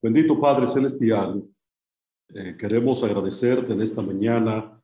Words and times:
Bendito 0.00 0.40
Padre 0.40 0.68
Celestial, 0.68 1.44
eh, 2.28 2.56
queremos 2.56 3.02
agradecerte 3.02 3.72
en 3.72 3.82
esta 3.82 4.00
mañana 4.00 4.80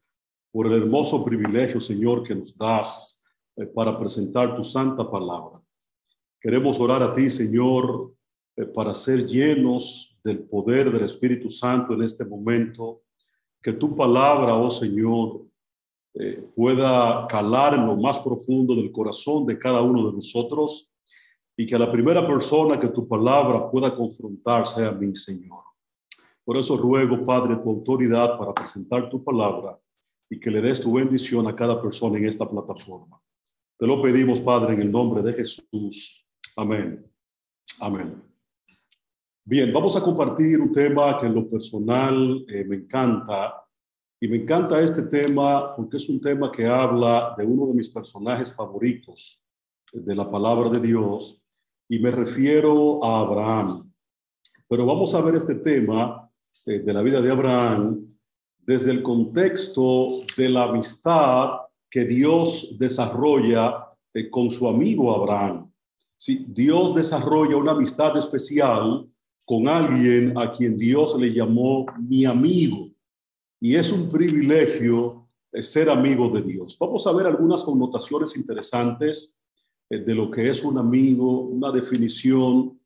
por 0.50 0.66
el 0.66 0.72
hermoso 0.72 1.24
privilegio, 1.24 1.80
Señor, 1.80 2.24
que 2.24 2.34
nos 2.34 2.56
das 2.56 3.24
eh, 3.54 3.64
para 3.64 3.96
presentar 3.96 4.56
tu 4.56 4.64
santa 4.64 5.08
palabra. 5.08 5.62
Queremos 6.40 6.80
orar 6.80 7.00
a 7.04 7.14
ti, 7.14 7.30
Señor, 7.30 8.12
eh, 8.56 8.64
para 8.64 8.92
ser 8.92 9.24
llenos 9.24 10.18
del 10.24 10.40
poder 10.48 10.90
del 10.90 11.04
Espíritu 11.04 11.48
Santo 11.48 11.94
en 11.94 12.02
este 12.02 12.24
momento. 12.24 13.02
Que 13.62 13.72
tu 13.72 13.94
palabra, 13.94 14.56
oh 14.56 14.68
Señor, 14.68 15.46
pueda 16.54 17.26
calar 17.28 17.74
en 17.74 17.86
lo 17.86 17.96
más 17.96 18.18
profundo 18.18 18.74
del 18.76 18.92
corazón 18.92 19.46
de 19.46 19.58
cada 19.58 19.80
uno 19.80 20.06
de 20.06 20.12
nosotros 20.12 20.93
y 21.56 21.66
que 21.66 21.78
la 21.78 21.90
primera 21.90 22.26
persona 22.26 22.78
que 22.78 22.88
tu 22.88 23.06
palabra 23.06 23.70
pueda 23.70 23.94
confrontar 23.94 24.66
sea 24.66 24.90
mi 24.92 25.14
Señor. 25.14 25.62
Por 26.44 26.56
eso 26.56 26.76
ruego, 26.76 27.24
Padre, 27.24 27.56
tu 27.56 27.70
autoridad 27.70 28.36
para 28.38 28.52
presentar 28.52 29.08
tu 29.08 29.22
palabra 29.22 29.78
y 30.28 30.38
que 30.38 30.50
le 30.50 30.60
des 30.60 30.80
tu 30.80 30.92
bendición 30.92 31.46
a 31.46 31.54
cada 31.54 31.80
persona 31.80 32.18
en 32.18 32.26
esta 32.26 32.48
plataforma. 32.48 33.20
Te 33.78 33.86
lo 33.86 34.02
pedimos, 34.02 34.40
Padre, 34.40 34.74
en 34.74 34.82
el 34.82 34.92
nombre 34.92 35.22
de 35.22 35.32
Jesús. 35.32 36.26
Amén. 36.56 37.10
Amén. 37.80 38.22
Bien, 39.44 39.72
vamos 39.72 39.96
a 39.96 40.00
compartir 40.00 40.60
un 40.60 40.72
tema 40.72 41.18
que 41.18 41.26
en 41.26 41.34
lo 41.34 41.48
personal 41.48 42.44
eh, 42.48 42.64
me 42.64 42.76
encanta. 42.76 43.62
Y 44.20 44.28
me 44.28 44.38
encanta 44.38 44.80
este 44.80 45.02
tema 45.02 45.74
porque 45.76 45.98
es 45.98 46.08
un 46.08 46.20
tema 46.20 46.50
que 46.50 46.66
habla 46.66 47.34
de 47.36 47.44
uno 47.44 47.66
de 47.66 47.74
mis 47.74 47.90
personajes 47.90 48.54
favoritos 48.54 49.46
de 49.92 50.14
la 50.14 50.30
palabra 50.30 50.70
de 50.70 50.80
Dios 50.80 51.43
y 51.88 51.98
me 51.98 52.10
refiero 52.10 53.04
a 53.04 53.20
Abraham. 53.20 53.92
Pero 54.68 54.86
vamos 54.86 55.14
a 55.14 55.20
ver 55.20 55.34
este 55.34 55.56
tema 55.56 56.30
eh, 56.66 56.80
de 56.80 56.92
la 56.92 57.02
vida 57.02 57.20
de 57.20 57.30
Abraham 57.30 57.96
desde 58.58 58.92
el 58.92 59.02
contexto 59.02 60.20
de 60.36 60.48
la 60.48 60.64
amistad 60.64 61.50
que 61.90 62.04
Dios 62.04 62.76
desarrolla 62.78 63.86
eh, 64.12 64.30
con 64.30 64.50
su 64.50 64.66
amigo 64.66 65.14
Abraham. 65.14 65.70
Si 66.16 66.46
Dios 66.48 66.94
desarrolla 66.94 67.56
una 67.56 67.72
amistad 67.72 68.16
especial 68.16 69.06
con 69.44 69.68
alguien 69.68 70.36
a 70.38 70.50
quien 70.50 70.78
Dios 70.78 71.16
le 71.18 71.32
llamó 71.32 71.84
mi 71.98 72.24
amigo. 72.24 72.90
Y 73.60 73.76
es 73.76 73.92
un 73.92 74.08
privilegio 74.10 75.28
eh, 75.52 75.62
ser 75.62 75.90
amigo 75.90 76.30
de 76.30 76.42
Dios. 76.42 76.78
Vamos 76.78 77.06
a 77.06 77.12
ver 77.12 77.26
algunas 77.26 77.62
connotaciones 77.62 78.36
interesantes 78.36 79.40
de 79.88 80.14
lo 80.14 80.30
que 80.30 80.48
es 80.48 80.64
un 80.64 80.78
amigo, 80.78 81.42
una 81.42 81.70
definición 81.70 82.78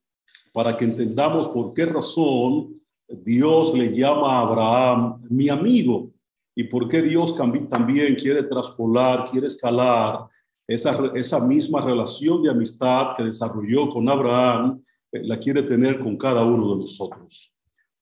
para 0.52 0.76
que 0.76 0.84
entendamos 0.84 1.48
por 1.48 1.72
qué 1.74 1.86
razón 1.86 2.80
Dios 3.08 3.74
le 3.74 3.96
llama 3.96 4.36
a 4.36 4.40
Abraham 4.40 5.22
mi 5.30 5.48
amigo 5.48 6.10
y 6.54 6.64
por 6.64 6.88
qué 6.88 7.02
Dios 7.02 7.34
también 7.36 8.14
quiere 8.16 8.42
traspolar, 8.42 9.30
quiere 9.30 9.46
escalar 9.46 10.26
esa, 10.66 11.12
esa 11.14 11.46
misma 11.46 11.80
relación 11.80 12.42
de 12.42 12.50
amistad 12.50 13.14
que 13.16 13.24
desarrolló 13.24 13.88
con 13.88 14.08
Abraham, 14.08 14.82
eh, 15.12 15.22
la 15.22 15.38
quiere 15.38 15.62
tener 15.62 15.98
con 15.98 16.16
cada 16.16 16.44
uno 16.44 16.74
de 16.74 16.80
nosotros. 16.80 17.54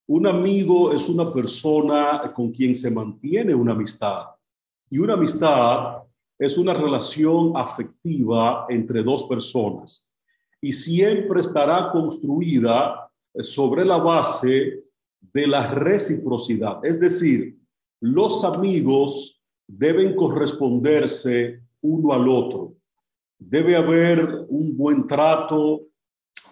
Un 0.08 0.26
amigo 0.26 0.92
es 0.92 1.08
una 1.08 1.32
persona 1.32 2.32
con 2.34 2.50
quien 2.50 2.74
se 2.74 2.90
mantiene 2.90 3.54
una 3.54 3.72
amistad 3.72 4.24
y 4.88 4.98
una 4.98 5.14
amistad 5.14 5.98
es 6.38 6.58
una 6.58 6.74
relación 6.74 7.52
afectiva 7.56 8.66
entre 8.68 9.02
dos 9.02 9.24
personas 9.24 10.12
y 10.60 10.72
siempre 10.72 11.40
estará 11.40 11.90
construida 11.90 13.10
sobre 13.40 13.84
la 13.84 13.98
base 13.98 14.84
de 15.20 15.46
la 15.46 15.66
reciprocidad. 15.74 16.84
Es 16.84 17.00
decir, 17.00 17.58
los 18.00 18.44
amigos 18.44 19.42
deben 19.66 20.14
corresponderse 20.14 21.60
uno 21.80 22.12
al 22.12 22.28
otro. 22.28 22.74
Debe 23.38 23.76
haber 23.76 24.46
un 24.48 24.76
buen 24.76 25.06
trato, 25.06 25.86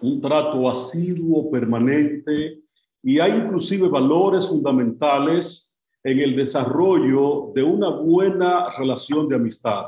un 0.00 0.20
trato 0.20 0.68
asiduo, 0.68 1.50
permanente, 1.50 2.60
y 3.02 3.18
hay 3.18 3.32
inclusive 3.32 3.88
valores 3.88 4.48
fundamentales 4.48 5.73
en 6.04 6.20
el 6.20 6.36
desarrollo 6.36 7.50
de 7.54 7.62
una 7.62 7.88
buena 7.88 8.70
relación 8.78 9.26
de 9.26 9.36
amistad. 9.36 9.86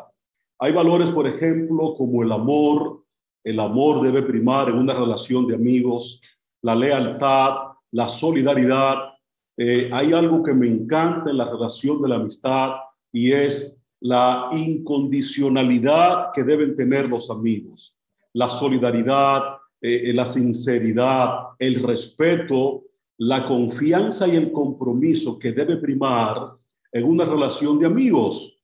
Hay 0.58 0.72
valores, 0.72 1.10
por 1.10 1.26
ejemplo, 1.26 1.94
como 1.94 2.22
el 2.22 2.32
amor. 2.32 3.04
El 3.44 3.60
amor 3.60 4.00
debe 4.00 4.22
primar 4.22 4.70
en 4.70 4.78
una 4.78 4.94
relación 4.94 5.46
de 5.46 5.54
amigos, 5.54 6.20
la 6.62 6.74
lealtad, 6.74 7.50
la 7.92 8.08
solidaridad. 8.08 8.96
Eh, 9.58 9.90
hay 9.92 10.12
algo 10.12 10.42
que 10.42 10.54
me 10.54 10.66
encanta 10.66 11.30
en 11.30 11.36
la 11.36 11.44
relación 11.44 12.00
de 12.00 12.08
la 12.08 12.16
amistad 12.16 12.70
y 13.12 13.32
es 13.32 13.82
la 14.00 14.48
incondicionalidad 14.52 16.30
que 16.32 16.44
deben 16.44 16.76
tener 16.76 17.08
los 17.08 17.30
amigos, 17.30 17.98
la 18.32 18.48
solidaridad, 18.48 19.42
eh, 19.80 20.12
la 20.14 20.24
sinceridad, 20.24 21.28
el 21.58 21.82
respeto 21.82 22.85
la 23.18 23.46
confianza 23.46 24.28
y 24.28 24.36
el 24.36 24.52
compromiso 24.52 25.38
que 25.38 25.52
debe 25.52 25.76
primar 25.78 26.52
en 26.92 27.04
una 27.04 27.24
relación 27.24 27.78
de 27.78 27.86
amigos. 27.86 28.58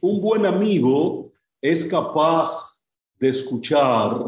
Un 0.00 0.20
buen 0.20 0.46
amigo 0.46 1.32
es 1.60 1.84
capaz 1.84 2.84
de 3.18 3.30
escuchar 3.30 4.26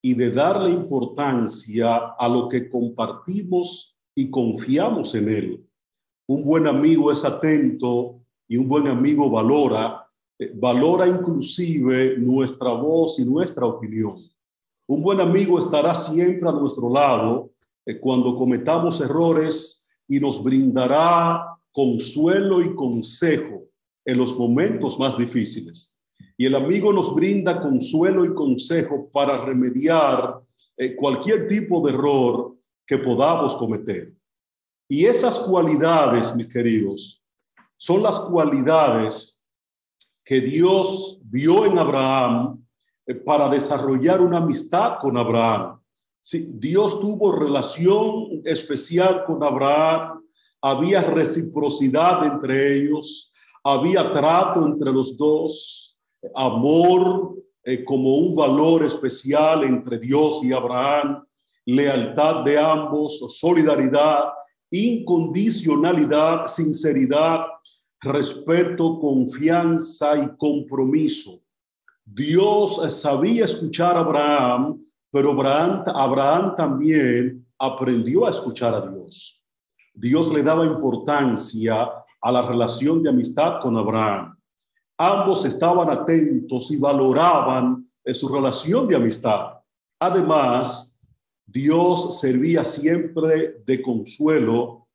y 0.00 0.14
de 0.14 0.30
darle 0.30 0.70
importancia 0.70 2.14
a 2.18 2.28
lo 2.28 2.48
que 2.48 2.68
compartimos 2.68 3.98
y 4.14 4.30
confiamos 4.30 5.14
en 5.14 5.28
él. 5.28 5.66
Un 6.26 6.44
buen 6.44 6.66
amigo 6.66 7.10
es 7.10 7.24
atento 7.24 8.20
y 8.48 8.56
un 8.56 8.68
buen 8.68 8.86
amigo 8.86 9.28
valora, 9.30 10.06
eh, 10.38 10.52
valora 10.54 11.06
inclusive 11.06 12.16
nuestra 12.18 12.70
voz 12.72 13.18
y 13.18 13.24
nuestra 13.24 13.66
opinión. 13.66 14.22
Un 14.86 15.02
buen 15.02 15.20
amigo 15.20 15.58
estará 15.58 15.94
siempre 15.94 16.48
a 16.48 16.52
nuestro 16.52 16.90
lado 16.90 17.53
cuando 18.00 18.36
cometamos 18.36 19.00
errores 19.00 19.86
y 20.08 20.20
nos 20.20 20.42
brindará 20.42 21.58
consuelo 21.72 22.62
y 22.62 22.74
consejo 22.74 23.64
en 24.04 24.18
los 24.18 24.38
momentos 24.38 24.98
más 24.98 25.16
difíciles. 25.18 26.02
Y 26.36 26.46
el 26.46 26.54
amigo 26.54 26.92
nos 26.92 27.14
brinda 27.14 27.60
consuelo 27.60 28.24
y 28.24 28.34
consejo 28.34 29.08
para 29.12 29.44
remediar 29.44 30.40
eh, 30.76 30.94
cualquier 30.96 31.46
tipo 31.46 31.86
de 31.86 31.92
error 31.92 32.56
que 32.86 32.98
podamos 32.98 33.54
cometer. 33.56 34.12
Y 34.88 35.06
esas 35.06 35.38
cualidades, 35.38 36.34
mis 36.36 36.48
queridos, 36.48 37.24
son 37.76 38.02
las 38.02 38.18
cualidades 38.20 39.42
que 40.24 40.40
Dios 40.40 41.20
vio 41.24 41.66
en 41.66 41.78
Abraham 41.78 42.64
eh, 43.06 43.14
para 43.14 43.48
desarrollar 43.48 44.20
una 44.20 44.38
amistad 44.38 44.98
con 45.00 45.16
Abraham. 45.16 45.80
Sí, 46.26 46.52
Dios 46.54 47.00
tuvo 47.00 47.32
relación 47.32 48.40
especial 48.46 49.26
con 49.26 49.42
Abraham, 49.42 50.24
había 50.62 51.02
reciprocidad 51.02 52.24
entre 52.24 52.78
ellos, 52.78 53.30
había 53.62 54.10
trato 54.10 54.64
entre 54.64 54.90
los 54.90 55.18
dos, 55.18 55.98
amor 56.34 57.36
eh, 57.62 57.84
como 57.84 58.16
un 58.16 58.34
valor 58.34 58.84
especial 58.84 59.64
entre 59.64 59.98
Dios 59.98 60.42
y 60.42 60.54
Abraham, 60.54 61.22
lealtad 61.66 62.42
de 62.42 62.58
ambos, 62.58 63.22
solidaridad, 63.38 64.24
incondicionalidad, 64.70 66.46
sinceridad, 66.46 67.40
respeto, 68.00 68.98
confianza 68.98 70.16
y 70.16 70.26
compromiso. 70.38 71.42
Dios 72.02 72.80
sabía 72.98 73.44
escuchar 73.44 73.96
a 73.96 74.00
Abraham 74.00 74.84
pero 75.14 75.30
Abraham, 75.30 76.56
también 76.56 77.46
aprendió 77.56 78.26
a 78.26 78.30
escuchar 78.30 78.74
a 78.74 78.80
Dios. 78.80 79.44
Dios 79.94 80.32
le 80.32 80.42
daba 80.42 80.66
importancia 80.66 81.88
a 82.20 82.32
la 82.32 82.42
relación 82.42 83.00
de 83.00 83.10
amistad 83.10 83.60
con 83.62 83.76
Abraham. 83.76 84.36
Ambos 84.98 85.44
estaban 85.44 85.88
atentos 85.88 86.68
y 86.72 86.78
valoraban 86.78 87.88
su 88.12 88.26
relación 88.26 88.88
de 88.88 88.96
amistad. 88.96 89.52
Además, 90.00 90.98
Dios 91.46 92.18
servía 92.18 92.64
siempre 92.64 93.62
de 93.64 93.82
consuelo 93.82 94.88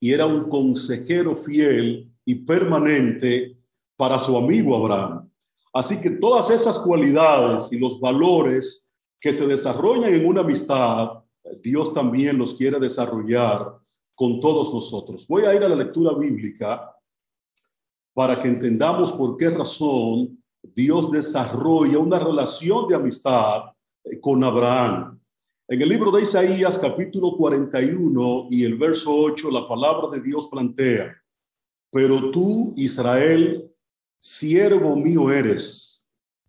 y 0.00 0.10
era 0.10 0.26
un 0.26 0.48
consejero 0.48 1.36
fiel 1.36 2.12
y 2.24 2.34
permanente 2.34 3.56
para 3.96 4.18
su 4.18 4.36
amigo 4.36 4.74
Abraham. 4.74 5.30
Así 5.72 6.00
que 6.00 6.10
todas 6.10 6.50
esas 6.50 6.76
cualidades 6.80 7.72
y 7.72 7.78
los 7.78 8.00
valores 8.00 8.84
que 9.20 9.32
se 9.32 9.46
desarrollan 9.46 10.12
en 10.12 10.26
una 10.26 10.42
amistad, 10.42 11.24
Dios 11.62 11.92
también 11.92 12.38
los 12.38 12.54
quiere 12.54 12.78
desarrollar 12.78 13.78
con 14.14 14.40
todos 14.40 14.72
nosotros. 14.72 15.26
Voy 15.26 15.44
a 15.44 15.54
ir 15.54 15.62
a 15.62 15.68
la 15.68 15.76
lectura 15.76 16.14
bíblica 16.14 16.94
para 18.12 18.38
que 18.38 18.48
entendamos 18.48 19.12
por 19.12 19.36
qué 19.36 19.50
razón 19.50 20.42
Dios 20.62 21.10
desarrolla 21.10 21.98
una 21.98 22.18
relación 22.18 22.88
de 22.88 22.94
amistad 22.94 23.64
con 24.20 24.42
Abraham. 24.44 25.20
En 25.68 25.80
el 25.80 25.88
libro 25.88 26.10
de 26.10 26.22
Isaías, 26.22 26.78
capítulo 26.78 27.36
41 27.36 28.48
y 28.50 28.64
el 28.64 28.76
verso 28.76 29.14
8, 29.14 29.50
la 29.50 29.66
palabra 29.66 30.08
de 30.10 30.20
Dios 30.20 30.48
plantea, 30.48 31.14
pero 31.90 32.30
tú, 32.30 32.74
Israel, 32.76 33.70
siervo 34.18 34.96
mío 34.96 35.30
eres, 35.30 36.06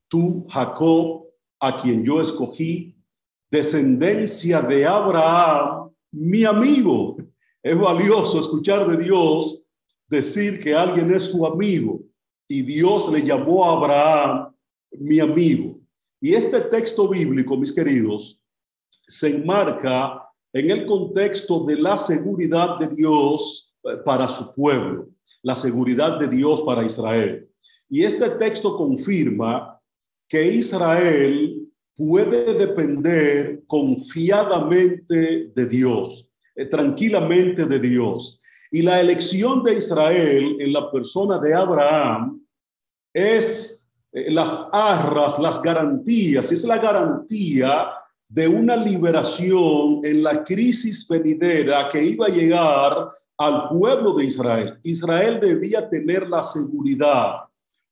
tú, 0.08 0.46
Jacob, 0.50 1.25
a 1.60 1.76
quien 1.76 2.04
yo 2.04 2.22
escogí, 2.22 2.96
descendencia 3.50 4.62
de 4.62 4.86
Abraham, 4.86 5.92
mi 6.12 6.44
amigo. 6.44 7.16
Es 7.64 7.78
valioso 7.78 8.40
escuchar 8.40 8.88
de 8.88 9.04
Dios 9.04 9.66
decir 10.08 10.60
que 10.60 10.76
alguien 10.76 11.12
es 11.12 11.24
su 11.24 11.46
amigo 11.46 12.02
y 12.48 12.62
Dios 12.62 13.12
le 13.12 13.24
llamó 13.24 13.66
a 13.66 13.78
Abraham 13.78 14.56
mi 14.92 15.20
amigo. 15.20 15.80
Y 16.22 16.34
este 16.34 16.62
texto 16.62 17.08
bíblico, 17.08 17.58
mis 17.58 17.74
queridos, 17.74 18.42
se 19.08 19.36
enmarca 19.36 20.22
en 20.54 20.72
el 20.72 20.86
contexto 20.86 21.66
de 21.66 21.78
la 21.78 21.98
seguridad 21.98 22.80
de 22.80 22.88
Dios 22.88 23.76
eh, 23.84 23.98
para 24.06 24.28
su 24.28 24.54
pueblo, 24.54 25.10
la 25.44 25.56
seguridad 25.56 26.18
de 26.18 26.28
Dios 26.28 26.62
para 26.62 26.86
Israel. 26.86 27.50
Y 27.90 28.04
este 28.04 28.30
texto 28.32 28.78
confirma 28.78 29.75
que 30.28 30.54
Israel 30.54 31.66
puede 31.96 32.54
depender 32.54 33.64
confiadamente 33.68 35.52
de 35.56 35.66
Dios, 35.68 36.30
eh, 36.56 36.66
tranquilamente 36.66 37.66
de 37.66 37.80
Dios. 37.80 38.42
Y 38.72 38.82
la 38.82 39.00
elección 39.00 39.64
de 39.64 39.76
Israel 39.76 40.58
en 40.60 40.74
la 40.74 40.92
persona 40.92 41.38
de 41.40 41.54
Abraham 41.54 42.42
es 43.14 43.88
eh, 44.12 44.32
las 44.32 44.68
arras, 44.72 45.40
las 45.40 45.62
garantías, 45.62 46.52
es 46.52 46.64
la 46.66 46.78
garantía 46.78 47.88
de 48.28 48.48
una 48.48 48.76
liberación 48.76 50.02
en 50.04 50.24
la 50.24 50.44
crisis 50.44 51.08
venidera 51.08 51.88
que 51.90 52.04
iba 52.04 52.26
a 52.26 52.30
llegar 52.30 53.12
al 53.38 53.70
pueblo 53.70 54.14
de 54.14 54.26
Israel. 54.26 54.80
Israel 54.84 55.40
debía 55.40 55.88
tener 55.88 56.28
la 56.28 56.42
seguridad 56.42 57.36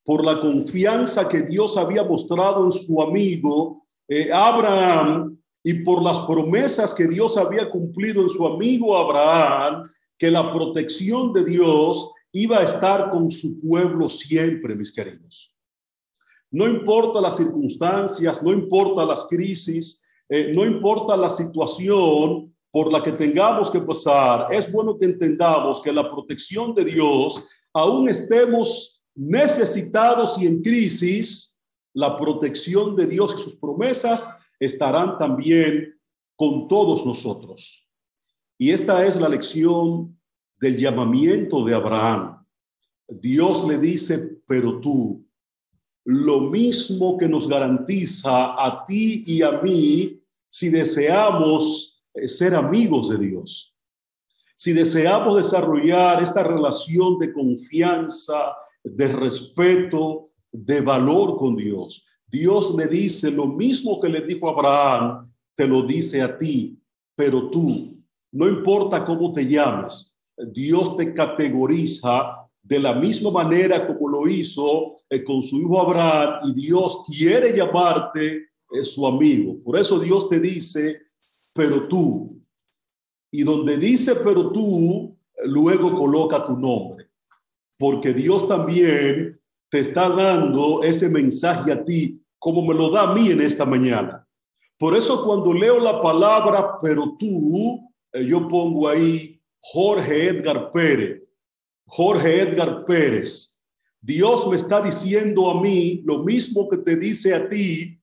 por 0.03 0.25
la 0.25 0.41
confianza 0.41 1.27
que 1.29 1.41
Dios 1.43 1.77
había 1.77 2.03
mostrado 2.03 2.65
en 2.65 2.71
su 2.71 3.01
amigo 3.01 3.85
eh, 4.07 4.31
Abraham 4.31 5.37
y 5.63 5.75
por 5.75 6.03
las 6.03 6.19
promesas 6.21 6.93
que 6.93 7.07
Dios 7.07 7.37
había 7.37 7.69
cumplido 7.69 8.21
en 8.21 8.29
su 8.29 8.45
amigo 8.45 8.97
Abraham, 8.97 9.83
que 10.17 10.29
la 10.29 10.51
protección 10.51 11.31
de 11.31 11.45
Dios 11.45 12.11
iba 12.33 12.57
a 12.57 12.63
estar 12.63 13.11
con 13.11 13.31
su 13.31 13.61
pueblo 13.61 14.09
siempre, 14.09 14.75
mis 14.75 14.91
queridos. 14.91 15.61
No 16.51 16.67
importa 16.67 17.21
las 17.21 17.37
circunstancias, 17.37 18.43
no 18.43 18.51
importa 18.51 19.05
las 19.05 19.25
crisis, 19.27 20.05
eh, 20.27 20.51
no 20.53 20.65
importa 20.65 21.15
la 21.15 21.29
situación 21.29 22.53
por 22.71 22.91
la 22.91 23.01
que 23.01 23.11
tengamos 23.11 23.71
que 23.71 23.79
pasar, 23.79 24.47
es 24.51 24.71
bueno 24.71 24.97
que 24.97 25.05
entendamos 25.05 25.79
que 25.81 25.93
la 25.93 26.09
protección 26.09 26.73
de 26.73 26.85
Dios, 26.85 27.45
aún 27.71 28.09
estemos 28.09 29.02
necesitados 29.15 30.37
y 30.39 30.47
en 30.47 30.61
crisis, 30.61 31.61
la 31.93 32.17
protección 32.17 32.95
de 32.95 33.05
Dios 33.05 33.35
y 33.35 33.41
sus 33.41 33.55
promesas 33.55 34.37
estarán 34.59 35.17
también 35.17 35.99
con 36.35 36.67
todos 36.67 37.05
nosotros. 37.05 37.87
Y 38.57 38.71
esta 38.71 39.05
es 39.05 39.15
la 39.15 39.29
lección 39.29 40.19
del 40.59 40.77
llamamiento 40.77 41.63
de 41.63 41.75
Abraham. 41.75 42.45
Dios 43.07 43.67
le 43.67 43.77
dice, 43.77 44.39
pero 44.47 44.79
tú, 44.79 45.25
lo 46.05 46.41
mismo 46.41 47.17
que 47.17 47.27
nos 47.27 47.47
garantiza 47.47 48.53
a 48.63 48.83
ti 48.85 49.23
y 49.25 49.41
a 49.41 49.61
mí 49.61 50.21
si 50.49 50.69
deseamos 50.69 52.03
eh, 52.13 52.27
ser 52.27 52.55
amigos 52.55 53.09
de 53.09 53.17
Dios, 53.17 53.75
si 54.55 54.73
deseamos 54.73 55.37
desarrollar 55.37 56.21
esta 56.21 56.43
relación 56.43 57.17
de 57.17 57.33
confianza, 57.33 58.53
de 58.83 59.07
respeto, 59.07 60.31
de 60.51 60.81
valor 60.81 61.37
con 61.37 61.55
Dios. 61.55 62.05
Dios 62.27 62.75
le 62.75 62.87
dice 62.87 63.31
lo 63.31 63.47
mismo 63.47 63.99
que 63.99 64.09
le 64.09 64.21
dijo 64.21 64.49
a 64.49 64.53
Abraham, 64.53 65.31
te 65.55 65.67
lo 65.67 65.83
dice 65.83 66.21
a 66.21 66.37
ti, 66.37 66.79
pero 67.15 67.49
tú, 67.49 67.97
no 68.31 68.47
importa 68.47 69.05
cómo 69.05 69.31
te 69.31 69.47
llames, 69.47 70.19
Dios 70.51 70.97
te 70.97 71.13
categoriza 71.13 72.43
de 72.61 72.79
la 72.79 72.95
misma 72.95 73.29
manera 73.29 73.85
como 73.85 74.09
lo 74.09 74.27
hizo 74.27 74.95
eh, 75.09 75.23
con 75.23 75.43
su 75.43 75.59
hijo 75.59 75.81
Abraham 75.81 76.39
y 76.45 76.53
Dios 76.53 77.03
quiere 77.05 77.55
llamarte 77.55 78.35
eh, 78.35 78.83
su 78.83 79.05
amigo. 79.05 79.61
Por 79.63 79.77
eso 79.77 79.99
Dios 79.99 80.29
te 80.29 80.39
dice, 80.39 81.01
pero 81.53 81.87
tú. 81.87 82.41
Y 83.29 83.43
donde 83.43 83.77
dice, 83.77 84.15
pero 84.15 84.51
tú, 84.51 85.15
luego 85.45 85.95
coloca 85.95 86.45
tu 86.45 86.57
nombre. 86.57 87.02
Porque 87.77 88.13
Dios 88.13 88.47
también 88.47 89.39
te 89.69 89.79
está 89.79 90.09
dando 90.09 90.83
ese 90.83 91.09
mensaje 91.09 91.71
a 91.71 91.83
ti, 91.83 92.21
como 92.39 92.61
me 92.65 92.73
lo 92.73 92.89
da 92.89 93.03
a 93.03 93.13
mí 93.13 93.31
en 93.31 93.41
esta 93.41 93.65
mañana. 93.65 94.27
Por 94.77 94.95
eso 94.95 95.25
cuando 95.25 95.53
leo 95.53 95.79
la 95.79 96.01
palabra, 96.01 96.77
pero 96.81 97.15
tú, 97.17 97.89
eh, 98.11 98.25
yo 98.25 98.47
pongo 98.47 98.87
ahí 98.87 99.39
Jorge 99.59 100.27
Edgar 100.29 100.71
Pérez 100.71 101.23
Jorge 101.85 102.41
Edgar 102.41 102.85
Pérez. 102.85 103.61
Dios 104.01 104.47
me 104.47 104.55
está 104.55 104.81
diciendo 104.81 105.49
a 105.51 105.61
mí 105.61 106.01
lo 106.05 106.23
mismo 106.23 106.67
que 106.67 106.77
te 106.77 106.97
dice 106.97 107.35
a 107.35 107.47
ti, 107.47 107.99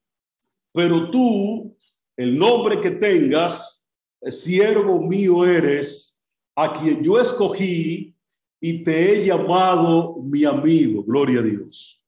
pero 0.73 1.11
tú, 1.11 1.77
el 2.17 2.39
nombre 2.39 2.81
que 2.81 2.93
tengas, 2.93 3.91
siervo 4.23 5.01
mío 5.03 5.45
eres, 5.45 6.25
a 6.55 6.73
quien 6.73 7.03
yo 7.03 7.19
escogí 7.21 8.15
y 8.61 8.85
te 8.85 9.13
he 9.13 9.25
llamado 9.25 10.17
mi 10.23 10.45
amigo. 10.45 11.03
Gloria 11.03 11.41
a 11.41 11.43
Dios. 11.43 12.05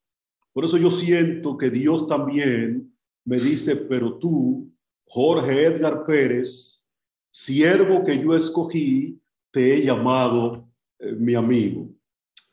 Por 0.53 0.65
eso 0.65 0.77
yo 0.77 0.91
siento 0.91 1.57
que 1.57 1.71
Dios 1.71 2.07
también 2.07 2.95
me 3.25 3.39
dice, 3.39 3.77
pero 3.77 4.19
tú, 4.19 4.71
Jorge 5.07 5.65
Edgar 5.65 6.05
Pérez, 6.05 6.93
siervo 7.31 8.05
que 8.05 8.23
yo 8.23 8.37
escogí, 8.37 9.19
te 9.51 9.75
he 9.75 9.83
llamado 9.83 10.69
eh, 10.99 11.13
mi 11.13 11.35
amigo. 11.35 11.89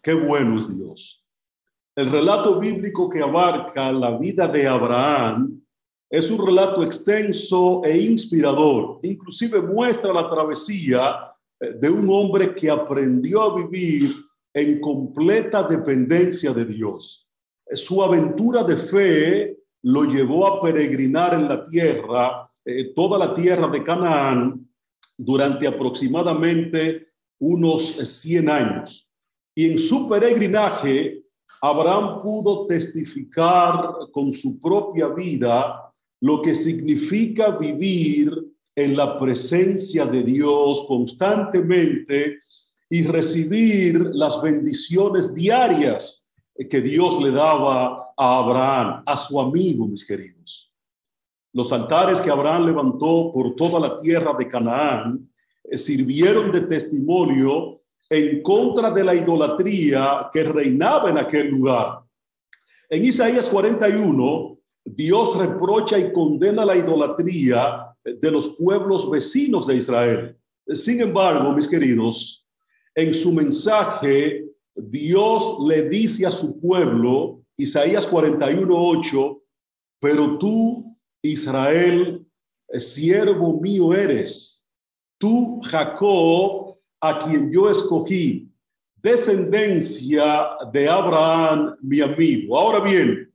Qué 0.02 0.14
bueno 0.14 0.58
es 0.58 0.74
Dios. 0.74 1.26
El 1.96 2.10
relato 2.10 2.58
bíblico 2.58 3.10
que 3.10 3.22
abarca 3.22 3.92
la 3.92 4.18
vida 4.18 4.48
de 4.48 4.66
Abraham 4.66 5.62
es 6.10 6.32
un 6.32 6.46
relato 6.46 6.82
extenso 6.84 7.82
e 7.84 7.98
inspirador. 7.98 9.00
Inclusive 9.04 9.62
muestra 9.62 10.14
la 10.14 10.30
travesía 10.30 11.29
de 11.60 11.90
un 11.90 12.08
hombre 12.10 12.56
que 12.56 12.70
aprendió 12.70 13.42
a 13.42 13.56
vivir 13.56 14.16
en 14.54 14.80
completa 14.80 15.64
dependencia 15.64 16.54
de 16.54 16.66
Dios. 16.66 17.30
Su 17.68 18.02
aventura 18.04 18.64
de 18.64 18.78
fe 18.78 19.58
lo 19.84 20.04
llevó 20.06 20.48
a 20.48 20.62
peregrinar 20.62 21.34
en 21.34 21.48
la 21.48 21.64
tierra, 21.64 22.50
eh, 22.66 22.94
toda 22.96 23.18
la 23.18 23.34
tierra 23.34 23.68
de 23.68 23.84
Canaán, 23.84 24.68
durante 25.18 25.68
aproximadamente 25.68 27.08
unos 27.40 27.84
100 27.84 28.50
años. 28.50 29.12
Y 29.54 29.72
en 29.72 29.78
su 29.78 30.08
peregrinaje, 30.08 31.24
Abraham 31.62 32.22
pudo 32.24 32.66
testificar 32.68 33.92
con 34.12 34.34
su 34.34 34.60
propia 34.60 35.10
vida 35.10 35.94
lo 36.22 36.42
que 36.42 36.56
significa 36.56 37.52
vivir 37.52 38.32
en 38.84 38.96
la 38.96 39.18
presencia 39.18 40.06
de 40.06 40.24
Dios 40.24 40.86
constantemente 40.88 42.40
y 42.90 43.04
recibir 43.04 44.00
las 44.14 44.42
bendiciones 44.42 45.36
diarias 45.36 46.32
que 46.70 46.82
Dios 46.82 47.22
le 47.22 47.32
daba 47.32 48.14
a 48.18 48.38
Abraham, 48.40 49.04
a 49.06 49.18
su 49.18 49.40
amigo, 49.40 49.86
mis 49.88 50.06
queridos. 50.06 50.72
Los 51.54 51.74
altares 51.74 52.22
que 52.22 52.30
Abraham 52.30 52.68
levantó 52.68 53.32
por 53.34 53.56
toda 53.56 53.80
la 53.80 53.98
tierra 53.98 54.34
de 54.38 54.48
Canaán 54.48 55.30
sirvieron 55.72 56.52
de 56.52 56.62
testimonio 56.62 57.82
en 58.10 58.42
contra 58.42 58.92
de 58.92 59.04
la 59.04 59.14
idolatría 59.14 60.30
que 60.32 60.44
reinaba 60.44 61.10
en 61.10 61.18
aquel 61.18 61.50
lugar. 61.50 62.00
En 62.90 63.06
Isaías 63.06 63.50
41, 63.50 64.58
Dios 64.86 65.38
reprocha 65.38 66.00
y 66.00 66.12
condena 66.12 66.66
la 66.66 66.76
idolatría 66.76 67.89
de 68.16 68.32
los 68.32 68.50
pueblos 68.50 69.10
vecinos 69.10 69.68
de 69.68 69.76
Israel. 69.76 70.38
Sin 70.68 71.02
embargo, 71.02 71.54
mis 71.54 71.68
queridos, 71.68 72.48
en 72.96 73.14
su 73.14 73.34
mensaje, 73.34 74.46
Dios 74.76 75.58
le 75.68 75.90
dice 75.90 76.26
a 76.26 76.32
su 76.32 76.60
pueblo, 76.60 77.42
Isaías 77.58 78.06
41, 78.08 78.68
8, 78.72 79.42
pero 80.00 80.38
tú, 80.38 80.96
Israel, 81.22 82.26
siervo 82.78 83.60
mío 83.60 83.94
eres 83.94 84.60
tú, 85.20 85.62
Jacob, 85.62 86.76
a 87.02 87.20
quien 87.20 87.52
yo 87.52 87.70
escogí, 87.70 88.50
descendencia 88.96 90.50
de 90.74 90.90
Abraham, 90.90 91.76
mi 91.82 92.02
amigo. 92.02 92.58
Ahora 92.58 92.80
bien, 92.80 93.32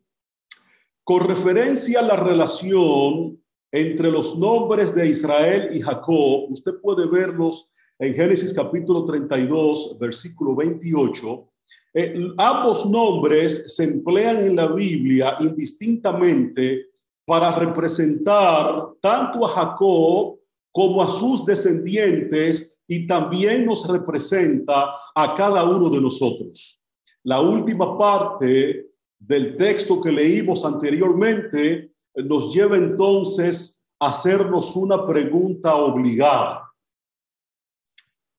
con 1.05 1.27
referencia 1.29 2.01
a 2.01 2.03
la 2.03 2.17
relación 2.17 3.41
entre 3.75 4.09
los 4.09 4.39
nombres 4.39 4.95
de 4.95 5.09
Israel 5.09 5.71
y 5.73 5.81
Jacob, 5.81 6.49
usted 6.49 6.75
puede 6.81 7.07
verlos 7.07 7.73
en 7.99 8.15
Génesis 8.15 8.55
capítulo 8.55 9.05
32, 9.05 9.99
versículo 9.99 10.55
28. 10.55 11.51
Eh, 11.93 12.29
ambos 12.39 12.87
nombres 12.89 13.75
se 13.75 13.83
emplean 13.83 14.47
en 14.47 14.55
la 14.55 14.69
Biblia 14.69 15.35
indistintamente 15.41 16.87
para 17.27 17.51
representar 17.59 18.91
tanto 19.01 19.45
a 19.45 19.49
Jacob 19.49 20.39
como 20.71 21.03
a 21.03 21.09
sus 21.09 21.45
descendientes 21.45 22.81
y 22.87 23.09
también 23.09 23.67
nos 23.67 23.89
representa 23.89 24.93
a 25.17 25.35
cada 25.35 25.65
uno 25.65 25.91
de 25.91 26.01
nosotros. 26.01 26.81
La 27.25 27.41
última 27.41 27.99
parte 27.99 28.87
del 29.19 29.57
texto 29.57 30.01
que 30.01 30.13
leímos 30.13 30.65
anteriormente 30.65 31.94
nos 32.23 32.55
lleva 32.55 32.77
entonces 32.77 33.87
a 33.99 34.09
hacernos 34.09 34.77
una 34.77 35.05
pregunta 35.05 35.75
obligada. 35.75 36.73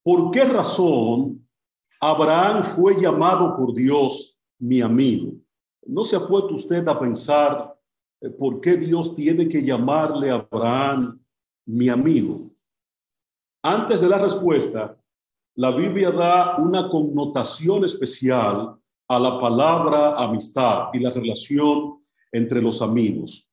¿Por 0.03 0.31
qué 0.31 0.45
razón 0.45 1.47
Abraham 1.99 2.63
fue 2.63 2.99
llamado 2.99 3.55
por 3.55 3.73
Dios 3.73 4.39
mi 4.59 4.81
amigo? 4.81 5.33
¿No 5.85 6.03
se 6.03 6.15
ha 6.15 6.27
puesto 6.27 6.53
usted 6.53 6.87
a 6.87 6.99
pensar 6.99 7.75
eh, 8.21 8.29
por 8.29 8.61
qué 8.61 8.77
Dios 8.77 9.15
tiene 9.15 9.47
que 9.47 9.63
llamarle 9.63 10.31
a 10.31 10.35
Abraham 10.35 11.19
mi 11.65 11.89
amigo? 11.89 12.51
Antes 13.63 14.01
de 14.01 14.09
la 14.09 14.19
respuesta, 14.19 14.95
la 15.55 15.71
Biblia 15.71 16.11
da 16.11 16.57
una 16.57 16.87
connotación 16.87 17.83
especial 17.85 18.77
a 19.07 19.19
la 19.19 19.39
palabra 19.39 20.15
amistad 20.15 20.89
y 20.93 20.99
la 20.99 21.11
relación 21.11 21.99
entre 22.31 22.61
los 22.61 22.81
amigos. 22.81 23.49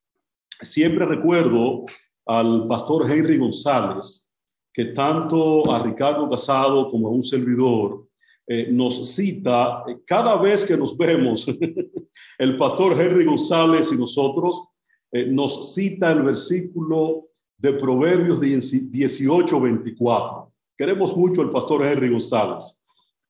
Siempre 0.61 1.05
recuerdo 1.05 1.85
al 2.25 2.67
pastor 2.67 3.09
Henry 3.09 3.37
González, 3.37 4.31
que 4.73 4.85
tanto 4.85 5.71
a 5.71 5.83
Ricardo 5.83 6.29
Casado 6.29 6.89
como 6.89 7.07
a 7.07 7.11
un 7.11 7.23
servidor 7.23 8.07
eh, 8.47 8.67
nos 8.71 9.15
cita 9.15 9.81
eh, 9.87 9.99
cada 10.05 10.35
vez 10.37 10.65
que 10.65 10.75
nos 10.75 10.97
vemos, 10.97 11.47
el 12.37 12.57
pastor 12.57 12.99
Henry 12.99 13.25
González 13.25 13.91
y 13.91 13.97
nosotros 13.97 14.67
eh, 15.11 15.27
nos 15.27 15.73
cita 15.73 16.11
el 16.11 16.23
versículo 16.23 17.29
de 17.57 17.73
Proverbios 17.73 18.41
18, 18.41 19.61
24. 19.61 20.51
Queremos 20.75 21.15
mucho 21.15 21.41
al 21.41 21.51
pastor 21.51 21.85
Henry 21.85 22.09
González 22.09 22.81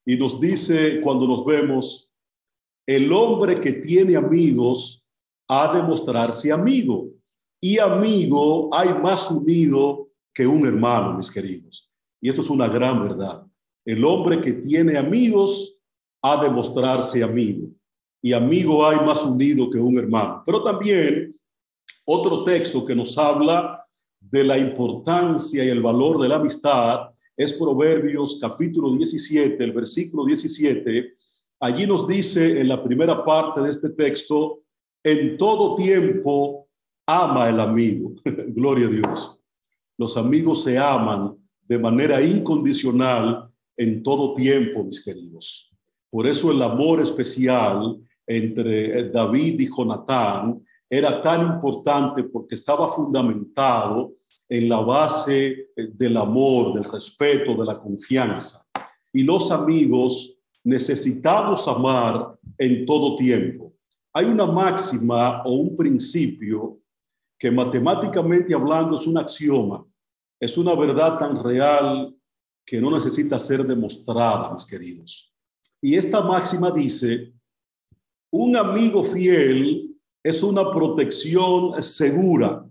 y 0.06 0.16
nos 0.16 0.40
dice 0.40 1.02
cuando 1.02 1.28
nos 1.28 1.46
vemos, 1.46 2.12
el 2.86 3.12
hombre 3.14 3.62
que 3.62 3.74
tiene 3.74 4.16
amigos 4.16 5.03
ha 5.48 5.74
de 5.74 5.84
mostrarse 5.84 6.52
amigo 6.52 7.10
y 7.62 7.80
amigo 7.80 8.70
hay 8.74 8.90
más 9.02 9.32
unido 9.32 10.10
que 10.34 10.46
un 10.46 10.66
hermano, 10.66 11.16
mis 11.16 11.32
queridos. 11.32 11.90
Y 12.20 12.30
esto 12.30 12.42
es 12.42 12.50
una 12.50 12.68
gran 12.68 13.02
verdad. 13.02 13.46
El 13.86 14.04
hombre 14.04 14.42
que 14.42 14.54
tiene 14.54 14.98
amigos 14.98 15.80
ha 16.22 16.42
de 16.44 16.50
mostrarse 16.50 17.24
amigo. 17.24 17.68
Y 18.22 18.34
amigo 18.34 18.86
hay 18.88 18.98
más 19.06 19.24
unido 19.24 19.70
que 19.70 19.78
un 19.78 19.98
hermano. 19.98 20.42
Pero 20.46 20.64
también 20.64 21.34
otro 22.06 22.44
texto 22.44 22.86
que 22.86 22.96
nos 22.96 23.18
habla 23.18 23.86
de 24.20 24.44
la 24.44 24.58
importancia 24.58 25.64
y 25.64 25.70
el 25.70 25.82
valor 25.82 26.22
de 26.22 26.30
la 26.30 26.36
amistad 26.36 27.12
es 27.36 27.54
Proverbios 27.54 28.40
capítulo 28.42 28.94
17, 28.94 29.64
el 29.64 29.72
versículo 29.72 30.26
17. 30.26 31.14
Allí 31.60 31.86
nos 31.86 32.08
dice 32.08 32.60
en 32.60 32.68
la 32.68 32.84
primera 32.84 33.24
parte 33.24 33.62
de 33.62 33.70
este 33.70 33.90
texto, 33.92 34.63
en 35.04 35.38
todo 35.38 35.76
tiempo 35.76 36.68
ama 37.06 37.50
el 37.50 37.60
amigo. 37.60 38.14
Gloria 38.24 38.88
a 38.88 38.90
Dios. 38.90 39.40
Los 39.98 40.18
amigos 40.18 40.64
se 40.64 40.78
aman 40.78 41.36
de 41.62 41.78
manera 41.80 42.22
incondicional 42.22 43.50
en 43.78 44.04
todo 44.04 44.34
tiempo, 44.34 44.84
mis 44.84 45.04
queridos. 45.04 45.72
Por 46.10 46.28
eso 46.28 46.52
el 46.52 46.62
amor 46.62 47.02
especial 47.02 48.00
entre 48.28 49.10
David 49.10 49.60
y 49.60 49.70
Jonatán 49.76 50.64
era 50.90 51.22
tan 51.22 51.56
importante 51.56 52.24
porque 52.24 52.56
estaba 52.56 52.88
fundamentado 52.88 54.14
en 54.48 54.70
la 54.70 54.78
base 54.78 55.70
del 55.76 56.18
amor, 56.18 56.74
del 56.74 56.84
respeto, 56.84 57.56
de 57.56 57.66
la 57.66 57.80
confianza. 57.80 58.68
Y 59.12 59.24
los 59.24 59.52
amigos 59.52 60.36
necesitamos 60.64 61.68
amar 61.68 62.38
en 62.58 62.86
todo 62.86 63.16
tiempo. 63.16 63.63
Hay 64.14 64.26
una 64.26 64.46
máxima 64.46 65.42
o 65.44 65.56
un 65.56 65.76
principio 65.76 66.80
que 67.38 67.50
matemáticamente 67.50 68.54
hablando 68.54 68.96
es 68.96 69.08
un 69.08 69.18
axioma, 69.18 69.86
es 70.40 70.58
una 70.58 70.76
verdad 70.76 71.18
tan 71.18 71.44
real 71.44 72.16
que 72.66 72.80
no 72.80 72.92
necesita 72.92 73.40
ser 73.40 73.66
demostrada, 73.66 74.54
mis 74.54 74.66
queridos. 74.66 75.34
Y 75.82 75.96
esta 75.96 76.22
máxima 76.22 76.72
dice, 76.72 77.34
un 78.32 78.56
amigo 78.56 79.04
fiel 79.04 79.94
es 80.24 80.42
una 80.44 80.72
protección 80.72 81.82
segura. 81.82 82.66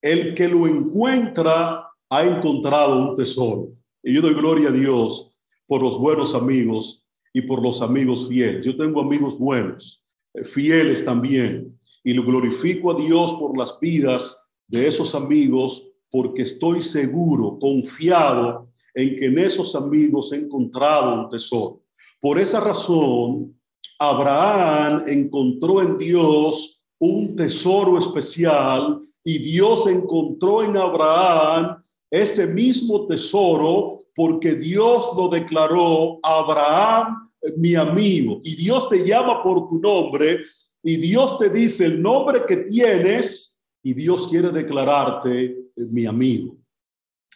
El 0.00 0.34
que 0.34 0.48
lo 0.48 0.66
encuentra 0.66 1.90
ha 2.08 2.24
encontrado 2.24 3.10
un 3.10 3.16
tesoro. 3.16 3.72
Y 4.02 4.14
yo 4.14 4.22
doy 4.22 4.34
gloria 4.34 4.68
a 4.70 4.72
Dios 4.72 5.34
por 5.66 5.82
los 5.82 5.98
buenos 5.98 6.34
amigos 6.34 7.06
y 7.32 7.42
por 7.42 7.62
los 7.62 7.82
amigos 7.82 8.28
fieles. 8.28 8.64
Yo 8.64 8.76
tengo 8.76 9.02
amigos 9.02 9.38
buenos, 9.38 10.04
fieles 10.44 11.04
también, 11.04 11.78
y 12.04 12.14
lo 12.14 12.22
glorifico 12.22 12.92
a 12.92 12.94
Dios 12.94 13.34
por 13.34 13.56
las 13.56 13.78
vidas 13.80 14.50
de 14.66 14.86
esos 14.86 15.14
amigos 15.14 15.90
porque 16.10 16.42
estoy 16.42 16.82
seguro, 16.82 17.58
confiado 17.58 18.68
en 18.94 19.16
que 19.16 19.26
en 19.26 19.38
esos 19.38 19.74
amigos 19.74 20.32
he 20.32 20.36
encontrado 20.36 21.22
un 21.22 21.28
tesoro. 21.28 21.82
Por 22.20 22.38
esa 22.38 22.60
razón, 22.60 23.54
Abraham 23.98 25.02
encontró 25.06 25.82
en 25.82 25.96
Dios 25.98 26.84
un 26.98 27.36
tesoro 27.36 27.98
especial 27.98 28.98
y 29.22 29.38
Dios 29.38 29.86
encontró 29.86 30.62
en 30.62 30.76
Abraham 30.76 31.82
ese 32.10 32.46
mismo 32.48 33.06
tesoro 33.06 33.98
porque 34.14 34.54
Dios 34.54 35.10
lo 35.16 35.28
declaró 35.28 36.18
Abraham 36.22 37.27
mi 37.56 37.74
amigo 37.74 38.40
y 38.42 38.56
Dios 38.56 38.88
te 38.88 39.06
llama 39.06 39.42
por 39.42 39.68
tu 39.68 39.78
nombre 39.78 40.44
y 40.82 40.96
Dios 40.96 41.38
te 41.38 41.50
dice 41.50 41.86
el 41.86 42.02
nombre 42.02 42.44
que 42.46 42.58
tienes 42.58 43.62
y 43.82 43.94
Dios 43.94 44.28
quiere 44.28 44.50
declararte 44.50 45.56
mi 45.92 46.06
amigo. 46.06 46.56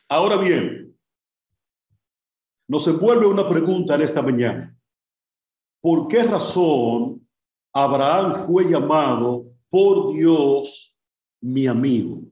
Ahora 0.08 0.36
bien, 0.36 0.96
nos 2.68 2.86
envuelve 2.86 3.26
una 3.26 3.48
pregunta 3.48 3.94
en 3.94 4.02
esta 4.02 4.22
mañana. 4.22 4.76
¿Por 5.80 6.08
qué 6.08 6.22
razón 6.22 7.26
Abraham 7.72 8.46
fue 8.46 8.64
llamado 8.70 9.42
por 9.68 10.14
Dios 10.14 10.96
mi 11.40 11.66
amigo? 11.66 12.22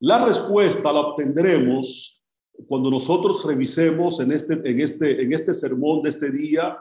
La 0.00 0.24
respuesta 0.24 0.92
la 0.92 1.00
obtendremos 1.00 2.24
cuando 2.66 2.90
nosotros 2.90 3.44
revisemos 3.44 4.20
en 4.20 4.32
este, 4.32 4.54
en 4.68 4.80
este, 4.80 5.22
en 5.22 5.32
este 5.32 5.54
sermón 5.54 6.02
de 6.02 6.10
este 6.10 6.30
día 6.30 6.78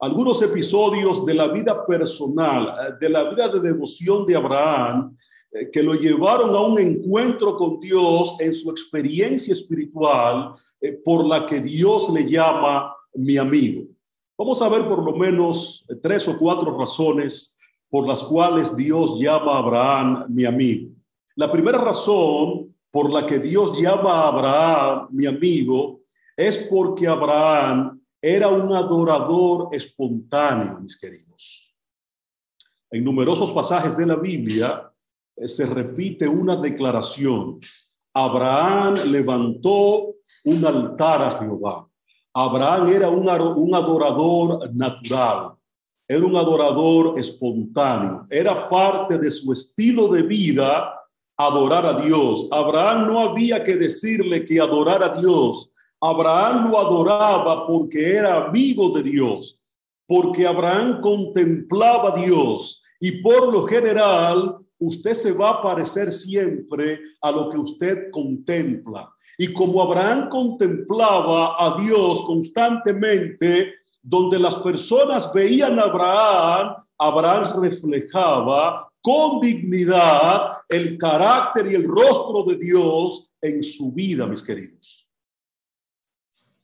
algunos 0.00 0.40
episodios 0.40 1.26
de 1.26 1.34
la 1.34 1.48
vida 1.48 1.84
personal, 1.86 2.74
eh, 2.80 2.92
de 3.00 3.08
la 3.08 3.30
vida 3.30 3.48
de 3.48 3.60
devoción 3.60 4.24
de 4.24 4.34
Abraham, 4.34 5.16
eh, 5.52 5.70
que 5.70 5.82
lo 5.82 5.94
llevaron 5.94 6.54
a 6.54 6.60
un 6.60 6.78
encuentro 6.78 7.56
con 7.56 7.78
Dios 7.80 8.36
en 8.40 8.54
su 8.54 8.70
experiencia 8.70 9.52
espiritual, 9.52 10.54
eh, 10.80 10.98
por 11.04 11.26
la 11.26 11.44
que 11.44 11.60
Dios 11.60 12.08
le 12.10 12.24
llama 12.28 12.94
mi 13.14 13.36
amigo. 13.36 13.84
Vamos 14.38 14.62
a 14.62 14.70
ver 14.70 14.88
por 14.88 15.04
lo 15.04 15.14
menos 15.14 15.84
tres 16.02 16.26
o 16.28 16.38
cuatro 16.38 16.78
razones 16.78 17.58
por 17.90 18.08
las 18.08 18.22
cuales 18.22 18.74
Dios 18.74 19.20
llama 19.20 19.56
a 19.56 19.58
Abraham 19.58 20.24
mi 20.30 20.46
amigo. 20.46 20.92
La 21.34 21.50
primera 21.50 21.76
razón 21.76 22.74
por 22.90 23.12
la 23.12 23.26
que 23.26 23.38
Dios 23.38 23.78
llama 23.78 24.22
a 24.22 24.28
Abraham 24.28 25.08
mi 25.10 25.26
amigo 25.26 26.00
es 26.36 26.56
porque 26.56 27.06
Abraham 27.06 27.99
era 28.20 28.48
un 28.48 28.72
adorador 28.72 29.68
espontáneo, 29.72 30.78
mis 30.80 30.98
queridos. 30.98 31.74
En 32.90 33.04
numerosos 33.04 33.52
pasajes 33.52 33.96
de 33.96 34.06
la 34.06 34.16
Biblia 34.16 34.92
eh, 35.36 35.48
se 35.48 35.66
repite 35.66 36.28
una 36.28 36.56
declaración. 36.56 37.58
Abraham 38.12 38.96
levantó 39.10 40.16
un 40.44 40.66
altar 40.66 41.22
a 41.22 41.38
Jehová. 41.38 41.88
Abraham 42.34 42.88
era 42.88 43.08
un, 43.08 43.28
un 43.28 43.74
adorador 43.74 44.72
natural, 44.74 45.54
era 46.06 46.24
un 46.24 46.36
adorador 46.36 47.18
espontáneo, 47.18 48.24
era 48.30 48.68
parte 48.68 49.18
de 49.18 49.30
su 49.30 49.52
estilo 49.52 50.08
de 50.08 50.22
vida 50.22 50.94
adorar 51.36 51.86
a 51.86 51.94
Dios. 51.94 52.48
Abraham 52.50 53.08
no 53.08 53.20
había 53.20 53.64
que 53.64 53.76
decirle 53.76 54.44
que 54.44 54.60
adorar 54.60 55.02
a 55.02 55.08
Dios, 55.08 55.69
Abraham 56.00 56.70
lo 56.70 56.78
adoraba 56.78 57.66
porque 57.66 58.14
era 58.16 58.46
amigo 58.46 58.88
de 58.90 59.02
Dios, 59.02 59.60
porque 60.06 60.46
Abraham 60.46 61.00
contemplaba 61.02 62.10
a 62.10 62.18
Dios 62.18 62.82
y 63.00 63.22
por 63.22 63.52
lo 63.52 63.66
general 63.66 64.56
usted 64.78 65.14
se 65.14 65.32
va 65.32 65.50
a 65.50 65.62
parecer 65.62 66.10
siempre 66.10 67.00
a 67.20 67.30
lo 67.30 67.50
que 67.50 67.58
usted 67.58 68.10
contempla. 68.10 69.12
Y 69.36 69.52
como 69.52 69.82
Abraham 69.82 70.28
contemplaba 70.30 71.54
a 71.58 71.76
Dios 71.80 72.22
constantemente, 72.22 73.74
donde 74.02 74.38
las 74.38 74.56
personas 74.56 75.30
veían 75.32 75.78
a 75.78 75.82
Abraham, 75.82 76.76
Abraham 76.98 77.62
reflejaba 77.62 78.90
con 79.02 79.40
dignidad 79.40 80.52
el 80.68 80.96
carácter 80.96 81.70
y 81.70 81.74
el 81.74 81.84
rostro 81.84 82.44
de 82.46 82.56
Dios 82.56 83.30
en 83.42 83.62
su 83.62 83.92
vida, 83.92 84.26
mis 84.26 84.42
queridos. 84.42 84.99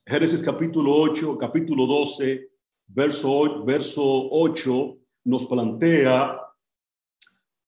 Génesis 0.09 0.41
capítulo 0.41 0.95
8, 0.95 1.37
capítulo 1.37 1.85
12, 1.85 2.49
verso, 2.87 3.65
verso 3.65 4.29
8 4.31 4.99
nos 5.25 5.47
plantea, 5.47 6.39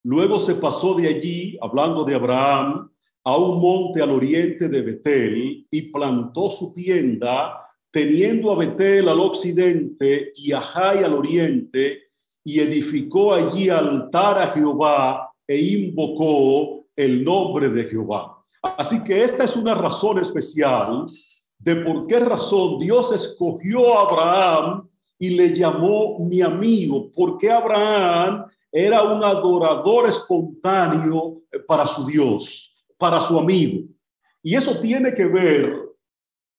luego 0.05 0.39
se 0.39 0.55
pasó 0.55 0.95
de 0.95 1.09
allí, 1.09 1.59
hablando 1.61 2.05
de 2.05 2.15
Abraham, 2.15 2.93
a 3.25 3.37
un 3.37 3.61
monte 3.61 4.01
al 4.01 4.13
oriente 4.13 4.69
de 4.69 4.83
Betel 4.83 5.67
y 5.69 5.83
plantó 5.91 6.49
su 6.49 6.73
tienda, 6.73 7.61
teniendo 7.91 8.53
a 8.53 8.57
Betel 8.57 9.09
al 9.09 9.19
occidente 9.19 10.31
y 10.37 10.53
a 10.53 10.61
Jai 10.61 11.03
al 11.03 11.15
oriente, 11.15 12.05
y 12.45 12.61
edificó 12.61 13.35
allí 13.35 13.69
altar 13.69 14.39
a 14.39 14.53
Jehová 14.53 15.29
e 15.45 15.57
invocó 15.57 16.87
el 16.95 17.25
nombre 17.25 17.69
de 17.69 17.83
Jehová. 17.83 18.45
Así 18.63 19.03
que 19.03 19.25
esta 19.25 19.43
es 19.43 19.57
una 19.57 19.75
razón 19.75 20.21
especial 20.21 21.05
de 21.59 21.77
por 21.77 22.07
qué 22.07 22.21
razón 22.21 22.79
Dios 22.79 23.13
escogió 23.13 23.99
a 23.99 24.03
Abraham 24.03 24.89
y 25.19 25.31
le 25.31 25.55
llamó 25.55 26.19
mi 26.21 26.41
amigo, 26.41 27.11
porque 27.15 27.51
Abraham 27.51 28.47
era 28.71 29.03
un 29.03 29.23
adorador 29.25 30.09
espontáneo 30.09 31.43
para 31.67 31.87
su 31.87 32.07
Dios, 32.07 32.77
para 32.97 33.19
su 33.19 33.39
amigo. 33.39 33.89
Y 34.43 34.55
eso 34.55 34.79
tiene 34.81 35.13
que 35.13 35.27
ver 35.27 35.75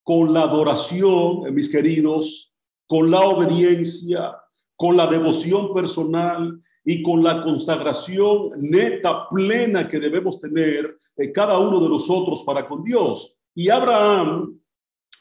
con 0.03 0.34
la 0.34 0.41
adoración, 0.41 1.53
mis 1.53 1.70
queridos, 1.70 2.53
con 2.88 3.10
la 3.10 3.22
obediencia, 3.22 4.36
con 4.75 4.98
la 4.98 5.08
devoción 5.08 5.74
personal 5.74 6.60
y 6.84 7.03
con 7.03 7.24
la 7.24 7.41
consagración 7.41 8.50
neta, 8.58 9.27
plena 9.29 9.88
que 9.88 10.00
debemos 10.00 10.39
tener 10.39 10.98
eh, 11.18 11.32
cada 11.32 11.60
uno 11.60 11.79
de 11.79 11.89
nosotros 11.89 12.44
para 12.44 12.68
con 12.68 12.84
Dios. 12.84 13.38
Y 13.53 13.70
Abraham 13.70 14.58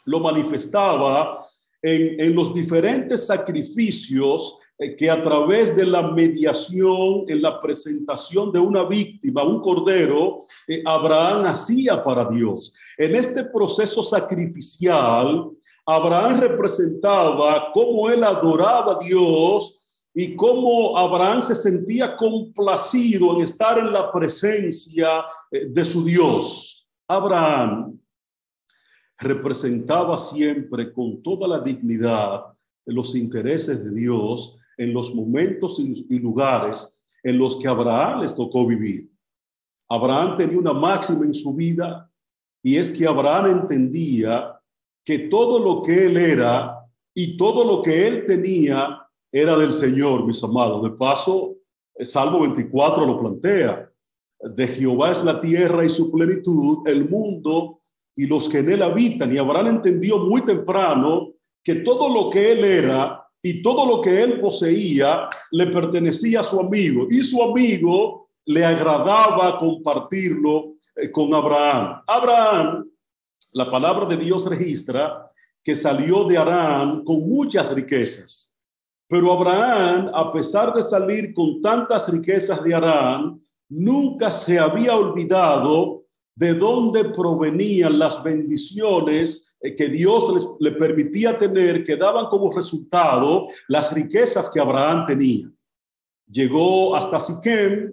lo 0.08 0.20
manifestaba 0.20 1.44
en, 1.82 2.34
los 2.34 2.52
diferentes 2.52 3.26
sacrificios 3.26 4.58
eh, 4.78 4.96
que 4.96 5.10
a 5.10 5.22
través 5.22 5.76
de 5.76 5.86
la 5.86 6.02
mediación 6.02 7.24
en 7.28 7.42
la 7.42 7.60
presentación 7.60 8.50
de 8.50 8.58
una 8.58 8.84
víctima, 8.84 9.44
un 9.44 9.60
cordero, 9.60 10.40
eh, 10.66 10.82
Abraham 10.84 11.46
hacía 11.46 12.02
para 12.02 12.24
Dios. 12.24 12.72
En 12.96 13.14
este 13.14 13.44
proceso 13.44 14.02
sacrificial, 14.02 15.50
Abraham 15.86 16.40
representaba 16.40 17.70
cómo 17.72 18.10
él 18.10 18.24
adoraba 18.24 18.94
a 18.94 18.98
Dios 18.98 19.78
y 20.14 20.34
cómo 20.34 20.96
Abraham 20.96 21.42
se 21.42 21.54
sentía 21.54 22.16
complacido 22.16 23.36
en 23.36 23.42
estar 23.42 23.78
en 23.78 23.92
la 23.92 24.10
presencia 24.10 25.24
eh, 25.50 25.66
de 25.68 25.84
su 25.84 26.04
Dios. 26.04 26.86
Abraham 27.06 27.98
representaba 29.18 30.16
siempre 30.16 30.92
con 30.92 31.22
toda 31.22 31.48
la 31.48 31.60
dignidad 31.60 32.44
los 32.86 33.14
intereses 33.14 33.84
de 33.84 33.90
Dios 33.92 34.58
en 34.76 34.92
los 34.92 35.14
momentos 35.14 35.78
y 35.80 36.18
lugares 36.18 36.98
en 37.22 37.36
los 37.36 37.56
que 37.56 37.68
Abraham 37.68 38.20
les 38.20 38.34
tocó 38.34 38.66
vivir. 38.66 39.10
Abraham 39.88 40.36
tenía 40.36 40.58
una 40.58 40.72
máxima 40.72 41.24
en 41.24 41.34
su 41.34 41.52
vida 41.54 42.10
y 42.62 42.76
es 42.76 42.90
que 42.90 43.06
Abraham 43.06 43.60
entendía 43.62 44.54
que 45.04 45.18
todo 45.18 45.58
lo 45.58 45.82
que 45.82 46.06
él 46.06 46.16
era 46.16 46.78
y 47.14 47.36
todo 47.36 47.64
lo 47.64 47.82
que 47.82 48.06
él 48.06 48.24
tenía 48.26 49.02
era 49.32 49.56
del 49.56 49.72
Señor, 49.72 50.26
mis 50.26 50.42
amados. 50.44 50.82
De 50.82 50.90
paso, 50.90 51.56
Salmo 51.98 52.40
24 52.40 53.06
lo 53.06 53.18
plantea. 53.18 53.90
De 54.40 54.68
Jehová 54.68 55.10
es 55.10 55.24
la 55.24 55.40
tierra 55.40 55.84
y 55.84 55.90
su 55.90 56.12
plenitud, 56.12 56.86
el 56.86 57.08
mundo 57.08 57.77
y 58.18 58.26
los 58.26 58.48
que 58.48 58.58
en 58.58 58.70
él 58.70 58.82
habitan. 58.82 59.32
Y 59.32 59.38
Abraham 59.38 59.68
entendió 59.68 60.18
muy 60.18 60.42
temprano 60.42 61.34
que 61.62 61.76
todo 61.76 62.12
lo 62.12 62.28
que 62.28 62.50
él 62.50 62.64
era 62.64 63.24
y 63.40 63.62
todo 63.62 63.86
lo 63.86 64.00
que 64.00 64.24
él 64.24 64.40
poseía 64.40 65.28
le 65.52 65.68
pertenecía 65.68 66.40
a 66.40 66.42
su 66.42 66.58
amigo 66.58 67.06
y 67.08 67.20
su 67.20 67.40
amigo 67.40 68.28
le 68.44 68.64
agradaba 68.64 69.56
compartirlo 69.56 70.74
eh, 70.96 71.12
con 71.12 71.32
Abraham. 71.32 72.02
Abraham, 72.08 72.90
la 73.52 73.70
palabra 73.70 74.06
de 74.06 74.16
Dios 74.16 74.46
registra 74.46 75.30
que 75.62 75.76
salió 75.76 76.24
de 76.24 76.38
Arán 76.38 77.04
con 77.04 77.20
muchas 77.28 77.72
riquezas. 77.72 78.58
Pero 79.06 79.32
Abraham, 79.32 80.10
a 80.12 80.32
pesar 80.32 80.74
de 80.74 80.82
salir 80.82 81.32
con 81.32 81.62
tantas 81.62 82.10
riquezas 82.10 82.64
de 82.64 82.74
Arán, 82.74 83.40
nunca 83.68 84.28
se 84.28 84.58
había 84.58 84.96
olvidado 84.96 86.02
de 86.38 86.54
dónde 86.54 87.04
provenían 87.06 87.98
las 87.98 88.22
bendiciones 88.22 89.56
eh, 89.60 89.74
que 89.74 89.88
Dios 89.88 90.32
les, 90.32 90.46
le 90.60 90.70
permitía 90.78 91.36
tener, 91.36 91.82
que 91.82 91.96
daban 91.96 92.26
como 92.26 92.52
resultado 92.52 93.48
las 93.66 93.92
riquezas 93.92 94.48
que 94.48 94.60
Abraham 94.60 95.04
tenía. 95.04 95.50
Llegó 96.30 96.94
hasta 96.94 97.18
Siquem 97.18 97.90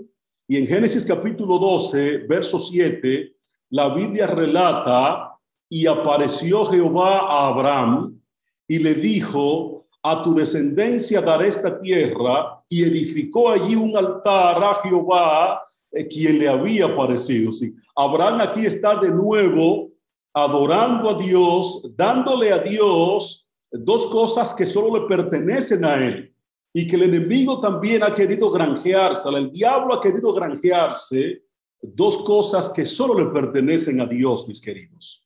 y 0.47 0.57
en 0.57 0.67
Génesis 0.67 1.07
capítulo 1.07 1.57
12, 1.57 2.27
verso 2.27 2.59
7, 2.59 3.33
la 3.71 3.95
Biblia 3.95 4.27
relata, 4.27 5.31
y 5.67 5.87
apareció 5.87 6.67
Jehová 6.67 7.21
a 7.21 7.47
Abraham 7.47 8.21
y 8.67 8.77
le 8.77 8.93
dijo, 8.93 9.87
a 10.03 10.21
tu 10.21 10.35
descendencia 10.35 11.19
daré 11.19 11.47
esta 11.47 11.79
tierra, 11.81 12.63
y 12.69 12.83
edificó 12.83 13.49
allí 13.49 13.75
un 13.75 13.97
altar 13.97 14.63
a 14.63 14.75
Jehová 14.83 15.63
eh, 15.91 16.07
quien 16.07 16.37
le 16.37 16.47
había 16.47 16.85
aparecido. 16.85 17.51
Abraham 17.95 18.41
aquí 18.41 18.65
está 18.65 18.97
de 18.99 19.09
nuevo 19.09 19.91
adorando 20.33 21.11
a 21.11 21.17
Dios, 21.17 21.91
dándole 21.95 22.51
a 22.51 22.59
Dios 22.59 23.47
dos 23.71 24.05
cosas 24.07 24.53
que 24.53 24.65
solo 24.65 24.99
le 24.99 25.07
pertenecen 25.07 25.85
a 25.85 25.95
él 25.95 26.35
y 26.73 26.87
que 26.87 26.97
el 26.97 27.03
enemigo 27.03 27.59
también 27.61 28.03
ha 28.03 28.13
querido 28.13 28.51
granjearse, 28.51 29.29
el 29.29 29.49
diablo 29.51 29.93
ha 29.93 30.01
querido 30.01 30.33
granjearse 30.33 31.43
dos 31.81 32.17
cosas 32.17 32.69
que 32.69 32.85
solo 32.85 33.17
le 33.17 33.27
pertenecen 33.27 34.01
a 34.01 34.05
Dios, 34.05 34.47
mis 34.47 34.59
queridos. 34.59 35.25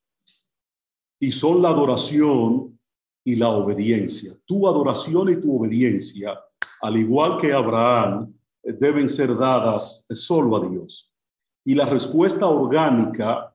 Y 1.19 1.31
son 1.31 1.61
la 1.61 1.69
adoración 1.69 2.79
y 3.23 3.35
la 3.35 3.49
obediencia. 3.49 4.33
Tu 4.45 4.67
adoración 4.67 5.29
y 5.29 5.37
tu 5.37 5.57
obediencia, 5.57 6.39
al 6.81 6.97
igual 6.97 7.37
que 7.37 7.51
Abraham, 7.51 8.33
deben 8.61 9.09
ser 9.09 9.35
dadas 9.35 10.05
solo 10.11 10.57
a 10.57 10.69
Dios. 10.69 11.11
Y 11.65 11.75
la 11.75 11.85
respuesta 11.85 12.45
orgánica 12.47 13.53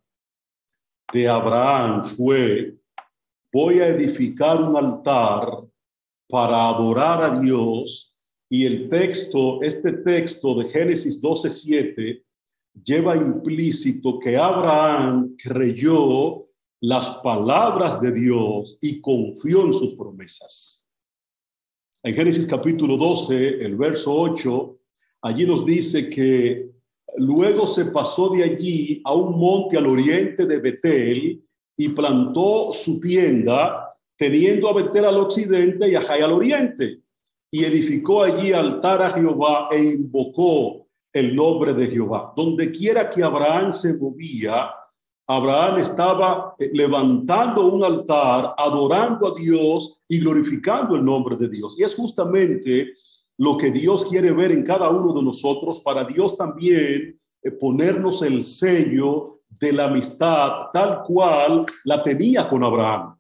de 1.12 1.28
Abraham 1.28 2.04
fue, 2.04 2.76
voy 3.52 3.80
a 3.80 3.88
edificar 3.88 4.62
un 4.62 4.76
altar 4.76 5.64
para 6.28 6.68
adorar 6.68 7.22
a 7.22 7.38
Dios. 7.38 8.16
Y 8.48 8.66
el 8.66 8.88
texto, 8.88 9.62
este 9.62 9.92
texto 9.92 10.54
de 10.54 10.70
Génesis 10.70 11.20
12:7, 11.20 12.22
lleva 12.84 13.16
implícito 13.16 14.18
que 14.18 14.36
Abraham 14.36 15.36
creyó 15.42 16.46
las 16.80 17.08
palabras 17.22 18.00
de 18.00 18.12
Dios 18.12 18.78
y 18.80 19.00
confió 19.00 19.64
en 19.66 19.72
sus 19.72 19.94
promesas. 19.94 20.90
En 22.02 22.14
Génesis 22.14 22.46
capítulo 22.46 22.96
12, 22.96 23.64
el 23.64 23.76
verso 23.76 24.14
8, 24.14 24.78
Allí 25.24 25.46
nos 25.46 25.64
dice 25.64 26.10
que 26.10 26.68
luego 27.16 27.66
se 27.66 27.86
pasó 27.86 28.28
de 28.30 28.44
allí 28.44 29.00
a 29.04 29.14
un 29.14 29.38
monte 29.38 29.78
al 29.78 29.86
oriente 29.86 30.46
de 30.46 30.58
Betel 30.58 31.44
y 31.76 31.88
plantó 31.90 32.70
su 32.72 33.00
tienda, 33.00 33.94
teniendo 34.16 34.68
a 34.68 34.74
Betel 34.74 35.04
al 35.04 35.18
occidente 35.18 35.88
y 35.88 35.94
a 35.94 36.00
Jai 36.00 36.22
al 36.22 36.32
oriente, 36.32 37.02
y 37.50 37.64
edificó 37.64 38.22
allí 38.22 38.52
altar 38.52 39.02
a 39.02 39.10
Jehová 39.10 39.68
e 39.70 39.78
invocó 39.80 40.86
el 41.12 41.34
nombre 41.34 41.72
de 41.72 41.86
Jehová. 41.86 42.32
Donde 42.36 42.70
quiera 42.70 43.08
que 43.10 43.22
Abraham 43.22 43.72
se 43.72 43.94
movía, 43.94 44.70
Abraham 45.26 45.78
estaba 45.78 46.54
eh, 46.58 46.70
levantando 46.72 47.66
un 47.66 47.84
altar, 47.84 48.54
adorando 48.58 49.28
a 49.28 49.34
Dios 49.38 50.02
y 50.08 50.20
glorificando 50.20 50.96
el 50.96 51.04
nombre 51.04 51.36
de 51.36 51.48
Dios. 51.48 51.78
Y 51.78 51.84
es 51.84 51.94
justamente 51.94 52.92
lo 53.36 53.56
que 53.56 53.70
Dios 53.70 54.06
quiere 54.06 54.32
ver 54.32 54.52
en 54.52 54.62
cada 54.62 54.90
uno 54.90 55.12
de 55.12 55.22
nosotros, 55.22 55.80
para 55.80 56.04
Dios 56.04 56.36
también 56.36 57.20
eh, 57.42 57.50
ponernos 57.52 58.22
el 58.22 58.42
sello 58.42 59.40
de 59.48 59.72
la 59.72 59.84
amistad 59.84 60.70
tal 60.72 61.02
cual 61.04 61.64
la 61.84 62.02
tenía 62.02 62.48
con 62.48 62.64
Abraham. 62.64 63.16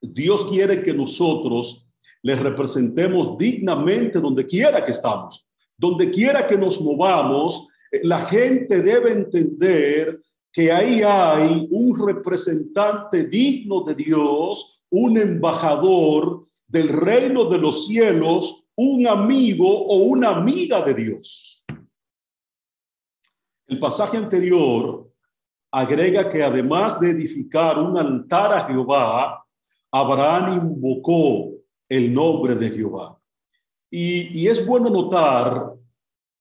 Dios 0.00 0.44
quiere 0.46 0.82
que 0.82 0.92
nosotros 0.92 1.90
le 2.22 2.36
representemos 2.36 3.36
dignamente 3.38 4.20
donde 4.20 4.46
quiera 4.46 4.84
que 4.84 4.92
estamos, 4.92 5.48
donde 5.76 6.10
quiera 6.10 6.46
que 6.46 6.56
nos 6.56 6.80
movamos, 6.80 7.68
la 8.02 8.20
gente 8.20 8.82
debe 8.82 9.12
entender 9.12 10.20
que 10.52 10.72
ahí 10.72 11.02
hay 11.02 11.66
un 11.70 12.06
representante 12.06 13.24
digno 13.24 13.82
de 13.82 13.94
Dios, 13.94 14.84
un 14.90 15.18
embajador 15.18 16.44
del 16.68 16.88
reino 16.88 17.44
de 17.44 17.58
los 17.58 17.86
cielos, 17.86 18.63
un 18.76 19.06
amigo 19.06 19.86
o 19.86 19.98
una 20.04 20.30
amiga 20.30 20.82
de 20.82 20.94
Dios. 20.94 21.64
El 23.66 23.78
pasaje 23.78 24.16
anterior 24.16 25.10
agrega 25.70 26.28
que 26.28 26.42
además 26.42 27.00
de 27.00 27.10
edificar 27.10 27.78
un 27.78 27.96
altar 27.98 28.52
a 28.52 28.66
Jehová, 28.66 29.44
Abraham 29.90 30.72
invocó 30.72 31.52
el 31.88 32.12
nombre 32.12 32.54
de 32.54 32.70
Jehová. 32.70 33.18
Y, 33.90 34.48
es 34.48 34.66
bueno 34.66 34.90
notar 34.90 35.72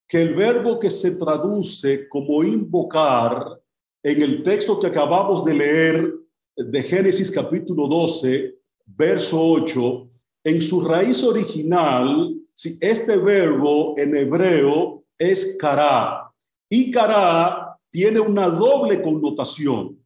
que 0.08 0.22
el 0.22 0.34
verbo 0.34 0.80
que 0.80 0.90
se 0.90 1.16
traduce 1.18 2.10
como 2.10 2.44
invocar 2.44 3.62
en 4.02 4.22
el 4.22 4.44
texto 4.44 4.80
que 4.80 4.88
acabamos 4.88 5.46
de 5.46 5.54
leer 5.54 6.14
de 6.56 6.84
Génesis 6.84 7.32
capítulo 7.32 7.88
12, 7.88 8.56
verso 8.86 9.40
8, 9.40 10.10
en 10.44 10.62
su 10.62 10.82
raíz 10.82 11.24
original, 11.24 12.36
si 12.54 12.78
este 12.82 13.18
verbo 13.18 13.94
en 13.98 14.16
hebreo 14.16 15.00
es 15.18 15.58
kará, 15.60 16.32
y 16.70 16.92
kará 16.92 17.78
tiene 17.90 18.20
una 18.20 18.50
doble 18.50 19.02
connotación. 19.02 20.00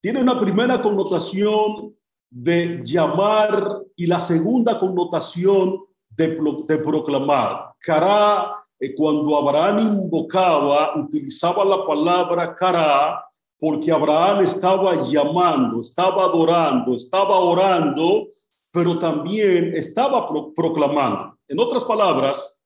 Tiene 0.00 0.20
una 0.20 0.38
primera 0.38 0.80
connotación 0.80 1.96
de 2.30 2.82
llamar 2.84 3.82
y 3.96 4.06
la 4.06 4.20
segunda 4.20 4.78
connotación 4.78 5.80
de, 6.10 6.78
proclamar. 6.78 7.74
Kará 7.80 8.52
eh, 8.78 8.94
cuando 8.94 9.36
Abraham 9.36 10.02
invocaba, 10.02 10.96
utilizaba 10.96 11.64
la 11.64 11.84
palabra 11.86 12.54
cara 12.54 13.24
porque 13.58 13.90
Abraham 13.90 14.40
estaba 14.44 15.02
llamando, 15.02 15.80
estaba 15.80 16.24
adorando, 16.24 16.92
estaba 16.92 17.38
orando, 17.38 18.28
pero 18.72 18.98
también 18.98 19.74
estaba 19.74 20.28
proclamando. 20.54 21.38
En 21.48 21.58
otras 21.58 21.84
palabras, 21.84 22.64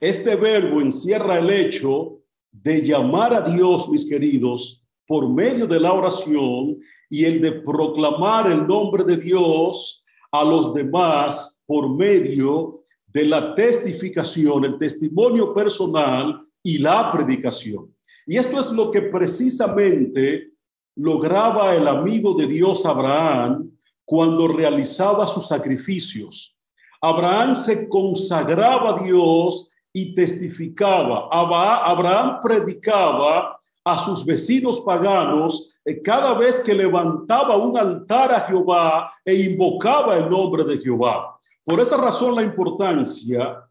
este 0.00 0.36
verbo 0.36 0.80
encierra 0.80 1.38
el 1.38 1.50
hecho 1.50 2.20
de 2.52 2.82
llamar 2.82 3.32
a 3.34 3.40
Dios, 3.42 3.88
mis 3.88 4.08
queridos, 4.08 4.84
por 5.06 5.28
medio 5.32 5.66
de 5.66 5.80
la 5.80 5.92
oración 5.92 6.78
y 7.08 7.24
el 7.24 7.40
de 7.40 7.52
proclamar 7.52 8.50
el 8.50 8.66
nombre 8.66 9.04
de 9.04 9.16
Dios 9.16 10.04
a 10.32 10.44
los 10.44 10.74
demás 10.74 11.64
por 11.66 11.94
medio 11.94 12.82
de 13.06 13.24
la 13.24 13.54
testificación, 13.54 14.64
el 14.64 14.76
testimonio 14.76 15.54
personal 15.54 16.46
y 16.62 16.78
la 16.78 17.10
predicación. 17.12 17.94
Y 18.26 18.36
esto 18.36 18.58
es 18.58 18.72
lo 18.72 18.90
que 18.90 19.02
precisamente 19.02 20.52
lograba 20.96 21.74
el 21.74 21.86
amigo 21.86 22.34
de 22.34 22.46
Dios 22.46 22.84
Abraham 22.84 23.70
cuando 24.06 24.48
realizaba 24.48 25.26
sus 25.26 25.48
sacrificios. 25.48 26.56
Abraham 27.02 27.54
se 27.54 27.88
consagraba 27.88 28.92
a 28.92 29.02
Dios 29.02 29.70
y 29.92 30.14
testificaba. 30.14 31.28
Abraham 31.30 32.38
predicaba 32.40 33.58
a 33.84 33.98
sus 33.98 34.24
vecinos 34.24 34.80
paganos 34.80 35.78
eh, 35.84 36.02
cada 36.02 36.34
vez 36.34 36.60
que 36.60 36.74
levantaba 36.74 37.56
un 37.56 37.76
altar 37.76 38.32
a 38.32 38.40
Jehová 38.40 39.10
e 39.24 39.34
invocaba 39.34 40.16
el 40.16 40.28
nombre 40.28 40.64
de 40.64 40.78
Jehová. 40.78 41.38
Por 41.64 41.80
esa 41.80 41.96
razón 41.96 42.34
la 42.34 42.42
importancia 42.42 43.62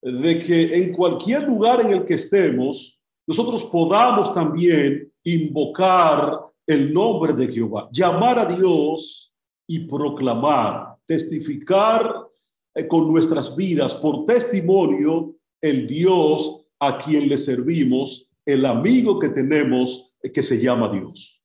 de 0.00 0.38
que 0.38 0.76
en 0.76 0.92
cualquier 0.92 1.42
lugar 1.42 1.80
en 1.80 1.92
el 1.92 2.04
que 2.04 2.14
estemos, 2.14 3.00
nosotros 3.26 3.64
podamos 3.64 4.32
también 4.32 5.12
invocar 5.24 6.40
el 6.66 6.92
nombre 6.92 7.32
de 7.32 7.50
Jehová, 7.50 7.88
llamar 7.90 8.38
a 8.38 8.44
Dios 8.44 9.27
y 9.68 9.80
proclamar, 9.80 10.96
testificar 11.06 12.26
eh, 12.74 12.88
con 12.88 13.06
nuestras 13.06 13.54
vidas 13.54 13.94
por 13.94 14.24
testimonio 14.24 15.36
el 15.60 15.86
Dios 15.86 16.64
a 16.80 16.96
quien 16.96 17.28
le 17.28 17.36
servimos, 17.36 18.30
el 18.46 18.64
amigo 18.64 19.18
que 19.18 19.28
tenemos 19.28 20.14
eh, 20.22 20.32
que 20.32 20.42
se 20.42 20.60
llama 20.60 20.88
Dios. 20.88 21.44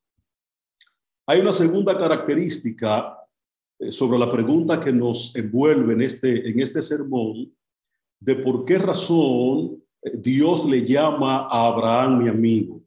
Hay 1.27 1.41
una 1.41 1.51
segunda 1.51 1.97
característica 1.97 3.17
eh, 3.79 3.91
sobre 3.91 4.17
la 4.17 4.31
pregunta 4.31 4.79
que 4.79 4.93
nos 4.93 5.36
envuelve 5.36 5.93
en 5.93 6.01
este, 6.01 6.49
en 6.49 6.62
este 6.62 6.81
sermón 6.81 7.53
de 8.21 8.36
por 8.36 8.63
qué 8.63 8.77
razón 8.77 9.83
Dios 10.21 10.65
le 10.65 10.86
llama 10.86 11.47
a 11.49 11.67
Abraham 11.67 12.19
mi 12.23 12.29
amigo. 12.29 12.81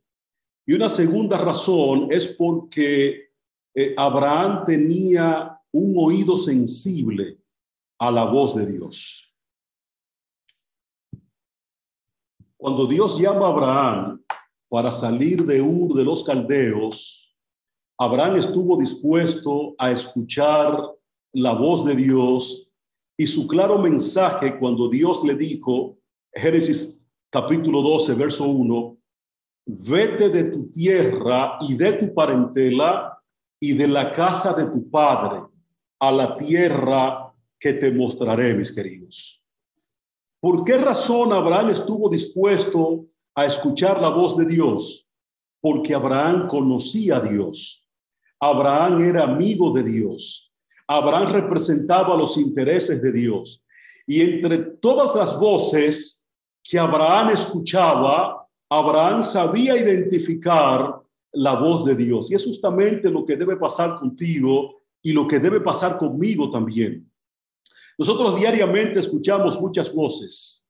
Y 0.65 0.73
una 0.73 0.89
segunda 0.89 1.37
razón 1.37 2.09
es 2.11 2.27
porque 2.27 3.26
eh, 3.79 3.95
Abraham 3.99 4.65
tenía 4.65 5.61
un 5.71 5.95
oído 5.99 6.35
sensible 6.35 7.39
a 7.99 8.11
la 8.11 8.25
voz 8.25 8.57
de 8.57 8.65
Dios. 8.65 9.35
Cuando 12.57 12.87
Dios 12.87 13.21
llama 13.21 13.47
a 13.47 13.51
Abraham 13.51 14.25
para 14.71 14.91
salir 14.91 15.45
de 15.45 15.61
Ur 15.61 15.95
de 15.95 16.05
los 16.05 16.25
Caldeos, 16.25 17.37
Abraham 17.99 18.37
estuvo 18.37 18.79
dispuesto 18.79 19.75
a 19.77 19.91
escuchar 19.91 20.79
la 21.35 21.53
voz 21.53 21.85
de 21.85 21.97
Dios 21.97 22.73
y 23.19 23.27
su 23.27 23.47
claro 23.47 23.79
mensaje 23.79 24.59
cuando 24.59 24.89
Dios 24.89 25.23
le 25.23 25.35
dijo, 25.35 25.99
Génesis 26.33 27.07
capítulo 27.31 27.83
12, 27.83 28.15
verso 28.15 28.45
1, 28.45 28.97
vete 29.67 30.31
de 30.31 30.45
tu 30.45 30.71
tierra 30.71 31.59
y 31.61 31.75
de 31.75 31.93
tu 31.93 32.15
parentela 32.15 33.16
y 33.61 33.73
de 33.75 33.89
la 33.89 34.13
casa 34.13 34.53
de 34.53 34.67
tu 34.67 34.91
padre 34.91 35.43
a 35.99 36.13
la 36.13 36.37
tierra 36.37 37.35
que 37.59 37.73
te 37.75 37.91
mostraré, 37.93 38.55
mis 38.55 38.75
queridos. 38.75 39.45
¿Por 40.41 40.65
qué 40.65 40.77
razón 40.77 41.33
Abraham 41.33 41.71
estuvo 41.71 42.09
dispuesto 42.09 43.07
a 43.35 43.47
escuchar 43.47 44.01
la 44.01 44.11
voz 44.11 44.37
de 44.37 44.45
Dios? 44.45 45.11
Porque 45.61 45.95
Abraham 45.95 46.47
conocía 46.49 47.17
a 47.17 47.21
Dios. 47.21 47.89
Abraham 48.39 49.01
era 49.01 49.25
amigo 49.25 49.71
de 49.71 49.83
Dios. 49.83 50.53
Abraham 50.87 51.33
representaba 51.33 52.17
los 52.17 52.37
intereses 52.37 53.03
de 53.03 53.13
Dios. 53.13 53.65
Y 54.07 54.21
entre 54.21 54.59
todas 54.59 55.17
las 55.17 55.39
voces 55.39 56.29
que 56.63 56.79
Abraham 56.79 57.31
escuchaba, 57.31 58.47
Abraham 58.69 59.23
sabía 59.23 59.77
identificar 59.77 61.01
la 61.33 61.55
voz 61.55 61.85
de 61.85 61.95
Dios. 61.97 62.31
Y 62.31 62.35
es 62.35 62.45
justamente 62.45 63.11
lo 63.11 63.25
que 63.25 63.37
debe 63.37 63.57
pasar 63.57 63.99
contigo 63.99 64.83
y 65.03 65.13
lo 65.13 65.27
que 65.27 65.39
debe 65.39 65.61
pasar 65.61 65.99
conmigo 65.99 66.51
también. 66.51 67.11
Nosotros 67.99 68.39
diariamente 68.39 69.01
escuchamos 69.01 69.61
muchas 69.61 69.93
voces. 69.93 70.67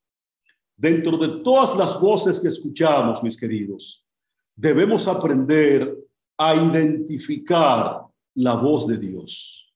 Dentro 0.77 1.17
de 1.17 1.43
todas 1.43 1.77
las 1.77 2.01
voces 2.01 2.39
que 2.39 2.49
escuchamos, 2.49 3.23
mis 3.23 3.37
queridos, 3.37 4.07
debemos 4.55 5.09
aprender 5.09 5.97
a 6.39 6.55
identificar 6.55 8.03
la 8.35 8.55
voz 8.55 8.87
de 8.87 8.99
Dios. 8.99 9.73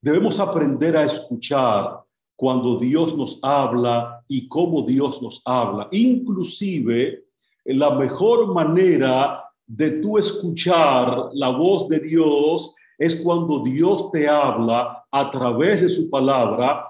Debemos 0.00 0.38
aprender 0.38 0.96
a 0.96 1.04
escuchar 1.04 2.04
cuando 2.36 2.78
Dios 2.78 3.16
nos 3.16 3.38
habla 3.42 4.22
y 4.28 4.48
cómo 4.48 4.82
Dios 4.82 5.22
nos 5.22 5.42
habla. 5.44 5.88
Inclusive, 5.90 7.24
la 7.64 7.90
mejor 7.96 8.52
manera 8.52 9.43
de 9.66 10.02
tú 10.02 10.18
escuchar 10.18 11.30
la 11.32 11.48
voz 11.48 11.88
de 11.88 12.00
Dios 12.00 12.74
es 12.98 13.16
cuando 13.22 13.60
Dios 13.60 14.10
te 14.10 14.28
habla 14.28 15.06
a 15.10 15.30
través 15.30 15.82
de 15.82 15.88
su 15.88 16.10
palabra. 16.10 16.88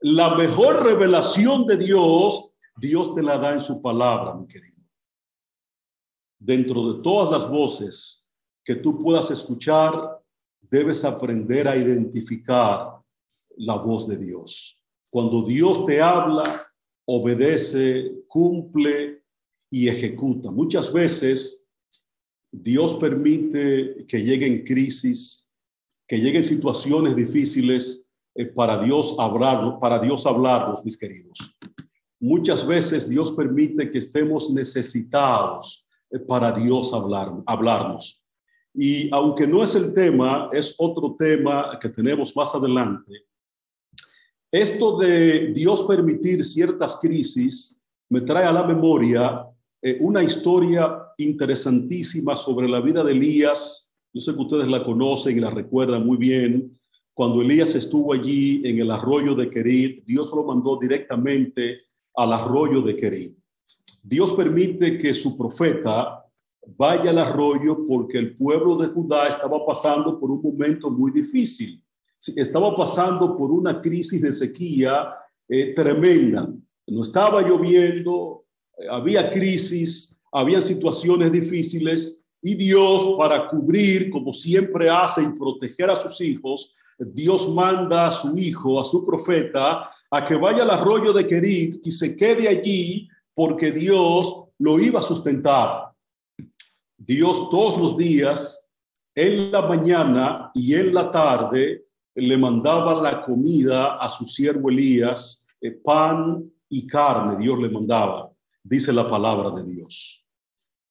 la 0.00 0.34
mejor 0.36 0.84
revelación 0.84 1.66
de 1.66 1.76
Dios, 1.76 2.52
Dios 2.76 3.14
te 3.14 3.22
la 3.22 3.38
da 3.38 3.54
en 3.54 3.60
su 3.60 3.82
palabra, 3.82 4.34
mi 4.34 4.46
querido. 4.46 4.84
Dentro 6.38 6.92
de 6.92 7.02
todas 7.02 7.30
las 7.30 7.50
voces 7.50 8.24
que 8.64 8.76
tú 8.76 8.98
puedas 8.98 9.30
escuchar, 9.30 10.20
debes 10.60 11.04
aprender 11.04 11.66
a 11.66 11.76
identificar 11.76 13.00
la 13.56 13.76
voz 13.76 14.06
de 14.06 14.16
Dios. 14.18 14.80
Cuando 15.10 15.42
Dios 15.42 15.86
te 15.86 16.00
habla, 16.00 16.44
obedece, 17.06 18.12
cumple 18.28 19.24
y 19.70 19.88
ejecuta. 19.88 20.50
Muchas 20.50 20.92
veces 20.92 21.67
Dios 22.50 22.94
permite 22.94 24.06
que 24.06 24.18
lleguen 24.18 24.64
crisis, 24.64 25.52
que 26.06 26.18
lleguen 26.18 26.42
situaciones 26.42 27.14
difíciles 27.14 28.10
eh, 28.34 28.46
para 28.46 28.78
Dios 28.78 29.16
hablar, 29.18 29.78
para 29.80 29.98
Dios 29.98 30.24
hablarnos, 30.26 30.84
mis 30.84 30.96
queridos. 30.96 31.54
Muchas 32.20 32.66
veces 32.66 33.08
Dios 33.08 33.32
permite 33.32 33.90
que 33.90 33.98
estemos 33.98 34.50
necesitados 34.52 35.88
eh, 36.10 36.18
para 36.18 36.52
Dios 36.52 36.92
hablar, 36.92 37.30
hablarnos. 37.46 38.24
Y 38.74 39.12
aunque 39.12 39.46
no 39.46 39.62
es 39.62 39.74
el 39.74 39.92
tema, 39.92 40.48
es 40.52 40.74
otro 40.78 41.16
tema 41.18 41.78
que 41.80 41.88
tenemos 41.88 42.34
más 42.36 42.54
adelante. 42.54 43.12
Esto 44.50 44.96
de 44.96 45.48
Dios 45.48 45.82
permitir 45.82 46.42
ciertas 46.44 46.96
crisis 46.96 47.82
me 48.08 48.20
trae 48.22 48.44
a 48.44 48.52
la 48.52 48.64
memoria 48.64 49.44
eh, 49.82 49.98
una 50.00 50.22
historia 50.22 51.07
interesantísima 51.18 52.36
sobre 52.36 52.68
la 52.68 52.80
vida 52.80 53.04
de 53.04 53.12
Elías. 53.12 53.92
Yo 54.12 54.20
sé 54.20 54.32
que 54.34 54.40
ustedes 54.40 54.68
la 54.68 54.84
conocen 54.84 55.36
y 55.36 55.40
la 55.40 55.50
recuerdan 55.50 56.06
muy 56.06 56.16
bien. 56.16 56.78
Cuando 57.12 57.42
Elías 57.42 57.74
estuvo 57.74 58.12
allí 58.12 58.62
en 58.64 58.78
el 58.78 58.90
arroyo 58.90 59.34
de 59.34 59.50
Querid, 59.50 60.04
Dios 60.06 60.30
lo 60.34 60.44
mandó 60.44 60.78
directamente 60.80 61.78
al 62.14 62.32
arroyo 62.32 62.80
de 62.80 62.94
Querid. 62.94 63.32
Dios 64.04 64.32
permite 64.32 64.96
que 64.96 65.12
su 65.12 65.36
profeta 65.36 66.24
vaya 66.76 67.10
al 67.10 67.18
arroyo 67.18 67.84
porque 67.84 68.18
el 68.18 68.36
pueblo 68.36 68.76
de 68.76 68.88
Judá 68.88 69.26
estaba 69.26 69.64
pasando 69.66 70.18
por 70.18 70.30
un 70.30 70.40
momento 70.40 70.90
muy 70.90 71.10
difícil. 71.10 71.82
Estaba 72.36 72.74
pasando 72.76 73.36
por 73.36 73.50
una 73.50 73.80
crisis 73.80 74.22
de 74.22 74.32
sequía 74.32 75.08
eh, 75.48 75.74
tremenda. 75.74 76.48
No 76.86 77.02
estaba 77.02 77.42
lloviendo, 77.42 78.44
había 78.88 79.30
crisis, 79.30 80.17
había 80.32 80.60
situaciones 80.60 81.32
difíciles 81.32 82.26
y 82.40 82.54
Dios 82.54 83.14
para 83.18 83.48
cubrir, 83.48 84.10
como 84.10 84.32
siempre 84.32 84.88
hace, 84.88 85.22
y 85.22 85.38
proteger 85.38 85.90
a 85.90 85.96
sus 85.96 86.20
hijos, 86.20 86.74
Dios 86.98 87.52
manda 87.54 88.06
a 88.06 88.10
su 88.10 88.36
hijo, 88.36 88.80
a 88.80 88.84
su 88.84 89.04
profeta, 89.04 89.90
a 90.10 90.24
que 90.24 90.36
vaya 90.36 90.62
al 90.62 90.70
arroyo 90.70 91.12
de 91.12 91.26
Kerit 91.26 91.86
y 91.86 91.90
se 91.90 92.16
quede 92.16 92.48
allí 92.48 93.08
porque 93.34 93.70
Dios 93.70 94.44
lo 94.58 94.78
iba 94.78 95.00
a 95.00 95.02
sustentar. 95.02 95.92
Dios 96.96 97.50
todos 97.50 97.78
los 97.78 97.96
días, 97.96 98.72
en 99.14 99.50
la 99.50 99.62
mañana 99.62 100.50
y 100.54 100.74
en 100.74 100.94
la 100.94 101.10
tarde, 101.10 101.84
le 102.14 102.36
mandaba 102.36 103.00
la 103.00 103.24
comida 103.24 103.96
a 103.96 104.08
su 104.08 104.26
siervo 104.26 104.70
Elías, 104.70 105.46
eh, 105.60 105.70
pan 105.70 106.50
y 106.68 106.86
carne, 106.86 107.36
Dios 107.36 107.58
le 107.58 107.68
mandaba 107.68 108.32
dice 108.68 108.92
la 108.92 109.08
palabra 109.08 109.50
de 109.50 109.64
Dios. 109.64 110.17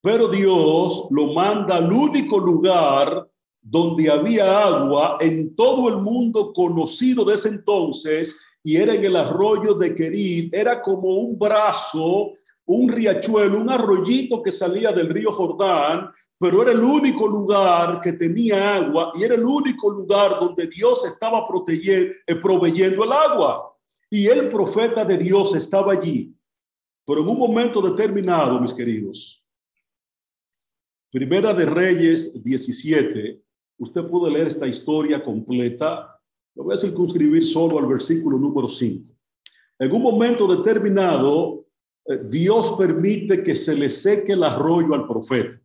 Pero 0.01 0.27
Dios 0.27 1.07
lo 1.12 1.33
manda 1.33 1.77
al 1.77 1.91
único 1.91 2.39
lugar 2.39 3.27
donde 3.62 4.10
había 4.10 4.63
agua 4.63 5.17
en 5.19 5.55
todo 5.55 5.89
el 5.89 5.97
mundo 5.97 6.53
conocido 6.53 7.25
de 7.25 7.33
ese 7.33 7.49
entonces 7.49 8.38
y 8.63 8.77
era 8.77 8.93
en 8.93 9.03
el 9.03 9.15
arroyo 9.15 9.73
de 9.73 9.93
Querid. 9.95 10.53
Era 10.53 10.81
como 10.81 11.15
un 11.15 11.38
brazo, 11.38 12.31
un 12.65 12.89
riachuelo, 12.89 13.60
un 13.60 13.69
arroyito 13.69 14.41
que 14.41 14.51
salía 14.51 14.91
del 14.91 15.10
río 15.10 15.31
Jordán, 15.31 16.12
pero 16.39 16.62
era 16.62 16.71
el 16.71 16.81
único 16.81 17.27
lugar 17.27 17.99
que 18.01 18.13
tenía 18.13 18.75
agua 18.75 19.12
y 19.15 19.23
era 19.23 19.36
el 19.36 19.45
único 19.45 19.89
lugar 19.89 20.39
donde 20.39 20.67
Dios 20.67 21.05
estaba 21.05 21.45
eh, 21.67 22.36
proveyendo 22.41 23.03
el 23.03 23.12
agua. 23.12 23.73
Y 24.10 24.27
el 24.27 24.47
profeta 24.47 25.03
de 25.03 25.17
Dios 25.17 25.53
estaba 25.55 25.93
allí. 25.93 26.33
Pero 27.05 27.21
en 27.21 27.27
un 27.27 27.38
momento 27.38 27.81
determinado, 27.81 28.60
mis 28.60 28.73
queridos, 28.73 29.46
Primera 31.17 31.51
de 31.51 31.65
Reyes 31.65 32.43
17, 32.43 33.41
usted 33.80 34.06
puede 34.06 34.32
leer 34.32 34.45
esta 34.45 34.67
historia 34.67 35.23
completa. 35.23 36.15
Lo 36.53 36.65
voy 36.65 36.75
a 36.75 36.77
circunscribir 36.77 37.43
solo 37.43 37.80
al 37.80 37.88
versículo 37.88 38.38
número 38.38 38.69
5. 38.69 39.12
En 39.80 39.91
un 39.93 40.03
momento 40.03 40.45
determinado, 40.45 41.65
eh, 42.06 42.19
Dios 42.30 42.75
permite 42.77 43.41
que 43.41 43.56
se 43.56 43.75
le 43.75 43.89
seque 43.89 44.34
el 44.34 44.43
arroyo 44.43 44.93
al 44.93 45.08
profeta. 45.08 45.60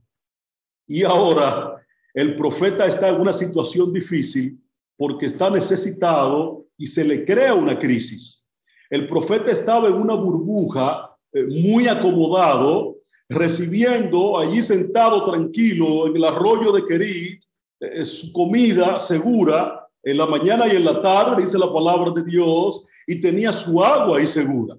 Y 0.86 1.02
ahora 1.02 1.84
el 2.14 2.34
profeta 2.34 2.86
está 2.86 3.10
en 3.10 3.20
una 3.20 3.34
situación 3.34 3.92
difícil 3.92 4.58
porque 4.96 5.26
está 5.26 5.50
necesitado 5.50 6.66
y 6.78 6.86
se 6.86 7.04
le 7.04 7.26
crea 7.26 7.52
una 7.52 7.78
crisis. 7.78 8.50
El 8.88 9.06
profeta 9.06 9.52
estaba 9.52 9.88
en 9.88 9.96
una 9.96 10.14
burbuja 10.14 11.14
eh, 11.30 11.44
muy 11.44 11.88
acomodado, 11.88 12.91
recibiendo 13.34 14.38
allí 14.38 14.62
sentado 14.62 15.24
tranquilo 15.24 16.06
en 16.06 16.16
el 16.16 16.24
arroyo 16.24 16.72
de 16.72 16.84
Querit, 16.84 17.42
eh, 17.80 18.04
su 18.04 18.32
comida 18.32 18.98
segura 18.98 19.88
en 20.02 20.16
la 20.16 20.26
mañana 20.26 20.66
y 20.66 20.76
en 20.76 20.84
la 20.84 21.00
tarde, 21.00 21.42
dice 21.42 21.58
la 21.58 21.72
palabra 21.72 22.10
de 22.10 22.24
Dios, 22.24 22.86
y 23.06 23.20
tenía 23.20 23.52
su 23.52 23.82
agua 23.82 24.18
ahí 24.18 24.26
segura. 24.26 24.76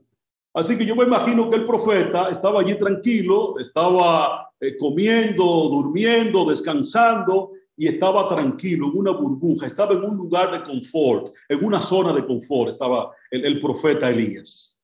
Así 0.54 0.78
que 0.78 0.86
yo 0.86 0.96
me 0.96 1.06
imagino 1.06 1.50
que 1.50 1.58
el 1.58 1.66
profeta 1.66 2.30
estaba 2.30 2.62
allí 2.62 2.78
tranquilo, 2.78 3.58
estaba 3.60 4.52
eh, 4.60 4.78
comiendo, 4.78 5.44
durmiendo, 5.70 6.46
descansando 6.46 7.52
y 7.76 7.88
estaba 7.88 8.30
tranquilo 8.30 8.88
en 8.88 9.00
una 9.00 9.12
burbuja, 9.12 9.66
estaba 9.66 9.94
en 9.94 10.04
un 10.04 10.18
lugar 10.18 10.52
de 10.52 10.64
confort, 10.64 11.30
en 11.50 11.66
una 11.66 11.82
zona 11.82 12.14
de 12.14 12.26
confort, 12.26 12.70
estaba 12.70 13.12
el 13.32 13.60
profeta 13.60 14.10
Elías. 14.10 14.82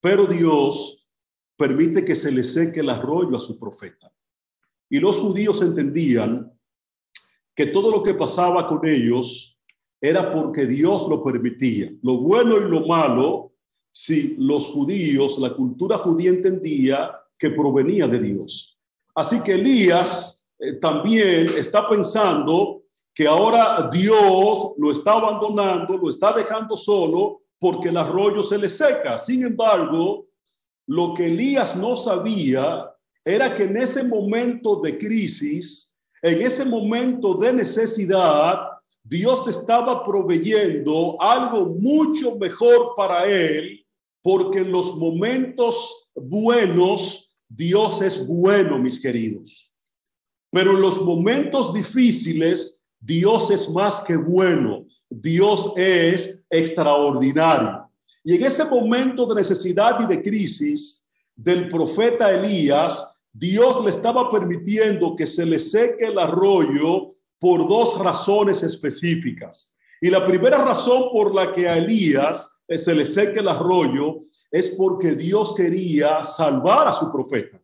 Pero 0.00 0.24
Dios 0.24 1.03
permite 1.56 2.04
que 2.04 2.14
se 2.14 2.32
le 2.32 2.44
seque 2.44 2.80
el 2.80 2.90
arroyo 2.90 3.36
a 3.36 3.40
su 3.40 3.58
profeta. 3.58 4.12
Y 4.88 5.00
los 5.00 5.18
judíos 5.18 5.62
entendían 5.62 6.52
que 7.54 7.66
todo 7.66 7.90
lo 7.90 8.02
que 8.02 8.14
pasaba 8.14 8.68
con 8.68 8.86
ellos 8.86 9.58
era 10.00 10.30
porque 10.32 10.66
Dios 10.66 11.08
lo 11.08 11.22
permitía. 11.22 11.90
Lo 12.02 12.18
bueno 12.18 12.58
y 12.58 12.68
lo 12.68 12.86
malo, 12.86 13.52
si 13.90 14.36
los 14.36 14.66
judíos, 14.70 15.38
la 15.38 15.54
cultura 15.54 15.96
judía 15.98 16.30
entendía 16.30 17.12
que 17.38 17.50
provenía 17.50 18.06
de 18.06 18.18
Dios. 18.18 18.78
Así 19.14 19.42
que 19.42 19.52
Elías 19.52 20.46
eh, 20.58 20.74
también 20.74 21.46
está 21.56 21.88
pensando 21.88 22.82
que 23.14 23.28
ahora 23.28 23.88
Dios 23.92 24.74
lo 24.76 24.90
está 24.90 25.12
abandonando, 25.12 25.96
lo 25.96 26.10
está 26.10 26.32
dejando 26.32 26.76
solo 26.76 27.38
porque 27.58 27.90
el 27.90 27.96
arroyo 27.96 28.42
se 28.42 28.58
le 28.58 28.68
seca. 28.68 29.16
Sin 29.16 29.44
embargo, 29.44 30.26
lo 30.86 31.14
que 31.14 31.26
Elías 31.26 31.76
no 31.76 31.96
sabía 31.96 32.90
era 33.24 33.54
que 33.54 33.64
en 33.64 33.76
ese 33.76 34.04
momento 34.04 34.76
de 34.76 34.98
crisis, 34.98 35.96
en 36.22 36.42
ese 36.42 36.64
momento 36.64 37.34
de 37.34 37.52
necesidad, 37.52 38.58
Dios 39.02 39.46
estaba 39.48 40.04
proveyendo 40.04 41.20
algo 41.20 41.66
mucho 41.66 42.36
mejor 42.36 42.94
para 42.96 43.24
él, 43.26 43.84
porque 44.22 44.60
en 44.60 44.72
los 44.72 44.96
momentos 44.96 46.08
buenos, 46.14 47.36
Dios 47.48 48.00
es 48.00 48.26
bueno, 48.26 48.78
mis 48.78 49.00
queridos. 49.00 49.74
Pero 50.50 50.72
en 50.72 50.80
los 50.80 51.02
momentos 51.02 51.72
difíciles, 51.74 52.84
Dios 53.00 53.50
es 53.50 53.68
más 53.70 54.00
que 54.00 54.16
bueno. 54.16 54.86
Dios 55.10 55.72
es 55.76 56.44
extraordinario. 56.48 57.83
Y 58.24 58.36
en 58.36 58.44
ese 58.44 58.64
momento 58.64 59.26
de 59.26 59.34
necesidad 59.34 60.00
y 60.00 60.06
de 60.06 60.22
crisis 60.22 61.10
del 61.36 61.68
profeta 61.68 62.32
Elías, 62.32 63.18
Dios 63.30 63.84
le 63.84 63.90
estaba 63.90 64.30
permitiendo 64.30 65.14
que 65.14 65.26
se 65.26 65.44
le 65.44 65.58
seque 65.58 66.06
el 66.06 66.18
arroyo 66.18 67.12
por 67.38 67.68
dos 67.68 67.98
razones 67.98 68.62
específicas. 68.62 69.76
Y 70.00 70.08
la 70.08 70.24
primera 70.24 70.64
razón 70.64 71.10
por 71.12 71.34
la 71.34 71.52
que 71.52 71.68
a 71.68 71.76
Elías 71.76 72.62
eh, 72.66 72.78
se 72.78 72.94
le 72.94 73.04
seque 73.04 73.40
el 73.40 73.48
arroyo 73.48 74.20
es 74.50 74.70
porque 74.70 75.14
Dios 75.14 75.54
quería 75.54 76.22
salvar 76.22 76.88
a 76.88 76.92
su 76.92 77.12
profeta. 77.12 77.60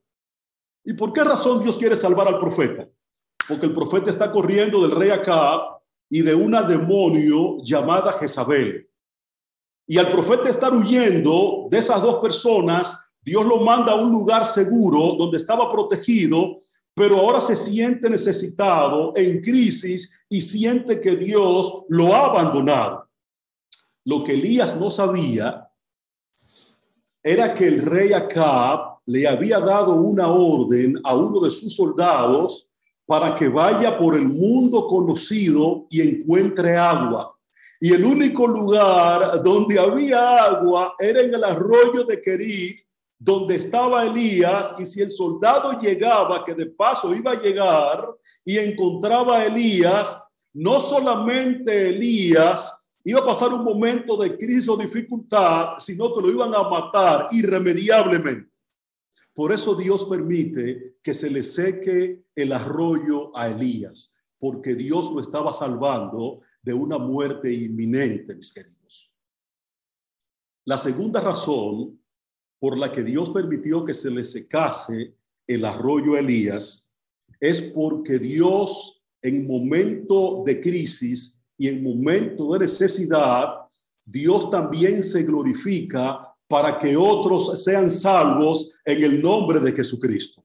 ¿Y 0.84 0.92
por 0.92 1.12
qué 1.12 1.24
razón 1.24 1.62
Dios 1.62 1.78
quiere 1.78 1.96
salvar 1.96 2.28
al 2.28 2.38
profeta? 2.38 2.86
Porque 3.48 3.66
el 3.66 3.72
profeta 3.72 4.10
está 4.10 4.30
corriendo 4.30 4.82
del 4.82 4.90
rey 4.90 5.10
Acab 5.10 5.80
y 6.10 6.20
de 6.20 6.34
una 6.34 6.62
demonio 6.62 7.56
llamada 7.62 8.12
Jezabel. 8.12 8.89
Y 9.90 9.98
al 9.98 10.08
profeta 10.08 10.48
estar 10.48 10.72
huyendo 10.72 11.66
de 11.68 11.78
esas 11.78 12.00
dos 12.00 12.20
personas, 12.22 13.16
Dios 13.22 13.44
lo 13.44 13.58
manda 13.58 13.90
a 13.90 13.96
un 13.96 14.12
lugar 14.12 14.46
seguro 14.46 15.16
donde 15.18 15.36
estaba 15.36 15.68
protegido, 15.68 16.58
pero 16.94 17.18
ahora 17.18 17.40
se 17.40 17.56
siente 17.56 18.08
necesitado, 18.08 19.12
en 19.16 19.40
crisis, 19.40 20.16
y 20.28 20.42
siente 20.42 21.00
que 21.00 21.16
Dios 21.16 21.82
lo 21.88 22.14
ha 22.14 22.26
abandonado. 22.26 23.08
Lo 24.04 24.22
que 24.22 24.34
Elías 24.34 24.78
no 24.78 24.92
sabía 24.92 25.68
era 27.20 27.52
que 27.52 27.66
el 27.66 27.82
rey 27.82 28.12
Acab 28.12 29.00
le 29.06 29.26
había 29.26 29.58
dado 29.58 29.96
una 29.96 30.28
orden 30.28 31.00
a 31.02 31.16
uno 31.16 31.40
de 31.40 31.50
sus 31.50 31.74
soldados 31.74 32.68
para 33.06 33.34
que 33.34 33.48
vaya 33.48 33.98
por 33.98 34.14
el 34.14 34.28
mundo 34.28 34.86
conocido 34.86 35.88
y 35.90 36.00
encuentre 36.00 36.76
agua. 36.76 37.39
Y 37.82 37.94
el 37.94 38.04
único 38.04 38.46
lugar 38.46 39.42
donde 39.42 39.78
había 39.78 40.36
agua 40.36 40.94
era 40.98 41.22
en 41.22 41.32
el 41.32 41.42
arroyo 41.42 42.04
de 42.04 42.20
Kerit, 42.20 42.78
donde 43.18 43.54
estaba 43.54 44.04
Elías, 44.04 44.74
y 44.78 44.84
si 44.84 45.00
el 45.00 45.10
soldado 45.10 45.78
llegaba, 45.80 46.44
que 46.44 46.54
de 46.54 46.66
paso 46.66 47.14
iba 47.14 47.32
a 47.32 47.40
llegar, 47.40 48.06
y 48.44 48.58
encontraba 48.58 49.38
a 49.38 49.46
Elías, 49.46 50.22
no 50.52 50.78
solamente 50.78 51.90
Elías 51.90 52.74
iba 53.04 53.20
a 53.20 53.26
pasar 53.26 53.48
un 53.48 53.64
momento 53.64 54.16
de 54.18 54.36
crisis 54.36 54.68
o 54.68 54.76
dificultad, 54.76 55.78
sino 55.78 56.14
que 56.14 56.20
lo 56.20 56.30
iban 56.30 56.54
a 56.54 56.68
matar 56.68 57.28
irremediablemente. 57.30 58.52
Por 59.34 59.52
eso 59.52 59.74
Dios 59.74 60.04
permite 60.04 60.96
que 61.02 61.14
se 61.14 61.30
le 61.30 61.42
seque 61.42 62.24
el 62.34 62.52
arroyo 62.52 63.34
a 63.36 63.48
Elías, 63.48 64.14
porque 64.38 64.74
Dios 64.74 65.10
lo 65.10 65.20
estaba 65.20 65.52
salvando 65.52 66.40
de 66.62 66.74
una 66.74 66.98
muerte 66.98 67.52
inminente, 67.52 68.34
mis 68.34 68.52
queridos. 68.52 69.18
La 70.64 70.76
segunda 70.76 71.20
razón 71.20 72.00
por 72.58 72.78
la 72.78 72.92
que 72.92 73.02
Dios 73.02 73.30
permitió 73.30 73.84
que 73.84 73.94
se 73.94 74.10
le 74.10 74.22
secase 74.22 75.14
el 75.46 75.64
arroyo 75.64 76.16
Elías 76.16 76.92
es 77.40 77.62
porque 77.62 78.18
Dios 78.18 79.02
en 79.22 79.46
momento 79.46 80.42
de 80.44 80.60
crisis 80.60 81.42
y 81.58 81.68
en 81.68 81.82
momento 81.82 82.52
de 82.52 82.60
necesidad, 82.60 83.48
Dios 84.04 84.50
también 84.50 85.02
se 85.02 85.22
glorifica 85.24 86.34
para 86.48 86.78
que 86.78 86.96
otros 86.96 87.62
sean 87.62 87.90
salvos 87.90 88.74
en 88.84 89.02
el 89.02 89.22
nombre 89.22 89.60
de 89.60 89.72
Jesucristo. 89.72 90.42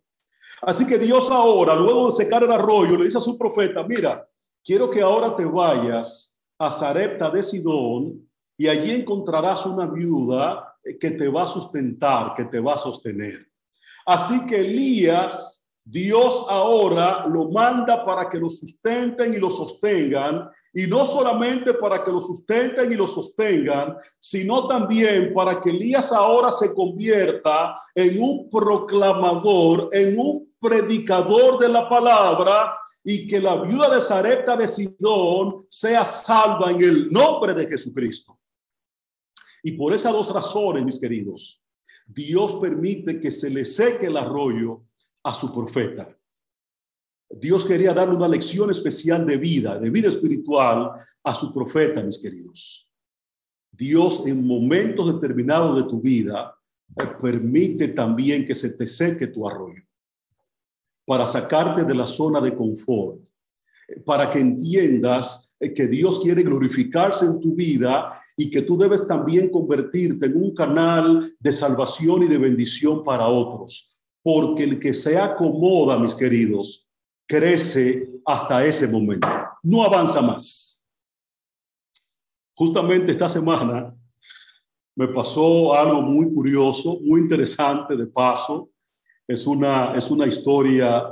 Así 0.62 0.86
que 0.86 0.98
Dios 0.98 1.30
ahora, 1.30 1.76
luego 1.76 2.08
de 2.08 2.12
secar 2.14 2.44
el 2.44 2.52
arroyo, 2.52 2.98
le 2.98 3.06
dice 3.06 3.18
a 3.18 3.22
su 3.22 3.38
profeta, 3.38 3.84
mira, 3.84 4.28
quiero 4.66 4.90
que 4.90 5.02
ahora 5.02 5.36
te 5.36 5.46
vayas 5.46 6.42
a 6.58 6.72
Zarepta 6.72 7.30
de 7.30 7.44
Sidón 7.44 8.28
y 8.58 8.68
allí 8.68 8.92
encontrarás 8.92 9.66
una 9.66 9.86
viuda 9.86 10.76
que 11.00 11.12
te 11.12 11.28
va 11.30 11.44
a 11.44 11.48
sustentar, 11.48 12.34
que 12.36 12.46
te 12.46 12.60
va 12.60 12.74
a 12.74 12.78
sostener. 12.78 13.48
Así 14.06 14.46
que 14.46 14.62
Elías, 14.62 15.65
Dios 15.88 16.48
ahora 16.50 17.28
lo 17.28 17.52
manda 17.52 18.04
para 18.04 18.28
que 18.28 18.40
lo 18.40 18.50
sustenten 18.50 19.36
y 19.36 19.38
lo 19.38 19.52
sostengan, 19.52 20.50
y 20.74 20.88
no 20.88 21.06
solamente 21.06 21.76
para 21.76 22.04
que 22.04 22.12
lo 22.12 22.20
sustenten 22.20 22.92
y 22.92 22.96
lo 22.96 23.06
sostengan, 23.06 23.96
sino 24.20 24.68
también 24.68 25.32
para 25.32 25.62
que 25.62 25.70
Elías 25.70 26.12
ahora 26.12 26.52
se 26.52 26.74
convierta 26.74 27.76
en 27.94 28.20
un 28.20 28.50
proclamador, 28.50 29.90
en 29.92 30.20
un 30.20 30.52
predicador 30.60 31.60
de 31.60 31.70
la 31.70 31.88
palabra 31.88 32.76
y 33.04 33.28
que 33.28 33.40
la 33.40 33.62
viuda 33.62 33.94
de 33.94 34.02
Zarepta 34.02 34.58
de 34.58 34.68
Sidón 34.68 35.66
sea 35.70 36.04
salva 36.04 36.72
en 36.72 36.82
el 36.82 37.12
nombre 37.12 37.54
de 37.54 37.68
Jesucristo. 37.68 38.40
Y 39.62 39.74
por 39.74 39.94
esas 39.94 40.14
dos 40.14 40.34
razones, 40.34 40.84
mis 40.84 41.00
queridos, 41.00 41.64
Dios 42.08 42.56
permite 42.56 43.20
que 43.20 43.30
se 43.30 43.52
le 43.52 43.64
seque 43.66 44.08
el 44.08 44.18
arroyo 44.18 44.82
a 45.26 45.34
su 45.34 45.52
profeta. 45.52 46.08
Dios 47.30 47.66
quería 47.66 47.94
darle 47.94 48.16
una 48.16 48.28
lección 48.28 48.70
especial 48.70 49.26
de 49.26 49.38
vida, 49.38 49.80
de 49.80 49.90
vida 49.90 50.10
espiritual 50.10 50.92
a 51.24 51.34
su 51.34 51.52
profeta, 51.52 52.04
mis 52.04 52.20
queridos. 52.20 52.88
Dios 53.72 54.26
en 54.28 54.46
momentos 54.46 55.12
determinados 55.12 55.76
de 55.78 55.90
tu 55.90 56.00
vida 56.00 56.56
eh, 56.96 57.08
permite 57.20 57.90
también 57.90 58.46
que 58.46 58.54
se 58.54 58.70
te 58.70 58.88
seque 58.88 59.28
tu 59.28 59.48
arroyo 59.50 59.82
para 61.06 61.26
sacarte 61.26 61.84
de 61.84 61.96
la 61.96 62.06
zona 62.06 62.40
de 62.40 62.56
confort, 62.56 63.20
para 64.06 64.30
que 64.30 64.40
entiendas 64.40 65.56
eh, 65.60 65.74
que 65.74 65.88
Dios 65.88 66.20
quiere 66.20 66.44
glorificarse 66.44 67.26
en 67.26 67.42
tu 67.42 67.56
vida 67.56 68.22
y 68.38 68.52
que 68.52 68.62
tú 68.62 68.78
debes 68.78 69.08
también 69.08 69.50
convertirte 69.50 70.28
en 70.28 70.38
un 70.38 70.54
canal 70.54 71.36
de 71.40 71.52
salvación 71.52 72.24
y 72.24 72.28
de 72.28 72.38
bendición 72.38 73.04
para 73.04 73.28
otros. 73.28 73.95
Porque 74.26 74.64
el 74.64 74.80
que 74.80 74.96
se 74.96 75.20
acomoda, 75.20 76.00
mis 76.00 76.16
queridos, 76.16 76.90
crece 77.28 78.10
hasta 78.26 78.66
ese 78.66 78.88
momento, 78.88 79.28
no 79.62 79.84
avanza 79.84 80.20
más. 80.20 80.88
Justamente 82.56 83.12
esta 83.12 83.30
semana 83.30 83.96
me 84.96 85.08
pasó 85.10 85.76
algo 85.76 86.02
muy 86.02 86.34
curioso, 86.34 87.00
muy 87.02 87.22
interesante 87.22 87.96
de 87.96 88.08
paso 88.08 88.72
es 89.28 89.46
una, 89.46 89.94
es 89.96 90.10
una 90.10 90.26
historia 90.26 91.04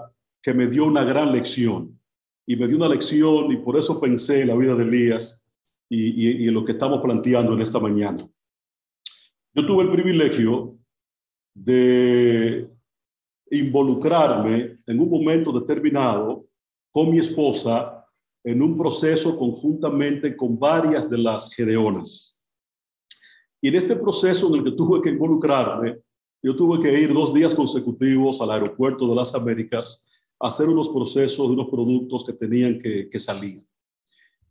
que 0.41 0.53
me 0.53 0.67
dio 0.67 0.85
una 0.85 1.03
gran 1.03 1.31
lección 1.31 1.99
y 2.47 2.55
me 2.55 2.67
dio 2.67 2.77
una 2.77 2.89
lección 2.89 3.51
y 3.51 3.57
por 3.57 3.77
eso 3.77 3.99
pensé 3.99 4.41
en 4.41 4.47
la 4.47 4.55
vida 4.55 4.73
de 4.75 4.83
Elías 4.83 5.45
y, 5.87 6.43
y, 6.43 6.47
en 6.47 6.53
lo 6.53 6.65
que 6.65 6.71
estamos 6.73 6.99
planteando 7.01 7.53
en 7.53 7.61
esta 7.61 7.79
mañana. 7.79 8.27
Yo 9.53 9.65
tuve 9.67 9.83
el 9.83 9.91
privilegio 9.91 10.77
de 11.53 12.72
involucrarme 13.57 14.79
en 14.85 14.99
un 14.99 15.09
momento 15.09 15.51
determinado 15.51 16.45
con 16.91 17.09
mi 17.09 17.19
esposa 17.19 18.03
en 18.43 18.61
un 18.61 18.77
proceso 18.77 19.37
conjuntamente 19.37 20.35
con 20.35 20.59
varias 20.59 21.09
de 21.09 21.17
las 21.17 21.53
gedeonas. 21.53 22.45
Y 23.61 23.69
en 23.69 23.75
este 23.75 23.95
proceso 23.95 24.49
en 24.49 24.59
el 24.59 24.63
que 24.65 24.71
tuve 24.71 25.01
que 25.01 25.09
involucrarme, 25.09 25.97
yo 26.41 26.55
tuve 26.55 26.81
que 26.81 26.99
ir 26.99 27.13
dos 27.13 27.33
días 27.33 27.53
consecutivos 27.53 28.41
al 28.41 28.51
aeropuerto 28.51 29.07
de 29.07 29.15
las 29.15 29.33
Américas 29.33 30.09
a 30.41 30.47
hacer 30.47 30.67
unos 30.67 30.89
procesos 30.89 31.47
de 31.47 31.53
unos 31.53 31.69
productos 31.69 32.25
que 32.25 32.33
tenían 32.33 32.77
que, 32.77 33.09
que 33.09 33.19
salir. 33.19 33.65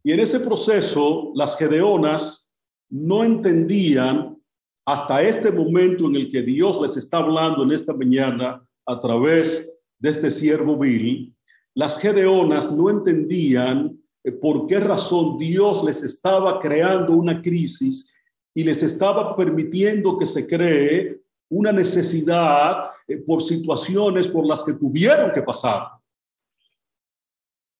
Y 0.03 0.12
en 0.12 0.21
ese 0.21 0.41
proceso, 0.41 1.33
las 1.35 1.59
gedeonas 1.59 2.57
no 2.88 3.23
entendían 3.23 4.38
hasta 4.87 5.23
este 5.23 5.53
momento 5.53 6.07
en 6.07 6.17
el 6.17 6.31
que 6.31 6.43
Dios 6.43 6.81
les 6.81 6.97
está 6.97 7.19
hablando 7.19 7.62
en 7.62 7.73
esta 7.73 7.93
mañana 7.93 8.67
a 8.87 9.01
través 9.01 9.79
de 9.99 10.11
este 10.11 10.31
siervo 10.31 10.77
vil, 10.77 11.35
las 11.75 11.99
gedeonas 12.01 12.73
no 12.73 12.90
entendían 12.90 13.99
eh, 14.25 14.33
por 14.33 14.66
qué 14.66 14.81
razón 14.81 15.38
Dios 15.38 15.83
les 15.85 16.03
estaba 16.03 16.59
creando 16.59 17.14
una 17.14 17.40
crisis 17.40 18.14
y 18.55 18.64
les 18.64 18.83
estaba 18.83 19.35
permitiendo 19.37 20.18
que 20.18 20.27
se 20.27 20.47
cree 20.47 21.21
una 21.49 21.73
necesidad 21.73 22.90
eh, 23.07 23.18
por 23.18 23.42
situaciones 23.42 24.29
por 24.29 24.47
las 24.47 24.62
que 24.62 24.75
tuvieron 24.75 25.33
que 25.33 25.42
pasar. 25.42 25.88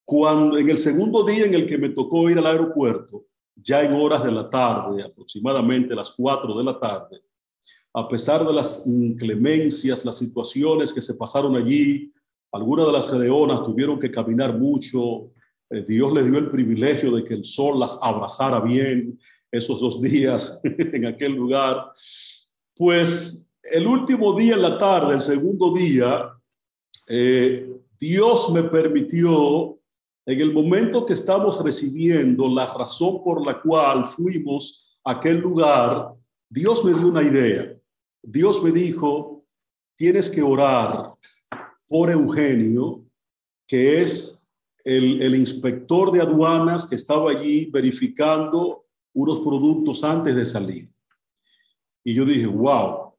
Cuando 0.05 0.59
en 0.59 0.69
el 0.69 0.79
segundo 0.79 1.25
día 1.25 1.47
en 1.47 1.55
el 1.55 1.67
que 1.67 1.79
me 1.79 1.91
tocó 1.91 2.29
ir 2.29 2.39
al 2.39 2.47
aeropuerto, 2.47 3.27
ya 3.55 3.83
en 3.83 3.93
horas 3.95 4.25
de 4.25 4.33
la 4.33 4.49
tarde, 4.49 5.03
aproximadamente 5.03 5.95
las 5.95 6.11
cuatro 6.11 6.57
de 6.57 6.65
la 6.65 6.79
tarde, 6.79 7.23
a 7.95 8.09
pesar 8.09 8.47
de 8.47 8.53
las 8.53 8.87
inclemencias, 8.87 10.05
las 10.05 10.17
situaciones 10.17 10.93
que 10.93 11.03
se 11.03 11.15
pasaron 11.15 11.57
allí, 11.57 12.13
algunas 12.51 12.87
de 12.87 12.93
las 12.93 13.11
gedeonas 13.11 13.65
tuvieron 13.65 13.99
que 13.99 14.11
caminar 14.11 14.59
mucho, 14.59 15.31
eh, 15.71 15.83
Dios 15.87 16.13
les 16.13 16.31
dio 16.31 16.39
el 16.39 16.51
privilegio 16.51 17.11
de 17.17 17.25
que 17.25 17.35
el 17.35 17.45
sol 17.45 17.81
las 17.81 17.99
abrazara 18.03 18.61
bien 18.61 19.19
esos 19.51 19.81
dos 19.81 20.01
días 20.01 20.61
en 20.65 21.07
aquel 21.07 21.33
lugar, 21.33 21.93
pues 22.75 23.51
el 23.63 23.87
último 23.87 24.35
día 24.35 24.55
en 24.55 24.63
la 24.63 24.79
tarde, 24.79 25.15
el 25.15 25.21
segundo 25.21 25.73
día, 25.73 26.31
eh, 27.09 27.71
Dios 27.99 28.51
me 28.53 28.65
permitió, 28.65 29.79
en 30.27 30.41
el 30.41 30.53
momento 30.53 31.05
que 31.05 31.13
estamos 31.13 31.63
recibiendo 31.63 32.49
la 32.49 32.73
razón 32.75 33.23
por 33.23 33.45
la 33.45 33.61
cual 33.61 34.07
fuimos 34.09 34.99
a 35.05 35.13
aquel 35.13 35.39
lugar, 35.39 36.13
Dios 36.49 36.85
me 36.85 36.93
dio 36.93 37.09
una 37.09 37.23
idea. 37.23 37.77
Dios 38.23 38.63
me 38.63 38.71
dijo, 38.71 39.45
tienes 39.97 40.31
que 40.31 40.43
orar 40.43 41.15
por 41.89 42.11
Eugenio, 42.11 43.05
que 43.67 44.03
es 44.03 44.49
el, 44.85 45.21
el 45.21 45.35
inspector 45.35 46.13
de 46.13 46.21
aduanas 46.21 46.87
que 46.87 46.95
estaba 46.95 47.31
allí 47.31 47.67
verificando 47.67 48.87
unos 49.13 49.41
productos 49.41 50.03
antes 50.05 50.35
de 50.35 50.45
salir. 50.45 50.91
Y 52.05 52.15
yo 52.15 52.25
dije, 52.25 52.47
wow, 52.47 53.13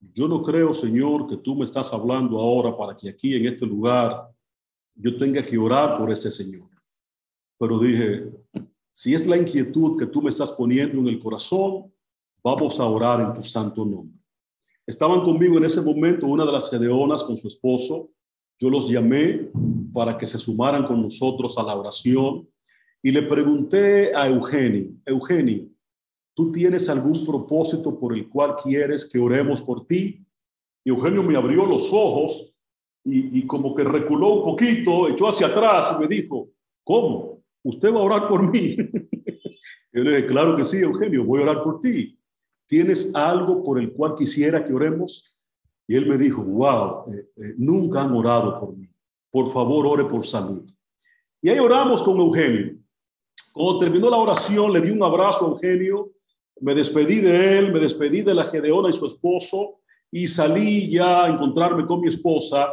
yo 0.00 0.28
no 0.28 0.42
creo, 0.42 0.72
Señor, 0.72 1.26
que 1.26 1.36
tú 1.36 1.56
me 1.56 1.64
estás 1.64 1.92
hablando 1.92 2.38
ahora 2.38 2.76
para 2.76 2.96
que 2.96 3.08
aquí 3.08 3.34
en 3.34 3.52
este 3.52 3.66
lugar 3.66 4.30
yo 4.94 5.16
tenga 5.16 5.42
que 5.42 5.58
orar 5.58 5.98
por 5.98 6.10
ese 6.10 6.30
Señor. 6.30 6.68
Pero 7.58 7.78
dije, 7.78 8.30
si 8.92 9.14
es 9.14 9.26
la 9.26 9.36
inquietud 9.36 9.98
que 9.98 10.06
tú 10.06 10.22
me 10.22 10.28
estás 10.28 10.52
poniendo 10.52 10.98
en 10.98 11.08
el 11.08 11.18
corazón, 11.18 11.92
vamos 12.42 12.78
a 12.78 12.84
orar 12.84 13.20
en 13.20 13.34
tu 13.34 13.42
santo 13.42 13.84
nombre. 13.84 14.17
Estaban 14.88 15.20
conmigo 15.20 15.56
en 15.58 15.64
ese 15.64 15.82
momento 15.82 16.26
una 16.26 16.44
de 16.44 16.50
las 16.50 16.68
gedeonas 16.68 17.22
con 17.22 17.36
su 17.36 17.46
esposo. 17.46 18.06
Yo 18.58 18.70
los 18.70 18.90
llamé 18.90 19.50
para 19.92 20.18
que 20.18 20.26
se 20.26 20.38
sumaran 20.38 20.84
con 20.86 21.00
nosotros 21.00 21.56
a 21.58 21.62
la 21.62 21.76
oración 21.76 22.48
y 23.00 23.12
le 23.12 23.22
pregunté 23.22 24.12
a 24.16 24.26
Eugenio, 24.26 24.90
Eugenio, 25.06 25.68
¿Tú 26.38 26.52
tienes 26.52 26.88
algún 26.88 27.26
propósito 27.26 27.98
por 27.98 28.16
el 28.16 28.28
cual 28.28 28.54
quieres 28.62 29.10
que 29.10 29.18
oremos 29.18 29.60
por 29.60 29.88
ti? 29.88 30.24
Y 30.84 30.90
Eugenio 30.90 31.24
me 31.24 31.34
abrió 31.34 31.66
los 31.66 31.92
ojos 31.92 32.54
y, 33.04 33.44
como 33.44 33.74
que 33.74 33.82
reculó 33.82 34.34
un 34.34 34.44
poquito, 34.44 35.08
echó 35.08 35.26
hacia 35.26 35.48
atrás 35.48 35.96
y 35.96 36.00
me 36.00 36.06
dijo, 36.06 36.48
¿cómo? 36.84 37.42
¿Usted 37.64 37.92
va 37.92 37.98
a 37.98 38.02
orar 38.04 38.28
por 38.28 38.52
mí? 38.52 38.76
Claro 40.28 40.54
que 40.54 40.64
sí, 40.64 40.76
Eugenio, 40.76 41.24
voy 41.24 41.40
a 41.40 41.44
orar 41.44 41.64
por 41.64 41.80
ti. 41.80 42.16
¿Tienes 42.68 43.12
algo 43.16 43.64
por 43.64 43.80
el 43.80 43.92
cual 43.92 44.14
quisiera 44.14 44.64
que 44.64 44.72
oremos? 44.72 45.42
Y 45.88 45.96
él 45.96 46.06
me 46.06 46.16
dijo, 46.16 46.44
wow, 46.44 47.02
eh, 47.12 47.26
eh, 47.36 47.54
nunca 47.56 48.04
han 48.04 48.12
orado 48.12 48.60
por 48.60 48.76
mí. 48.76 48.88
Por 49.32 49.50
favor, 49.50 49.84
ore 49.86 50.04
por 50.04 50.24
salud. 50.24 50.70
Y 51.42 51.48
ahí 51.48 51.58
oramos 51.58 52.02
con 52.02 52.18
Eugenio. 52.18 52.76
Cuando 53.52 53.78
terminó 53.78 54.08
la 54.08 54.18
oración, 54.18 54.72
le 54.72 54.80
di 54.80 54.90
un 54.90 55.02
abrazo 55.02 55.46
a 55.46 55.48
Eugenio 55.48 56.12
me 56.60 56.74
despedí 56.74 57.20
de 57.20 57.58
él, 57.58 57.72
me 57.72 57.80
despedí 57.80 58.22
de 58.22 58.34
la 58.34 58.44
Gedeona 58.44 58.88
y 58.88 58.92
su 58.92 59.06
esposo 59.06 59.80
y 60.10 60.26
salí 60.26 60.90
ya 60.90 61.24
a 61.24 61.28
encontrarme 61.28 61.86
con 61.86 62.00
mi 62.00 62.08
esposa. 62.08 62.68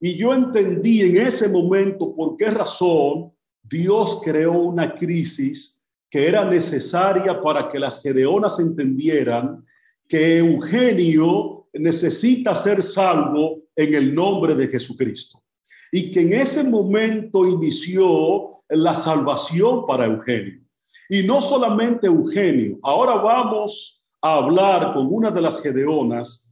Y 0.00 0.14
yo 0.14 0.32
entendí 0.32 1.02
en 1.02 1.16
ese 1.16 1.48
momento 1.48 2.14
por 2.14 2.36
qué 2.36 2.50
razón 2.50 3.32
Dios 3.62 4.20
creó 4.24 4.52
una 4.52 4.94
crisis 4.94 5.75
que 6.10 6.26
era 6.26 6.44
necesaria 6.44 7.40
para 7.40 7.68
que 7.68 7.78
las 7.78 8.02
Gedeonas 8.02 8.58
entendieran 8.60 9.64
que 10.08 10.38
Eugenio 10.38 11.68
necesita 11.72 12.54
ser 12.54 12.82
salvo 12.82 13.62
en 13.74 13.94
el 13.94 14.14
nombre 14.14 14.54
de 14.54 14.68
Jesucristo. 14.68 15.42
Y 15.92 16.10
que 16.10 16.22
en 16.22 16.32
ese 16.34 16.64
momento 16.64 17.46
inició 17.46 18.50
la 18.68 18.94
salvación 18.94 19.84
para 19.86 20.06
Eugenio. 20.06 20.60
Y 21.08 21.22
no 21.22 21.40
solamente 21.40 22.06
Eugenio, 22.06 22.78
ahora 22.82 23.14
vamos 23.14 24.04
a 24.20 24.34
hablar 24.34 24.92
con 24.92 25.06
una 25.10 25.30
de 25.30 25.40
las 25.40 25.62
gedeonas 25.62 26.46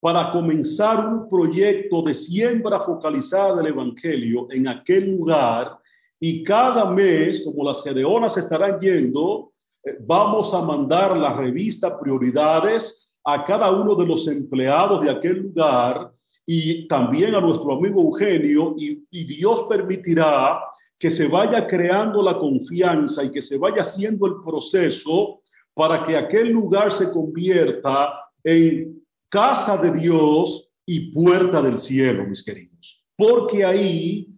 para 0.00 0.30
comenzar 0.30 1.06
un 1.06 1.28
proyecto 1.28 2.02
de 2.02 2.12
siembra 2.12 2.78
focalizada 2.78 3.56
del 3.56 3.68
Evangelio 3.68 4.46
en 4.50 4.68
aquel 4.68 5.16
lugar. 5.16 5.78
Y 6.20 6.42
cada 6.42 6.90
mes, 6.90 7.42
como 7.44 7.64
las 7.64 7.82
gedeonas 7.82 8.36
estarán 8.36 8.78
yendo, 8.78 9.52
eh, 9.84 9.98
vamos 10.06 10.54
a 10.54 10.62
mandar 10.62 11.16
la 11.16 11.32
revista 11.32 11.98
Prioridades 11.98 13.10
a 13.24 13.42
cada 13.42 13.70
uno 13.70 13.94
de 13.94 14.06
los 14.06 14.26
empleados 14.28 15.02
de 15.02 15.10
aquel 15.10 15.38
lugar 15.38 16.12
y 16.46 16.86
también 16.86 17.34
a 17.34 17.40
nuestro 17.40 17.74
amigo 17.74 18.02
Eugenio 18.02 18.74
y, 18.76 19.02
y 19.10 19.24
Dios 19.24 19.62
permitirá 19.68 20.60
que 20.98 21.10
se 21.10 21.28
vaya 21.28 21.66
creando 21.66 22.22
la 22.22 22.38
confianza 22.38 23.24
y 23.24 23.30
que 23.30 23.42
se 23.42 23.58
vaya 23.58 23.82
haciendo 23.82 24.26
el 24.26 24.34
proceso 24.42 25.40
para 25.74 26.02
que 26.02 26.16
aquel 26.16 26.50
lugar 26.50 26.92
se 26.92 27.10
convierta 27.10 28.12
en 28.42 29.02
casa 29.28 29.76
de 29.76 29.90
Dios 29.92 30.70
y 30.86 31.10
puerta 31.10 31.60
del 31.60 31.78
cielo, 31.78 32.26
mis 32.26 32.42
queridos. 32.42 33.04
Porque 33.16 33.64
ahí, 33.64 34.28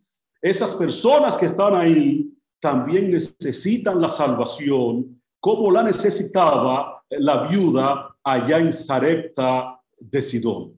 esas 0.41 0.75
personas 0.77 1.37
que 1.37 1.47
están 1.47 1.75
ahí 1.75 2.33
también 2.61 3.11
necesitan 3.11 4.01
la 4.01 4.09
salvación, 4.09 5.21
como 5.41 5.71
la 5.71 5.83
necesitaba 5.83 7.05
la 7.11 7.47
viuda 7.47 8.17
allá 8.23 8.59
en 8.59 8.73
Sarepta 8.73 9.81
de 9.99 10.23
Sidón. 10.23 10.75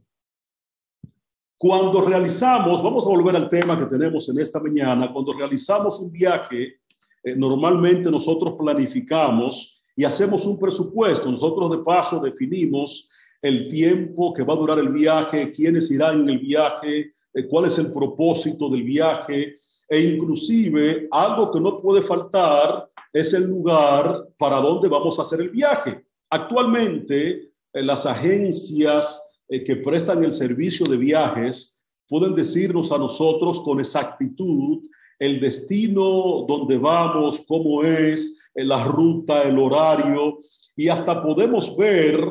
Cuando 1.56 2.02
realizamos, 2.02 2.82
vamos 2.82 3.04
a 3.04 3.08
volver 3.08 3.34
al 3.34 3.48
tema 3.48 3.78
que 3.78 3.86
tenemos 3.86 4.28
en 4.28 4.38
esta 4.38 4.60
mañana, 4.60 5.12
cuando 5.12 5.32
realizamos 5.32 5.98
un 5.98 6.12
viaje, 6.12 6.80
eh, 7.24 7.34
normalmente 7.36 8.10
nosotros 8.10 8.54
planificamos 8.56 9.82
y 9.96 10.04
hacemos 10.04 10.46
un 10.46 10.58
presupuesto. 10.58 11.30
Nosotros 11.30 11.70
de 11.70 11.78
paso 11.78 12.20
definimos 12.20 13.10
el 13.42 13.68
tiempo 13.68 14.32
que 14.32 14.44
va 14.44 14.54
a 14.54 14.58
durar 14.58 14.78
el 14.78 14.90
viaje, 14.90 15.50
quiénes 15.50 15.90
irán 15.90 16.20
en 16.20 16.28
el 16.28 16.38
viaje, 16.38 17.12
cuál 17.46 17.66
es 17.66 17.78
el 17.78 17.92
propósito 17.92 18.68
del 18.68 18.82
viaje 18.82 19.54
e 19.88 20.00
inclusive 20.00 21.08
algo 21.10 21.50
que 21.50 21.60
no 21.60 21.78
puede 21.78 22.02
faltar 22.02 22.90
es 23.12 23.32
el 23.32 23.44
lugar 23.48 24.28
para 24.36 24.56
donde 24.56 24.88
vamos 24.88 25.18
a 25.18 25.22
hacer 25.22 25.40
el 25.40 25.50
viaje. 25.50 26.04
Actualmente, 26.30 27.52
eh, 27.72 27.82
las 27.82 28.06
agencias 28.06 29.32
eh, 29.48 29.62
que 29.64 29.76
prestan 29.76 30.22
el 30.24 30.32
servicio 30.32 30.86
de 30.86 30.96
viajes 30.96 31.82
pueden 32.06 32.34
decirnos 32.34 32.92
a 32.92 32.98
nosotros 32.98 33.60
con 33.60 33.80
exactitud 33.80 34.80
el 35.18 35.40
destino, 35.40 36.44
donde 36.46 36.78
vamos, 36.78 37.44
cómo 37.46 37.82
es, 37.82 38.38
eh, 38.54 38.64
la 38.64 38.84
ruta, 38.84 39.42
el 39.42 39.58
horario, 39.58 40.38
y 40.76 40.88
hasta 40.88 41.22
podemos 41.22 41.76
ver 41.76 42.22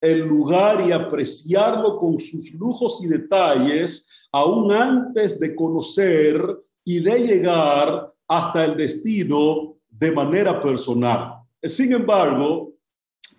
el 0.00 0.20
lugar 0.20 0.86
y 0.86 0.92
apreciarlo 0.92 1.98
con 1.98 2.18
sus 2.20 2.52
lujos 2.54 3.00
y 3.02 3.08
detalles, 3.08 4.08
aún 4.32 4.72
antes 4.72 5.40
de 5.40 5.54
conocer 5.54 6.58
y 6.84 7.00
de 7.00 7.20
llegar 7.20 8.12
hasta 8.26 8.64
el 8.64 8.76
destino 8.76 9.76
de 9.88 10.12
manera 10.12 10.60
personal. 10.60 11.42
Sin 11.62 11.92
embargo, 11.92 12.72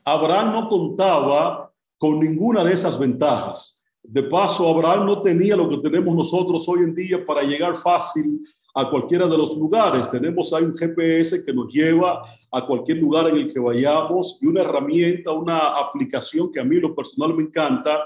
Abraham 0.03 0.51
no 0.51 0.67
contaba 0.67 1.69
con 1.97 2.19
ninguna 2.19 2.63
de 2.63 2.73
esas 2.73 2.97
ventajas. 2.97 3.83
De 4.01 4.23
paso, 4.23 4.67
Abraham 4.67 5.05
no 5.05 5.21
tenía 5.21 5.55
lo 5.55 5.69
que 5.69 5.77
tenemos 5.77 6.15
nosotros 6.15 6.67
hoy 6.67 6.79
en 6.79 6.95
día 6.95 7.23
para 7.25 7.43
llegar 7.43 7.75
fácil 7.75 8.41
a 8.73 8.89
cualquiera 8.89 9.27
de 9.27 9.37
los 9.37 9.55
lugares. 9.57 10.09
Tenemos 10.09 10.53
ahí 10.53 10.63
un 10.63 10.73
GPS 10.73 11.43
que 11.43 11.53
nos 11.53 11.71
lleva 11.71 12.23
a 12.51 12.65
cualquier 12.65 12.97
lugar 12.97 13.27
en 13.27 13.35
el 13.35 13.53
que 13.53 13.59
vayamos 13.59 14.39
y 14.41 14.47
una 14.47 14.61
herramienta, 14.61 15.31
una 15.31 15.77
aplicación 15.77 16.51
que 16.51 16.59
a 16.59 16.63
mí 16.63 16.77
lo 16.77 16.95
personal 16.95 17.35
me 17.35 17.43
encanta, 17.43 17.99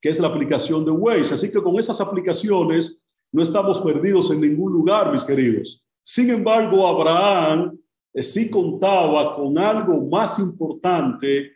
que 0.00 0.08
es 0.08 0.18
la 0.18 0.28
aplicación 0.28 0.84
de 0.84 0.90
Waze. 0.90 1.34
Así 1.34 1.50
que 1.52 1.62
con 1.62 1.78
esas 1.78 2.00
aplicaciones 2.00 3.04
no 3.32 3.42
estamos 3.42 3.80
perdidos 3.80 4.30
en 4.30 4.40
ningún 4.40 4.72
lugar, 4.72 5.12
mis 5.12 5.24
queridos. 5.24 5.84
Sin 6.02 6.30
embargo, 6.30 6.86
Abraham 6.86 7.78
eh, 8.12 8.22
sí 8.22 8.50
contaba 8.50 9.34
con 9.34 9.56
algo 9.58 10.08
más 10.08 10.38
importante 10.38 11.52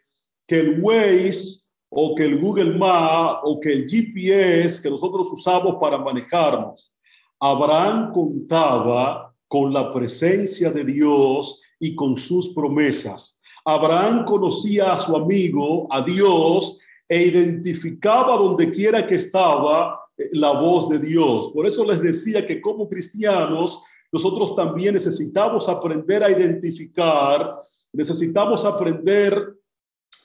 que 0.46 0.60
el 0.60 0.80
Waze 0.80 1.64
o 1.88 2.14
que 2.14 2.24
el 2.24 2.40
Google 2.40 2.76
Maps 2.76 3.40
o 3.44 3.58
que 3.58 3.72
el 3.72 3.88
GPS 3.88 4.82
que 4.82 4.90
nosotros 4.90 5.30
usamos 5.32 5.76
para 5.80 5.98
manejarnos. 5.98 6.92
Abraham 7.40 8.12
contaba 8.12 9.34
con 9.48 9.72
la 9.72 9.90
presencia 9.90 10.70
de 10.70 10.84
Dios 10.84 11.62
y 11.78 11.94
con 11.94 12.16
sus 12.16 12.48
promesas. 12.54 13.40
Abraham 13.64 14.24
conocía 14.24 14.92
a 14.92 14.96
su 14.96 15.16
amigo, 15.16 15.86
a 15.90 16.02
Dios, 16.02 16.78
e 17.08 17.22
identificaba 17.22 18.36
donde 18.36 18.70
quiera 18.70 19.06
que 19.06 19.16
estaba 19.16 20.00
eh, 20.16 20.24
la 20.32 20.52
voz 20.52 20.88
de 20.88 20.98
Dios. 20.98 21.50
Por 21.52 21.66
eso 21.66 21.84
les 21.84 22.00
decía 22.00 22.46
que 22.46 22.60
como 22.60 22.88
cristianos, 22.88 23.82
nosotros 24.10 24.54
también 24.54 24.94
necesitamos 24.94 25.68
aprender 25.68 26.22
a 26.22 26.30
identificar, 26.30 27.56
necesitamos 27.92 28.64
aprender 28.64 29.56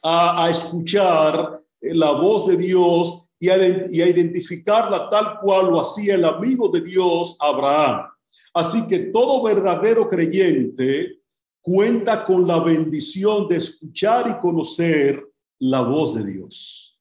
a, 0.04 0.50
escuchar 0.50 1.60
eh, 1.82 1.94
la 1.94 2.12
voz 2.12 2.48
de 2.48 2.58
Dios 2.58 3.26
y 3.40 3.48
y 3.48 4.02
a 4.02 4.08
identificarla 4.08 5.10
tal 5.10 5.40
cual 5.40 5.68
lo 5.68 5.80
hacía 5.80 6.16
el 6.16 6.26
amigo 6.26 6.68
de 6.68 6.82
Dios, 6.82 7.38
Abraham. 7.40 8.06
Así 8.54 8.88
que 8.88 9.00
todo 9.00 9.42
verdadero 9.44 10.10
creyente 10.10 11.20
cuenta 11.62 12.24
con 12.24 12.48
la 12.48 12.60
bendición 12.60 13.48
de 13.48 13.58
escuchar 13.58 14.28
y 14.30 14.42
conocer 14.42 15.29
la 15.60 15.82
voz 15.82 16.16
de 16.16 16.32
Dios. 16.32 17.00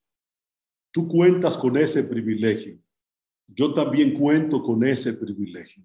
Tú 0.93 1.07
cuentas 1.07 1.57
con 1.57 1.77
ese 1.77 2.05
privilegio. 2.05 2.79
Yo 3.47 3.73
también 3.73 4.19
cuento 4.19 4.63
con 4.63 4.85
ese 4.85 5.15
privilegio. 5.15 5.83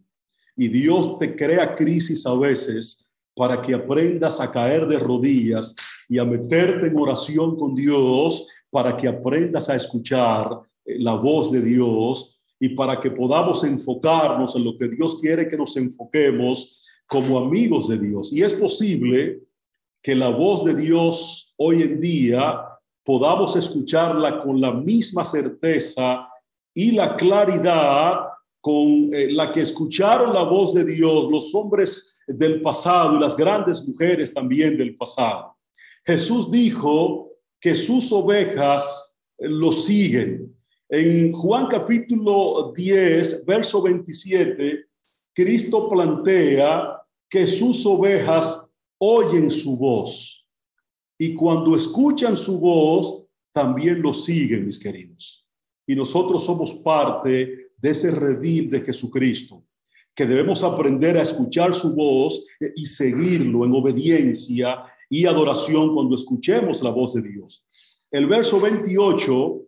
Y 0.55 0.67
Dios 0.67 1.17
te 1.19 1.36
crea 1.36 1.76
crisis 1.76 2.26
a 2.26 2.36
veces 2.36 3.09
para 3.36 3.61
que 3.61 3.74
aprendas 3.74 4.39
a 4.39 4.51
caer 4.51 4.88
de 4.88 4.99
rodillas 4.99 5.76
y 6.09 6.19
a 6.19 6.26
meterte 6.26 6.88
en 6.88 6.97
oración 6.97 7.57
con 7.57 7.74
Dios 7.74 8.47
para 8.69 8.95
que 8.97 9.07
aprendas 9.07 9.69
a 9.69 9.76
escuchar 9.76 10.47
eh, 10.86 10.97
la 10.99 11.13
voz 11.13 11.51
de 11.51 11.61
Dios 11.61 12.39
y 12.59 12.69
para 12.69 12.99
que 12.99 13.11
podamos 13.11 13.63
enfocarnos 13.63 14.55
en 14.55 14.63
lo 14.63 14.78
que 14.78 14.89
Dios 14.89 15.19
quiere 15.19 15.47
que 15.47 15.57
nos 15.57 15.76
enfoquemos 15.78 16.82
como 17.07 17.38
amigos 17.38 17.88
de 17.88 17.99
Dios. 17.99 18.32
Y 18.32 18.41
es 18.41 18.53
posible 18.53 19.43
que 20.03 20.13
la 20.13 20.27
voz 20.27 20.65
de 20.65 20.75
Dios 20.75 21.53
hoy 21.55 21.81
en 21.81 22.01
día 22.01 22.59
podamos 23.05 23.55
escucharla 23.55 24.43
con 24.43 24.59
la 24.59 24.73
misma 24.73 25.23
certeza 25.23 26.27
y 26.73 26.91
la 26.91 27.15
claridad 27.15 28.19
con 28.59 29.13
eh, 29.13 29.31
la 29.31 29.49
que 29.49 29.61
escucharon 29.61 30.33
la 30.33 30.43
voz 30.43 30.73
de 30.73 30.83
Dios 30.83 31.29
los 31.31 31.55
hombres 31.55 32.19
del 32.27 32.59
pasado 32.59 33.15
y 33.15 33.21
las 33.21 33.35
grandes 33.35 33.87
mujeres 33.87 34.33
también 34.33 34.77
del 34.77 34.93
pasado. 34.95 35.55
Jesús 36.05 36.51
dijo 36.51 37.31
que 37.59 37.75
sus 37.75 38.11
ovejas 38.11 39.21
lo 39.39 39.71
siguen. 39.71 40.53
En 40.89 41.31
Juan 41.31 41.67
capítulo 41.67 42.73
10, 42.75 43.45
verso 43.45 43.81
27, 43.81 44.85
Cristo 45.33 45.87
plantea 45.87 47.01
que 47.29 47.47
sus 47.47 47.85
ovejas 47.85 48.62
oyen 49.05 49.51
su 49.51 49.75
voz 49.75 50.47
y 51.17 51.35
cuando 51.35 51.75
escuchan 51.75 52.37
su 52.37 52.57
voz, 52.57 53.25
también 53.51 54.01
lo 54.01 54.13
siguen, 54.13 54.65
mis 54.65 54.79
queridos. 54.79 55.45
Y 55.85 55.93
nosotros 55.93 56.45
somos 56.45 56.73
parte 56.75 57.71
de 57.77 57.89
ese 57.89 58.11
redil 58.11 58.69
de 58.69 58.79
Jesucristo, 58.79 59.65
que 60.15 60.25
debemos 60.25 60.63
aprender 60.63 61.17
a 61.17 61.21
escuchar 61.21 61.75
su 61.75 61.93
voz 61.93 62.45
y 62.75 62.85
seguirlo 62.85 63.65
en 63.65 63.73
obediencia 63.73 64.83
y 65.09 65.25
adoración 65.25 65.93
cuando 65.93 66.15
escuchemos 66.15 66.81
la 66.81 66.91
voz 66.91 67.13
de 67.13 67.23
Dios. 67.23 67.67
El 68.09 68.27
verso 68.27 68.61
28 68.61 69.61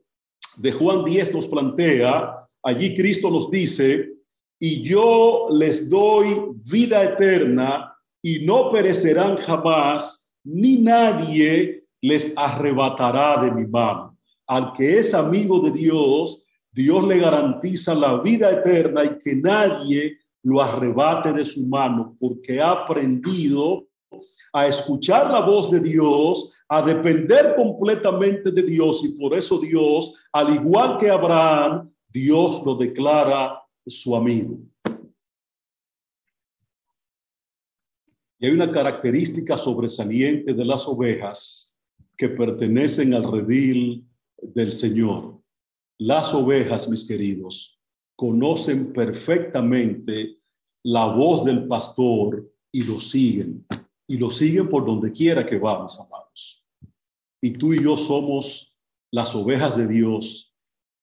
de 0.58 0.72
Juan 0.72 1.04
10 1.04 1.34
nos 1.34 1.48
plantea, 1.48 2.48
allí 2.64 2.96
Cristo 2.96 3.30
nos 3.30 3.52
dice, 3.52 4.14
y 4.58 4.82
yo 4.82 5.48
les 5.52 5.90
doy 5.90 6.42
vida 6.64 7.04
eterna 7.04 7.95
y 8.26 8.44
no 8.44 8.72
perecerán 8.72 9.38
jamás, 9.38 10.36
ni 10.44 10.80
nadie 10.80 11.86
les 12.02 12.36
arrebatará 12.36 13.40
de 13.40 13.52
mi 13.52 13.68
mano. 13.68 14.18
Al 14.48 14.74
que 14.74 14.98
es 14.98 15.14
amigo 15.14 15.60
de 15.60 15.70
Dios, 15.70 16.44
Dios 16.72 17.06
le 17.06 17.20
garantiza 17.20 17.94
la 17.94 18.20
vida 18.24 18.50
eterna 18.50 19.04
y 19.04 19.20
que 19.24 19.36
nadie 19.36 20.18
lo 20.42 20.60
arrebate 20.60 21.34
de 21.34 21.46
su 21.46 21.68
mano, 21.68 22.16
porque 22.20 22.60
ha 22.60 22.72
aprendido 22.72 23.86
a 24.54 24.66
escuchar 24.66 25.30
la 25.30 25.42
voz 25.42 25.70
de 25.70 25.82
Dios, 25.82 26.52
a 26.68 26.82
depender 26.82 27.54
completamente 27.56 28.52
de 28.52 28.64
Dios 28.64 29.04
y 29.06 29.10
por 29.10 29.38
eso 29.38 29.60
Dios, 29.60 30.16
al 30.32 30.52
igual 30.52 30.98
que 30.98 31.12
Abraham, 31.12 31.94
Dios 32.12 32.64
lo 32.66 32.74
declara 32.74 33.62
su 33.86 34.16
amigo. 34.16 34.58
Y 38.40 38.48
hay 38.48 38.52
una 38.54 38.72
característica 38.72 39.56
sobresaliente 39.56 40.54
de 40.54 40.66
las 40.66 40.88
ovejas 40.88 41.82
que 42.18 42.30
pertenecen 42.30 43.14
al 43.14 43.32
redil 43.32 44.06
del 44.42 44.72
Señor. 44.72 45.42
Las 45.98 46.34
ovejas, 46.34 46.90
mis 46.90 47.08
queridos, 47.08 47.80
conocen 48.16 48.92
perfectamente 48.94 50.40
la 50.84 51.06
voz 51.06 51.44
del 51.46 51.68
pastor 51.68 52.52
y 52.72 52.84
lo 52.84 53.00
siguen. 53.00 53.66
Y 54.08 54.18
lo 54.18 54.30
siguen 54.30 54.70
por 54.70 54.86
donde 54.86 55.12
quiera 55.12 55.46
que 55.46 55.58
va, 55.58 55.82
mis 55.82 56.00
amados. 56.00 56.64
Y 57.42 57.52
tú 57.52 57.74
y 57.74 57.84
yo 57.84 57.98
somos 57.98 58.76
las 59.12 59.34
ovejas 59.34 59.78
de 59.78 59.88
Dios 59.88 60.54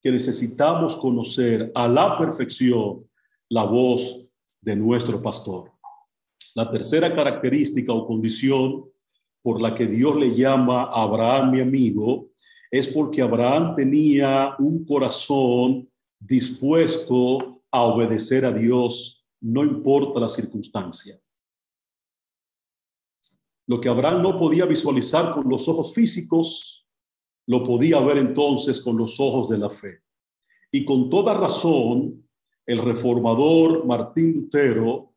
que 0.03 0.11
necesitamos 0.11 0.97
conocer 0.97 1.73
a 1.75 1.89
la 1.89 2.19
perfección 2.19 3.09
la 3.49 3.65
voz 3.65 4.29
de 4.61 4.77
nuestro 4.77 5.23
pastor. 5.23 5.73
La 6.55 6.69
tercera 6.69 7.15
característica 7.15 7.93
o 7.93 8.07
condición 8.07 8.85
por 9.43 9.61
la 9.61 9.75
que 9.75 9.87
Dios 9.87 10.17
le 10.17 10.35
llama 10.35 10.85
a 10.85 11.03
Abraham 11.03 11.53
mi 11.53 11.61
amigo 11.61 12.31
es 12.71 12.87
porque 12.89 13.23
Abraham 13.23 13.75
tenía 13.75 14.55
un 14.59 14.85
corazón 14.85 15.91
dispuesto 16.19 17.63
a 17.71 17.83
obedecer 17.83 18.45
a 18.45 18.53
Dios, 18.53 19.27
no 19.41 19.65
importa 19.65 20.21
la 20.21 20.29
circunstancia. 20.29 21.19
Lo 23.67 23.81
que 23.81 23.89
Abraham 23.89 24.23
no 24.23 24.37
podía 24.37 24.67
visualizar 24.67 25.33
con 25.33 25.49
los 25.49 25.69
ojos 25.69 25.95
físicos, 25.95 26.87
lo 27.47 27.65
podía 27.65 28.01
ver 28.01 28.19
entonces 28.19 28.81
con 28.81 28.97
los 28.97 29.19
ojos 29.19 29.49
de 29.49 29.59
la 29.59 29.71
fe. 29.71 30.03
Y 30.71 30.85
con 30.85 31.11
toda 31.11 31.35
razón, 31.35 32.29
el 32.67 32.79
reformador 32.79 33.85
Martín 33.87 34.33
Lutero 34.35 35.12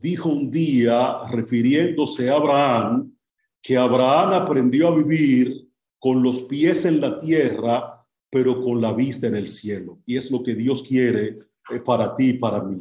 dijo 0.00 0.30
un 0.30 0.50
día, 0.50 1.18
refiriéndose 1.30 2.28
a 2.28 2.34
Abraham, 2.34 3.14
que 3.62 3.76
Abraham 3.76 4.32
aprendió 4.32 4.88
a 4.88 4.96
vivir 4.96 5.68
con 5.98 6.22
los 6.22 6.42
pies 6.42 6.84
en 6.84 7.00
la 7.00 7.20
tierra, 7.20 8.06
pero 8.30 8.62
con 8.62 8.80
la 8.80 8.92
vista 8.92 9.26
en 9.26 9.36
el 9.36 9.46
cielo. 9.46 9.98
Y 10.06 10.16
es 10.16 10.30
lo 10.30 10.42
que 10.42 10.54
Dios 10.54 10.82
quiere 10.82 11.38
eh, 11.70 11.80
para 11.84 12.16
ti 12.16 12.30
y 12.30 12.38
para 12.38 12.62
mí. 12.62 12.80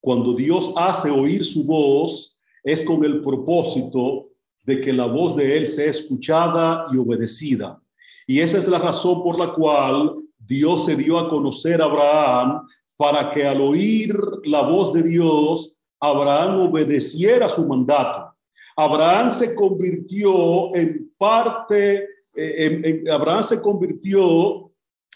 Cuando 0.00 0.32
Dios 0.32 0.72
hace 0.76 1.10
oír 1.10 1.44
su 1.44 1.64
voz, 1.64 2.40
es 2.64 2.84
con 2.84 3.04
el 3.04 3.20
propósito 3.22 4.24
de 4.64 4.80
que 4.80 4.92
la 4.92 5.06
voz 5.06 5.36
de 5.36 5.56
Él 5.56 5.66
sea 5.66 5.90
escuchada 5.90 6.84
y 6.92 6.96
obedecida. 6.96 7.80
Y 8.26 8.40
esa 8.40 8.58
es 8.58 8.66
la 8.66 8.78
razón 8.78 9.22
por 9.22 9.38
la 9.38 9.52
cual 9.54 10.16
Dios 10.38 10.86
se 10.86 10.96
dio 10.96 11.18
a 11.18 11.28
conocer 11.28 11.80
a 11.80 11.84
Abraham 11.84 12.66
para 12.96 13.30
que 13.30 13.46
al 13.46 13.60
oír 13.60 14.16
la 14.44 14.62
voz 14.62 14.92
de 14.92 15.02
Dios, 15.02 15.75
Abraham 16.00 16.60
obedeciera 16.60 17.48
su 17.48 17.66
mandato. 17.66 18.34
Abraham 18.76 19.32
se 19.32 19.54
convirtió 19.54 20.74
en 20.74 21.10
parte, 21.16 22.08
eh, 22.34 23.04
Abraham 23.10 23.42
se 23.42 23.60
convirtió 23.62 24.70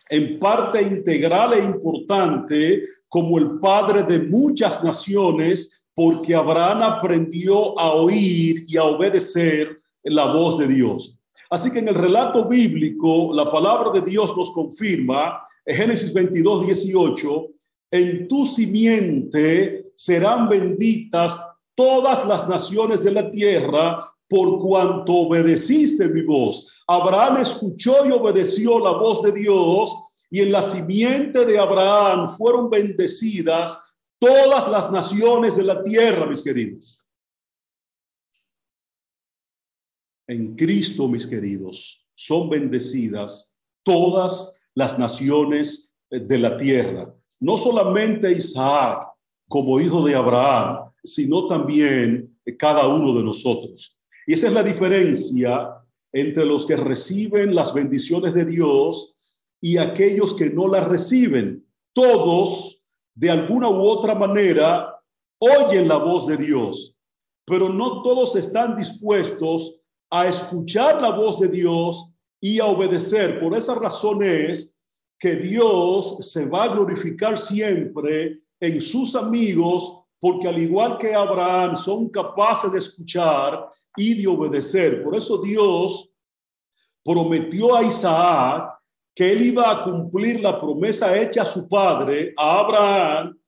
en 0.08 0.38
parte 0.38 0.82
integral 0.82 1.52
e 1.52 1.58
importante 1.58 2.84
como 3.08 3.38
el 3.38 3.58
padre 3.60 4.02
de 4.02 4.20
muchas 4.20 4.82
naciones, 4.82 5.84
porque 5.94 6.34
Abraham 6.34 6.82
aprendió 6.82 7.78
a 7.78 7.92
oír 7.92 8.64
y 8.66 8.76
a 8.76 8.84
obedecer 8.84 9.76
la 10.02 10.32
voz 10.32 10.58
de 10.58 10.66
Dios. 10.66 11.18
Así 11.50 11.70
que 11.70 11.80
en 11.80 11.88
el 11.88 11.96
relato 11.96 12.48
bíblico, 12.48 13.34
la 13.34 13.50
palabra 13.50 13.90
de 13.90 14.00
Dios 14.08 14.36
nos 14.36 14.52
confirma, 14.52 15.42
en 15.66 15.76
Génesis 15.76 16.14
22, 16.14 16.66
18, 16.66 17.46
en 17.90 18.28
tu 18.28 18.46
simiente 18.46 19.89
serán 20.00 20.48
benditas 20.48 21.38
todas 21.74 22.26
las 22.26 22.48
naciones 22.48 23.04
de 23.04 23.12
la 23.12 23.30
tierra 23.30 24.10
por 24.28 24.58
cuanto 24.60 25.12
obedeciste 25.12 26.08
mi 26.08 26.22
voz. 26.22 26.82
Abraham 26.86 27.42
escuchó 27.42 28.06
y 28.06 28.12
obedeció 28.12 28.78
la 28.78 28.92
voz 28.92 29.22
de 29.22 29.32
Dios 29.32 29.94
y 30.30 30.40
en 30.40 30.52
la 30.52 30.62
simiente 30.62 31.44
de 31.44 31.58
Abraham 31.58 32.28
fueron 32.30 32.70
bendecidas 32.70 33.98
todas 34.18 34.68
las 34.68 34.90
naciones 34.90 35.56
de 35.56 35.64
la 35.64 35.82
tierra, 35.82 36.24
mis 36.24 36.42
queridos. 36.42 37.00
en 40.30 40.54
Cristo, 40.54 41.08
mis 41.08 41.26
queridos, 41.26 42.06
son 42.14 42.48
bendecidas 42.48 43.60
todas 43.82 44.62
las 44.76 44.96
naciones 44.96 45.92
de 46.08 46.38
la 46.38 46.56
tierra. 46.56 47.12
No 47.40 47.56
solamente 47.56 48.30
Isaac 48.30 49.09
como 49.50 49.80
hijo 49.80 50.06
de 50.06 50.14
Abraham, 50.14 50.92
sino 51.02 51.48
también 51.48 52.38
cada 52.56 52.86
uno 52.86 53.12
de 53.12 53.24
nosotros. 53.24 53.98
Y 54.24 54.34
esa 54.34 54.46
es 54.46 54.52
la 54.52 54.62
diferencia 54.62 55.74
entre 56.12 56.46
los 56.46 56.64
que 56.64 56.76
reciben 56.76 57.52
las 57.52 57.74
bendiciones 57.74 58.32
de 58.32 58.44
Dios 58.44 59.16
y 59.60 59.76
aquellos 59.76 60.34
que 60.34 60.50
no 60.50 60.68
las 60.68 60.86
reciben. 60.86 61.66
Todos, 61.92 62.86
de 63.16 63.28
alguna 63.28 63.68
u 63.68 63.80
otra 63.80 64.14
manera, 64.14 64.94
oyen 65.40 65.88
la 65.88 65.96
voz 65.96 66.28
de 66.28 66.36
Dios, 66.36 66.96
pero 67.44 67.68
no 67.68 68.02
todos 68.02 68.36
están 68.36 68.76
dispuestos 68.76 69.80
a 70.10 70.28
escuchar 70.28 71.02
la 71.02 71.10
voz 71.10 71.40
de 71.40 71.48
Dios 71.48 72.14
y 72.40 72.60
a 72.60 72.66
obedecer. 72.66 73.40
Por 73.40 73.56
esa 73.56 73.74
razón 73.74 74.22
es 74.22 74.80
que 75.18 75.34
Dios 75.34 76.18
se 76.20 76.48
va 76.48 76.64
a 76.64 76.68
glorificar 76.68 77.36
siempre 77.36 78.38
en 78.60 78.80
sus 78.80 79.16
amigos, 79.16 80.04
porque 80.20 80.48
al 80.48 80.62
igual 80.62 80.98
que 80.98 81.14
Abraham 81.14 81.76
son 81.76 82.08
capaces 82.10 82.70
de 82.72 82.78
escuchar 82.78 83.68
y 83.96 84.20
de 84.20 84.28
obedecer. 84.28 85.02
Por 85.02 85.16
eso 85.16 85.38
Dios 85.38 86.12
prometió 87.02 87.74
a 87.74 87.82
Isaac 87.82 88.70
que 89.14 89.32
él 89.32 89.42
iba 89.42 89.70
a 89.70 89.82
cumplir 89.82 90.40
la 90.40 90.58
promesa 90.58 91.16
hecha 91.18 91.42
a 91.42 91.46
su 91.46 91.68
padre, 91.68 92.34
a 92.36 92.60
Abraham, 92.60 93.38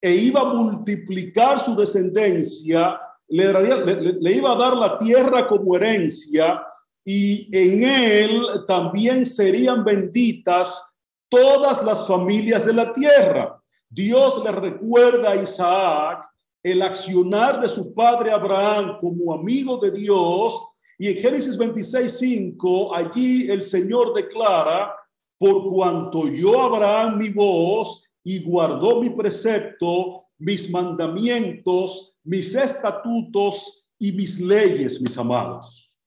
e 0.00 0.14
iba 0.14 0.40
a 0.40 0.54
multiplicar 0.54 1.58
su 1.58 1.76
descendencia 1.76 2.98
le, 3.32 4.32
iba 4.32 4.52
a 4.52 4.56
dar 4.56 4.76
la 4.76 4.98
tierra 4.98 5.48
como 5.48 5.76
herencia 5.76 6.62
y 7.04 7.48
en 7.56 7.82
él 7.82 8.42
también 8.68 9.24
serían 9.24 9.84
benditas 9.84 10.96
todas 11.30 11.82
las 11.82 12.06
familias 12.06 12.66
de 12.66 12.74
la 12.74 12.92
tierra. 12.92 13.61
Dios 13.92 14.42
le 14.42 14.50
recuerda 14.52 15.32
a 15.32 15.36
Isaac 15.36 16.26
el 16.62 16.80
accionar 16.80 17.60
de 17.60 17.68
su 17.68 17.92
padre 17.92 18.30
Abraham 18.30 18.96
como 19.00 19.34
amigo 19.34 19.76
de 19.76 19.90
Dios 19.90 20.62
y 20.98 21.08
en 21.08 21.16
Génesis 21.16 21.58
26, 21.58 22.10
5, 22.10 22.94
allí 22.94 23.50
el 23.50 23.60
Señor 23.60 24.14
declara, 24.14 24.94
por 25.36 25.68
cuanto 25.68 26.28
yo 26.28 26.62
Abraham 26.62 27.18
mi 27.18 27.28
voz 27.28 28.08
y 28.24 28.42
guardó 28.42 29.00
mi 29.02 29.10
precepto, 29.10 30.22
mis 30.38 30.70
mandamientos, 30.70 32.16
mis 32.24 32.54
estatutos 32.54 33.90
y 33.98 34.12
mis 34.12 34.40
leyes, 34.40 35.02
mis 35.02 35.18
amados. 35.18 36.02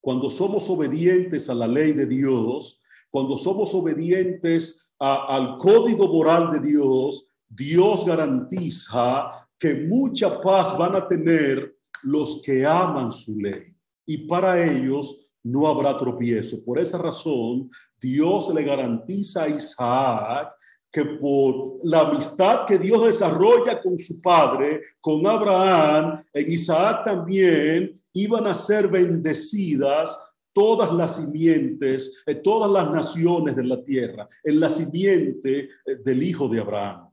Cuando 0.00 0.30
somos 0.30 0.70
obedientes 0.70 1.50
a 1.50 1.54
la 1.54 1.66
ley 1.66 1.92
de 1.92 2.06
Dios, 2.06 2.82
cuando 3.10 3.36
somos 3.36 3.74
obedientes 3.74 4.91
al 5.02 5.56
código 5.56 6.06
moral 6.06 6.50
de 6.52 6.60
Dios, 6.60 7.28
Dios 7.48 8.06
garantiza 8.06 9.48
que 9.58 9.86
mucha 9.88 10.40
paz 10.40 10.76
van 10.78 10.94
a 10.94 11.08
tener 11.08 11.76
los 12.04 12.40
que 12.42 12.64
aman 12.64 13.10
su 13.10 13.36
ley. 13.36 13.74
Y 14.06 14.28
para 14.28 14.64
ellos 14.64 15.28
no 15.42 15.66
habrá 15.66 15.98
tropiezo. 15.98 16.64
Por 16.64 16.78
esa 16.78 16.98
razón, 16.98 17.68
Dios 18.00 18.52
le 18.54 18.62
garantiza 18.62 19.44
a 19.44 19.48
Isaac 19.48 20.54
que 20.90 21.04
por 21.04 21.78
la 21.84 22.02
amistad 22.02 22.66
que 22.66 22.78
Dios 22.78 23.04
desarrolla 23.04 23.80
con 23.82 23.98
su 23.98 24.20
padre, 24.20 24.82
con 25.00 25.26
Abraham, 25.26 26.22
en 26.32 26.52
Isaac 26.52 27.04
también 27.04 27.92
iban 28.12 28.46
a 28.46 28.54
ser 28.54 28.88
bendecidas 28.88 30.18
todas 30.52 30.92
las 30.94 31.16
simientes, 31.16 32.22
de 32.26 32.34
todas 32.36 32.70
las 32.70 32.92
naciones 32.92 33.56
de 33.56 33.64
la 33.64 33.82
tierra, 33.84 34.28
en 34.44 34.60
la 34.60 34.68
simiente 34.68 35.60
eh, 35.60 35.96
del 36.04 36.22
hijo 36.22 36.48
de 36.48 36.60
Abraham. 36.60 37.10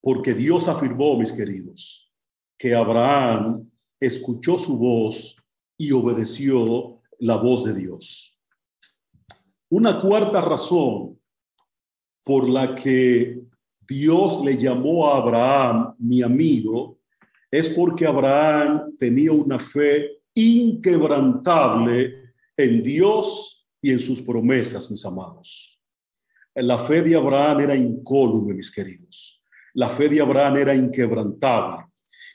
Porque 0.00 0.34
Dios 0.34 0.68
afirmó, 0.68 1.18
mis 1.18 1.32
queridos, 1.32 2.12
que 2.56 2.74
Abraham 2.74 3.70
escuchó 4.00 4.58
su 4.58 4.78
voz 4.78 5.36
y 5.76 5.92
obedeció 5.92 7.00
la 7.18 7.36
voz 7.36 7.64
de 7.64 7.74
Dios. 7.74 8.38
Una 9.70 10.00
cuarta 10.00 10.40
razón 10.40 11.20
por 12.24 12.48
la 12.48 12.74
que 12.74 13.40
Dios 13.88 14.42
le 14.44 14.56
llamó 14.56 15.08
a 15.08 15.18
Abraham 15.18 15.94
mi 15.98 16.22
amigo 16.22 16.98
es 17.50 17.68
porque 17.70 18.06
Abraham 18.06 18.96
tenía 18.98 19.32
una 19.32 19.58
fe 19.58 20.17
inquebrantable 20.38 22.32
en 22.56 22.82
Dios 22.82 23.66
y 23.80 23.92
en 23.92 23.98
sus 23.98 24.22
promesas, 24.22 24.90
mis 24.90 25.04
amados. 25.04 25.80
La 26.54 26.78
fe 26.78 27.02
de 27.02 27.16
Abraham 27.16 27.60
era 27.60 27.76
incólume, 27.76 28.54
mis 28.54 28.70
queridos. 28.70 29.42
La 29.74 29.88
fe 29.88 30.08
de 30.08 30.20
Abraham 30.20 30.56
era 30.56 30.74
inquebrantable. 30.74 31.86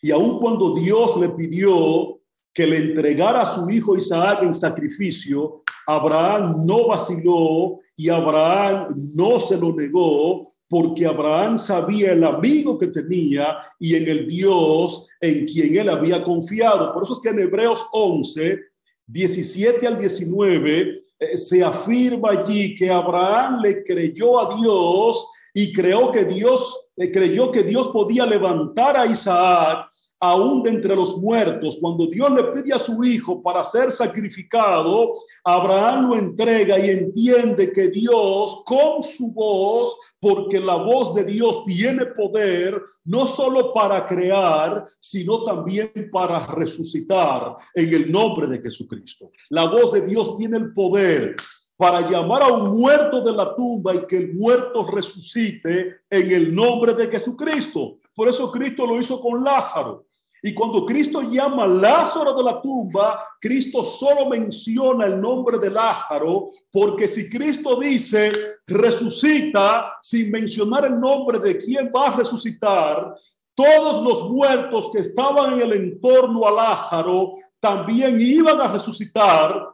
Y 0.02 0.12
aun 0.12 0.40
cuando 0.40 0.74
Dios 0.74 1.18
le 1.18 1.30
pidió 1.30 2.20
que 2.54 2.68
le 2.68 2.78
entregara 2.78 3.42
a 3.42 3.46
su 3.46 3.70
hijo 3.70 3.98
Isaac 3.98 4.44
en 4.44 4.54
sacrificio, 4.54 5.64
Abraham 5.88 6.66
no 6.66 6.88
vaciló 6.88 7.80
y 7.98 8.10
Abraham 8.10 8.94
no 9.16 9.40
se 9.40 9.58
lo 9.58 9.74
negó 9.74 10.48
porque 10.74 11.06
Abraham 11.06 11.60
sabía 11.60 12.14
el 12.14 12.24
amigo 12.24 12.80
que 12.80 12.88
tenía 12.88 13.60
y 13.80 13.94
en 13.94 14.10
el 14.10 14.26
Dios 14.26 15.08
en 15.22 15.46
quien 15.46 15.78
él 15.78 15.88
había 15.88 16.24
confiado. 16.24 16.92
Por 16.92 17.04
eso 17.04 17.14
es 17.14 17.20
que 17.20 17.30
en 17.30 17.42
Hebreos 17.42 17.86
11, 17.92 18.58
17 19.06 19.86
al 19.86 20.00
19, 20.00 21.02
eh, 21.20 21.38
se 21.38 21.64
afirma 21.64 22.32
allí 22.32 22.74
que 22.74 22.90
Abraham 22.90 23.62
le 23.62 23.84
creyó 23.84 24.40
a 24.40 24.56
Dios 24.56 25.28
y 25.54 25.72
creyó 25.72 26.12
que 26.12 26.26
Dios, 26.26 26.90
eh, 26.98 27.12
creyó 27.12 27.52
que 27.52 27.62
Dios 27.62 27.90
podía 27.90 28.26
levantar 28.26 28.98
a 28.98 29.06
Isaac 29.06 29.92
aún 30.24 30.64
de 30.64 30.70
entre 30.70 30.96
los 30.96 31.18
muertos, 31.18 31.78
cuando 31.82 32.08
Dios 32.08 32.32
le 32.32 32.46
pide 32.46 32.74
a 32.74 32.78
su 32.78 33.04
hijo 33.04 33.42
para 33.42 33.62
ser 33.62 33.92
sacrificado, 33.92 35.12
Abraham 35.44 36.10
lo 36.10 36.16
entrega 36.16 36.80
y 36.80 36.92
entiende 36.92 37.74
que 37.74 37.90
Dios 37.90 38.64
con 38.66 39.04
su 39.04 39.34
voz, 39.34 39.98
porque 40.22 40.62
la 40.62 40.78
voz 40.78 41.14
de 41.14 41.26
Dios 41.26 41.66
tiene 41.66 42.06
poder 42.06 42.82
no 43.04 43.28
solo 43.28 43.74
para 43.74 44.08
crear, 44.08 44.86
sino 45.02 45.44
también 45.44 45.92
para 46.10 46.48
resucitar 46.48 47.58
en 47.76 47.94
el 47.94 48.10
nombre 48.10 48.48
de 48.48 48.62
Jesucristo. 48.62 49.30
La 49.50 49.66
voz 49.66 49.92
de 49.92 50.06
Dios 50.08 50.36
tiene 50.36 50.58
el 50.58 50.72
poder 50.72 51.36
para 51.76 52.10
llamar 52.10 52.44
a 52.44 52.48
un 52.48 52.80
muerto 52.80 53.20
de 53.20 53.34
la 53.34 53.54
tumba 53.58 53.94
y 53.94 54.06
que 54.08 54.16
el 54.16 54.36
muerto 54.36 54.86
resucite 54.86 55.98
en 56.10 56.32
el 56.32 56.56
nombre 56.56 56.94
de 56.94 57.08
Jesucristo. 57.08 57.98
Por 58.16 58.30
eso 58.30 58.50
Cristo 58.54 58.88
lo 58.88 58.98
hizo 58.98 59.20
con 59.20 59.44
Lázaro. 59.44 60.06
Y 60.46 60.54
cuando 60.54 60.86
Cristo 60.86 61.22
llama 61.22 61.64
a 61.64 61.68
Lázaro 61.68 62.34
de 62.34 62.44
la 62.44 62.62
tumba, 62.62 63.18
Cristo 63.40 63.82
solo 63.82 64.28
menciona 64.28 65.06
el 65.06 65.22
nombre 65.22 65.58
de 65.58 65.70
Lázaro, 65.70 66.50
porque 66.70 67.08
si 67.08 67.30
Cristo 67.30 67.80
dice 67.80 68.30
resucita 68.68 69.98
sin 70.02 70.32
mencionar 70.32 70.84
el 70.84 71.00
nombre 71.00 71.40
de 71.40 71.58
quién 71.58 71.90
va 71.96 72.10
a 72.10 72.18
resucitar, 72.18 73.16
todos 73.56 74.04
los 74.04 74.30
muertos 74.30 74.90
que 74.92 75.00
estaban 75.00 75.54
en 75.54 75.62
el 75.62 75.74
entorno 75.74 76.46
a 76.46 76.52
Lázaro 76.52 77.36
también 77.62 78.20
iban 78.20 78.60
a 78.60 78.68
resucitar, 78.68 79.66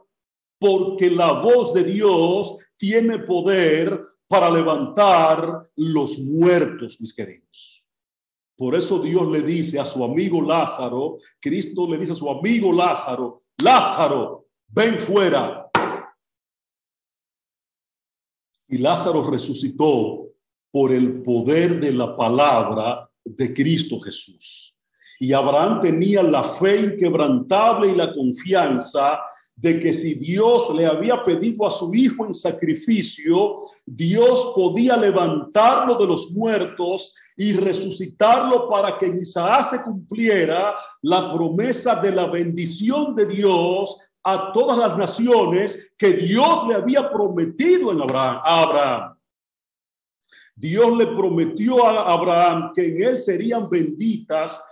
porque 0.56 1.10
la 1.10 1.32
voz 1.32 1.74
de 1.74 1.82
Dios 1.82 2.58
tiene 2.76 3.18
poder 3.18 4.00
para 4.28 4.48
levantar 4.48 5.62
los 5.74 6.16
muertos, 6.20 7.00
mis 7.00 7.12
queridos. 7.12 7.79
Por 8.60 8.74
eso 8.74 8.98
Dios 8.98 9.26
le 9.30 9.40
dice 9.40 9.80
a 9.80 9.86
su 9.86 10.04
amigo 10.04 10.42
Lázaro, 10.42 11.16
Cristo 11.40 11.88
le 11.88 11.96
dice 11.96 12.12
a 12.12 12.14
su 12.14 12.28
amigo 12.28 12.70
Lázaro, 12.74 13.44
Lázaro, 13.56 14.48
ven 14.68 14.98
fuera. 14.98 15.70
Y 18.68 18.76
Lázaro 18.76 19.30
resucitó 19.30 20.26
por 20.70 20.92
el 20.92 21.22
poder 21.22 21.80
de 21.80 21.90
la 21.90 22.14
palabra 22.14 23.10
de 23.24 23.54
Cristo 23.54 23.98
Jesús. 23.98 24.78
Y 25.18 25.32
Abraham 25.32 25.80
tenía 25.80 26.22
la 26.22 26.44
fe 26.44 26.80
inquebrantable 26.80 27.92
y 27.92 27.96
la 27.96 28.12
confianza 28.12 29.20
de 29.60 29.78
que 29.78 29.92
si 29.92 30.14
Dios 30.14 30.74
le 30.74 30.86
había 30.86 31.22
pedido 31.22 31.66
a 31.66 31.70
su 31.70 31.94
hijo 31.94 32.24
en 32.24 32.32
sacrificio, 32.32 33.60
Dios 33.84 34.52
podía 34.54 34.96
levantarlo 34.96 35.96
de 35.96 36.06
los 36.06 36.30
muertos 36.30 37.14
y 37.36 37.52
resucitarlo 37.52 38.70
para 38.70 38.96
que 38.96 39.06
en 39.06 39.18
Isaac 39.18 39.64
se 39.64 39.82
cumpliera 39.82 40.74
la 41.02 41.30
promesa 41.30 41.96
de 41.96 42.10
la 42.10 42.26
bendición 42.26 43.14
de 43.14 43.26
Dios 43.26 43.98
a 44.22 44.50
todas 44.54 44.78
las 44.78 44.96
naciones 44.96 45.92
que 45.98 46.14
Dios 46.14 46.66
le 46.66 46.76
había 46.76 47.10
prometido 47.10 47.92
en 47.92 48.00
Abraham, 48.00 48.40
a 48.42 48.62
Abraham. 48.62 49.16
Dios 50.54 50.96
le 50.96 51.06
prometió 51.08 51.86
a 51.86 52.10
Abraham 52.10 52.72
que 52.74 52.88
en 52.88 53.02
él 53.08 53.18
serían 53.18 53.68
benditas 53.68 54.62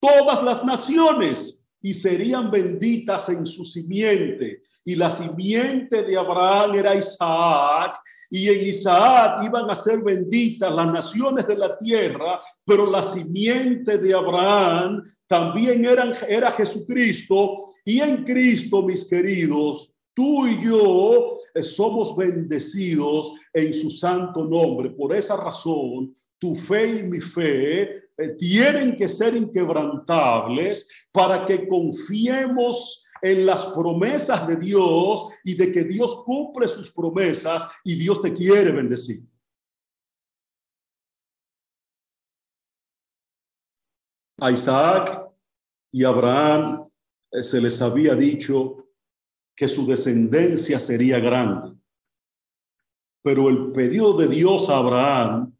todas 0.00 0.42
las 0.42 0.64
naciones 0.64 1.59
y 1.82 1.94
serían 1.94 2.50
benditas 2.50 3.28
en 3.28 3.46
su 3.46 3.64
simiente. 3.64 4.62
Y 4.84 4.96
la 4.96 5.10
simiente 5.10 6.02
de 6.02 6.16
Abraham 6.16 6.74
era 6.74 6.94
Isaac, 6.94 8.00
y 8.30 8.48
en 8.48 8.68
Isaac 8.68 9.42
iban 9.44 9.68
a 9.70 9.74
ser 9.74 10.02
benditas 10.02 10.74
las 10.74 10.92
naciones 10.92 11.46
de 11.46 11.56
la 11.56 11.76
tierra, 11.76 12.40
pero 12.64 12.90
la 12.90 13.02
simiente 13.02 13.98
de 13.98 14.14
Abraham 14.14 15.02
también 15.26 15.84
era 15.84 16.50
Jesucristo, 16.52 17.56
y 17.84 18.00
en 18.00 18.24
Cristo, 18.24 18.82
mis 18.82 19.04
queridos, 19.08 19.92
tú 20.14 20.46
y 20.46 20.62
yo 20.62 21.36
eh, 21.54 21.62
somos 21.62 22.16
bendecidos 22.16 23.32
en 23.52 23.72
su 23.72 23.90
santo 23.90 24.44
nombre. 24.44 24.90
Por 24.90 25.14
esa 25.14 25.36
razón, 25.36 26.14
tu 26.38 26.54
fe 26.54 27.00
y 27.00 27.02
mi 27.04 27.20
fe 27.20 28.09
eh, 28.20 28.34
tienen 28.36 28.96
que 28.96 29.08
ser 29.08 29.34
inquebrantables 29.34 31.08
para 31.10 31.46
que 31.46 31.66
confiemos 31.66 33.06
en 33.22 33.46
las 33.46 33.64
promesas 33.66 34.46
de 34.46 34.56
Dios 34.56 35.28
y 35.42 35.54
de 35.54 35.72
que 35.72 35.84
Dios 35.84 36.22
cumple 36.24 36.68
sus 36.68 36.90
promesas 36.90 37.66
y 37.82 37.94
Dios 37.94 38.20
te 38.20 38.34
quiere 38.34 38.72
bendecir. 38.72 39.26
A 44.38 44.50
Isaac 44.50 45.26
y 45.90 46.04
Abraham 46.04 46.90
eh, 47.30 47.42
se 47.42 47.58
les 47.58 47.80
había 47.80 48.14
dicho 48.14 48.88
que 49.56 49.66
su 49.66 49.86
descendencia 49.86 50.78
sería 50.78 51.20
grande. 51.20 51.74
Pero 53.22 53.48
el 53.48 53.72
pedido 53.72 54.14
de 54.14 54.28
Dios 54.28 54.68
a 54.68 54.76
Abraham 54.76 55.56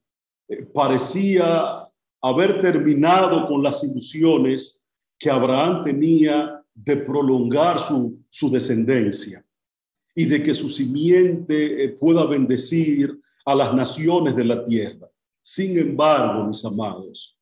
eh, 0.48 0.64
parecía 0.64 1.79
haber 2.22 2.58
terminado 2.58 3.46
con 3.46 3.62
las 3.62 3.82
ilusiones 3.84 4.86
que 5.18 5.30
Abraham 5.30 5.82
tenía 5.84 6.62
de 6.74 6.96
prolongar 6.96 7.78
su, 7.78 8.50
descendencia 8.50 9.44
y 10.14 10.24
de 10.24 10.42
que 10.42 10.54
su 10.54 10.68
simiente 10.68 11.84
eh, 11.84 11.88
pueda 11.90 12.24
bendecir 12.24 13.20
a 13.44 13.54
las 13.54 13.74
naciones 13.74 14.34
de 14.36 14.44
la 14.44 14.64
tierra. 14.64 15.08
Sin 15.42 15.78
embargo, 15.78 16.44
mis 16.44 16.64
amados, 16.64 17.38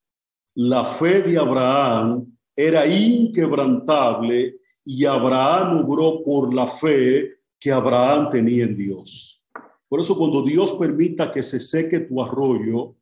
la 0.55 0.85
fe 0.85 1.22
de 1.22 1.39
Abraham 1.39 2.26
era 2.55 2.87
inquebrantable 2.87 4.57
y 4.85 5.05
Abraham 5.05 5.85
obró 5.85 6.22
por 6.24 6.53
la 6.53 6.66
fe 6.66 7.39
que 7.61 7.70
Abraham 7.70 8.31
tenía 8.31 8.64
en 8.64 8.74
Dios. 8.74 9.45
Por 9.89 10.01
eso 10.01 10.16
cuando 10.16 10.43
Dios 10.43 10.72
permita 10.72 11.31
que 11.31 11.43
se 11.43 11.61
seque 11.61 12.01
tu 12.01 12.22
arroyo, 12.22 12.95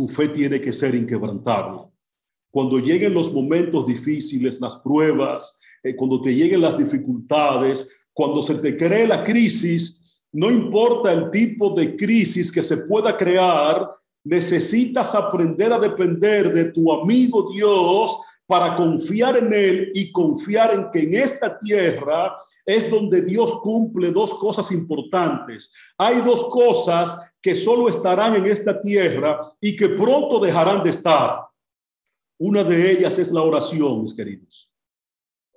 tu 0.00 0.08
fe 0.08 0.28
tiene 0.28 0.58
que 0.62 0.72
ser 0.72 0.94
inquebrantable. 0.94 1.82
Cuando 2.50 2.78
lleguen 2.78 3.12
los 3.12 3.30
momentos 3.34 3.86
difíciles, 3.86 4.58
las 4.58 4.76
pruebas, 4.76 5.60
eh, 5.82 5.94
cuando 5.94 6.22
te 6.22 6.34
lleguen 6.34 6.62
las 6.62 6.78
dificultades, 6.78 8.06
cuando 8.14 8.42
se 8.42 8.54
te 8.54 8.78
cree 8.78 9.06
la 9.06 9.22
crisis, 9.22 10.18
no 10.32 10.50
importa 10.50 11.12
el 11.12 11.30
tipo 11.30 11.74
de 11.74 11.98
crisis 11.98 12.50
que 12.50 12.62
se 12.62 12.78
pueda 12.78 13.14
crear, 13.14 13.90
necesitas 14.24 15.14
aprender 15.14 15.70
a 15.70 15.78
depender 15.78 16.50
de 16.50 16.72
tu 16.72 16.90
amigo 16.90 17.52
Dios 17.52 18.16
para 18.50 18.74
confiar 18.74 19.36
en 19.36 19.52
Él 19.52 19.92
y 19.94 20.10
confiar 20.10 20.74
en 20.74 20.90
que 20.90 21.02
en 21.04 21.14
esta 21.14 21.56
tierra 21.56 22.36
es 22.66 22.90
donde 22.90 23.22
Dios 23.22 23.60
cumple 23.62 24.10
dos 24.10 24.34
cosas 24.34 24.72
importantes. 24.72 25.72
Hay 25.96 26.20
dos 26.22 26.42
cosas 26.50 27.32
que 27.40 27.54
solo 27.54 27.88
estarán 27.88 28.34
en 28.34 28.46
esta 28.46 28.80
tierra 28.80 29.40
y 29.60 29.76
que 29.76 29.90
pronto 29.90 30.40
dejarán 30.40 30.82
de 30.82 30.90
estar. 30.90 31.46
Una 32.40 32.64
de 32.64 32.90
ellas 32.90 33.20
es 33.20 33.30
la 33.30 33.42
oración, 33.42 34.00
mis 34.00 34.14
queridos. 34.14 34.74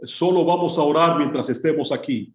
Solo 0.03 0.45
vamos 0.45 0.77
a 0.77 0.83
orar 0.83 1.17
mientras 1.17 1.49
estemos 1.49 1.91
aquí, 1.91 2.31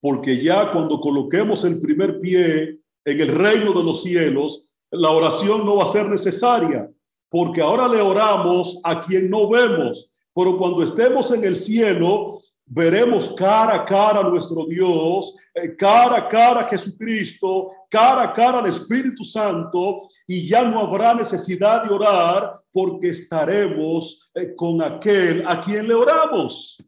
porque 0.00 0.42
ya 0.42 0.72
cuando 0.72 0.98
coloquemos 0.98 1.64
el 1.64 1.78
primer 1.78 2.18
pie 2.18 2.80
en 3.04 3.20
el 3.20 3.28
reino 3.28 3.72
de 3.72 3.84
los 3.84 4.02
cielos, 4.02 4.68
la 4.90 5.10
oración 5.10 5.64
no 5.64 5.76
va 5.76 5.84
a 5.84 5.86
ser 5.86 6.08
necesaria 6.08 6.90
porque 7.32 7.62
ahora 7.62 7.88
le 7.88 8.02
oramos 8.02 8.78
a 8.84 9.00
quien 9.00 9.30
no 9.30 9.48
vemos, 9.48 10.12
pero 10.34 10.58
cuando 10.58 10.84
estemos 10.84 11.32
en 11.32 11.42
el 11.44 11.56
cielo, 11.56 12.40
veremos 12.66 13.34
cara 13.34 13.76
a 13.76 13.84
cara 13.86 14.20
a 14.20 14.28
nuestro 14.28 14.66
Dios, 14.66 15.34
eh, 15.54 15.74
cara 15.74 16.18
a 16.18 16.28
cara 16.28 16.60
a 16.60 16.68
Jesucristo, 16.68 17.70
cara 17.88 18.24
a 18.24 18.32
cara 18.34 18.58
al 18.58 18.66
Espíritu 18.66 19.24
Santo, 19.24 20.08
y 20.26 20.46
ya 20.46 20.62
no 20.62 20.80
habrá 20.80 21.14
necesidad 21.14 21.82
de 21.82 21.94
orar 21.94 22.52
porque 22.70 23.08
estaremos 23.08 24.30
eh, 24.34 24.54
con 24.54 24.82
aquel 24.82 25.48
a 25.48 25.58
quien 25.58 25.88
le 25.88 25.94
oramos. 25.94 26.84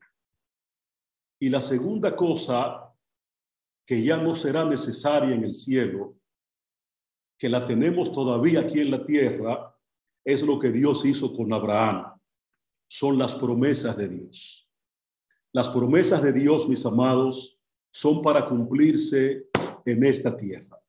Y 1.41 1.49
la 1.49 1.63
segunda 1.63 2.15
cosa 2.15 2.93
que 3.87 4.03
ya 4.03 4.19
no 4.19 4.35
será 4.35 4.67
necesaria 4.67 5.35
en 5.35 5.45
el 5.45 5.55
cielo 5.55 6.17
que 7.39 7.49
la 7.49 7.65
tenemos 7.65 8.13
todavía 8.13 8.61
aquí 8.61 8.81
en 8.81 8.91
la 8.91 9.05
tierra, 9.05 9.74
es 10.25 10.43
lo 10.43 10.59
que 10.59 10.73
Dios 10.73 11.05
hizo 11.05 11.35
con 11.37 11.53
Abraham. 11.53 12.19
Son 12.89 13.19
las 13.19 13.35
promesas 13.35 13.97
de 13.97 14.09
Dios. 14.09 14.71
Las 15.53 15.69
promesas 15.69 16.23
de 16.23 16.33
Dios, 16.33 16.69
mis 16.69 16.85
amados, 16.87 17.63
son 17.93 18.23
para 18.23 18.49
cumplirse 18.49 19.49
en 19.85 20.05
esta 20.05 20.37
tierra. 20.37 20.81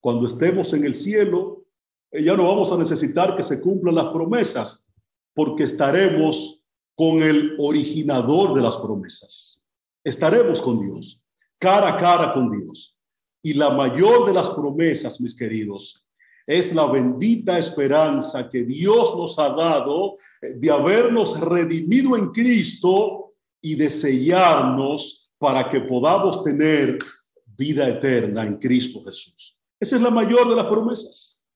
Cuando 0.00 0.26
estemos 0.26 0.72
en 0.72 0.84
el 0.84 0.94
cielo, 0.94 1.64
eh, 2.10 2.22
ya 2.22 2.36
no 2.36 2.48
vamos 2.48 2.72
a 2.72 2.76
necesitar 2.76 3.36
que 3.36 3.42
se 3.42 3.60
cumplan 3.60 3.94
las 3.94 4.12
promesas, 4.12 4.92
porque 5.34 5.64
estaremos 5.64 6.66
con 6.96 7.22
el 7.22 7.56
originador 7.58 8.54
de 8.54 8.62
las 8.62 8.76
promesas. 8.76 9.66
Estaremos 10.04 10.60
con 10.60 10.80
Dios, 10.80 11.22
cara 11.58 11.94
a 11.94 11.96
cara 11.96 12.32
con 12.32 12.50
Dios. 12.50 13.00
Y 13.42 13.54
la 13.54 13.70
mayor 13.70 14.26
de 14.26 14.32
las 14.32 14.50
promesas, 14.50 15.20
mis 15.20 15.34
queridos, 15.34 16.03
es 16.46 16.74
la 16.74 16.86
bendita 16.86 17.58
esperanza 17.58 18.50
que 18.50 18.64
Dios 18.64 19.16
nos 19.16 19.38
ha 19.38 19.50
dado 19.50 20.14
de 20.40 20.70
habernos 20.70 21.40
redimido 21.40 22.16
en 22.16 22.30
Cristo 22.30 23.34
y 23.60 23.74
de 23.76 23.88
sellarnos 23.88 25.32
para 25.38 25.68
que 25.68 25.80
podamos 25.80 26.42
tener 26.42 26.98
vida 27.46 27.88
eterna 27.88 28.46
en 28.46 28.58
Cristo 28.58 29.02
Jesús. 29.02 29.58
Esa 29.80 29.96
es 29.96 30.02
la 30.02 30.10
mayor 30.10 30.48
de 30.48 30.56
las 30.56 30.66
promesas. 30.66 31.46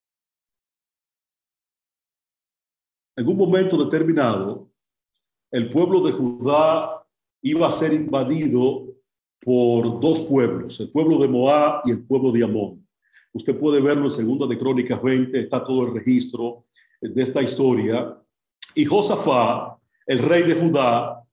En 3.16 3.26
un 3.26 3.36
momento 3.36 3.76
determinado, 3.76 4.70
el 5.50 5.68
pueblo 5.70 6.00
de 6.00 6.12
Judá 6.12 7.06
iba 7.42 7.66
a 7.66 7.70
ser 7.70 7.92
invadido 7.92 8.94
por 9.40 10.00
dos 10.00 10.20
pueblos, 10.22 10.78
el 10.80 10.90
pueblo 10.90 11.18
de 11.18 11.28
Moab 11.28 11.82
y 11.84 11.90
el 11.90 12.06
pueblo 12.06 12.32
de 12.32 12.44
Amón. 12.44 12.87
Usted 13.38 13.56
puede 13.56 13.80
verlo 13.80 14.06
en 14.06 14.10
Segunda 14.10 14.48
de 14.48 14.58
Crónicas 14.58 15.00
20, 15.00 15.38
está 15.38 15.62
todo 15.64 15.86
el 15.86 15.94
registro 15.94 16.64
de 17.00 17.22
esta 17.22 17.40
historia. 17.40 18.20
Y 18.74 18.84
Josafá, 18.84 19.78
el 20.08 20.18
rey 20.18 20.42
de 20.42 20.54
Judá, 20.54 21.24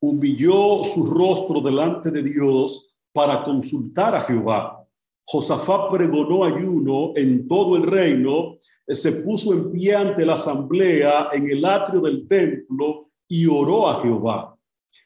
humilló 0.00 0.82
su 0.82 1.06
rostro 1.06 1.60
delante 1.60 2.10
de 2.10 2.24
Dios 2.24 2.96
para 3.12 3.44
consultar 3.44 4.16
a 4.16 4.22
Jehová. 4.22 4.84
Josafá 5.24 5.88
pregonó 5.92 6.42
ayuno 6.42 7.12
en 7.14 7.46
todo 7.46 7.76
el 7.76 7.84
reino, 7.84 8.56
se 8.88 9.22
puso 9.22 9.54
en 9.54 9.70
pie 9.70 9.94
ante 9.94 10.26
la 10.26 10.32
asamblea 10.32 11.28
en 11.30 11.48
el 11.48 11.64
atrio 11.64 12.00
del 12.00 12.26
templo 12.26 13.10
y 13.28 13.46
oró 13.46 13.88
a 13.88 14.02
Jehová. 14.02 14.56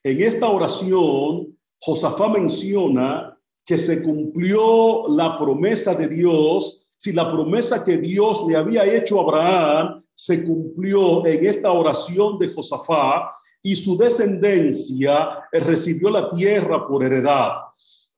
En 0.03 0.23
esta 0.23 0.49
oración, 0.49 1.59
Josafá 1.79 2.31
menciona 2.31 3.38
que 3.69 3.77
se 3.77 4.03
cumplió 4.03 5.09
la 5.09 5.37
promesa 5.37 5.95
de 5.95 6.09
Dios, 6.09 6.87
si 6.97 7.13
la 7.13 7.31
promesa 7.31 7.85
que 7.85 7.99
Dios 7.99 8.47
le 8.49 8.57
había 8.57 8.87
hecho 8.87 9.19
a 9.19 9.25
Abraham 9.25 10.03
se 10.15 10.47
cumplió 10.47 11.25
en 11.27 11.47
esta 11.47 11.71
oración 11.71 12.39
de 12.39 12.51
Josafá 12.51 13.31
y 13.63 13.77
su 13.77 13.99
descendencia 13.99 15.29
recibió 15.53 16.09
la 16.09 16.31
tierra 16.31 16.89
por 16.89 17.05
heredad. 17.05 17.57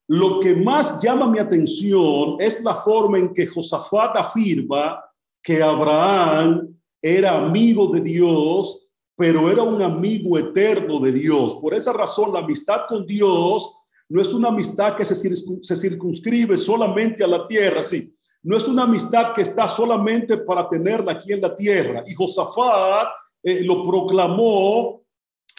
Lo 0.06 0.38
que 0.38 0.54
más 0.54 1.02
llama 1.02 1.28
mi 1.28 1.40
atención 1.40 2.36
es 2.38 2.62
la 2.62 2.76
forma 2.76 3.18
en 3.18 3.34
que 3.34 3.48
Josafat 3.48 4.18
afirma 4.18 5.02
que 5.42 5.60
Abraham 5.60 6.80
era 7.02 7.36
amigo 7.36 7.88
de 7.88 8.02
Dios 8.02 8.86
pero 9.20 9.50
era 9.50 9.62
un 9.62 9.82
amigo 9.82 10.38
eterno 10.38 10.98
de 10.98 11.12
Dios. 11.12 11.56
Por 11.56 11.74
esa 11.74 11.92
razón, 11.92 12.32
la 12.32 12.38
amistad 12.38 12.86
con 12.88 13.06
Dios 13.06 13.79
no 14.10 14.20
es 14.20 14.34
una 14.34 14.48
amistad 14.48 14.96
que 14.96 15.04
se, 15.04 15.76
circunscribe 15.76 16.56
solamente 16.56 17.24
a 17.24 17.26
la 17.26 17.46
tierra, 17.46 17.80
sí. 17.80 18.14
No 18.42 18.56
es 18.56 18.68
una 18.68 18.82
amistad 18.82 19.32
que 19.34 19.42
está 19.42 19.66
solamente 19.66 20.36
para 20.38 20.68
tenerla 20.68 21.12
aquí 21.12 21.32
en 21.32 21.40
la 21.40 21.54
tierra. 21.54 22.02
Y 22.06 22.14
Josafat 22.14 23.08
eh, 23.42 23.62
lo 23.64 23.84
proclamó 23.84 25.02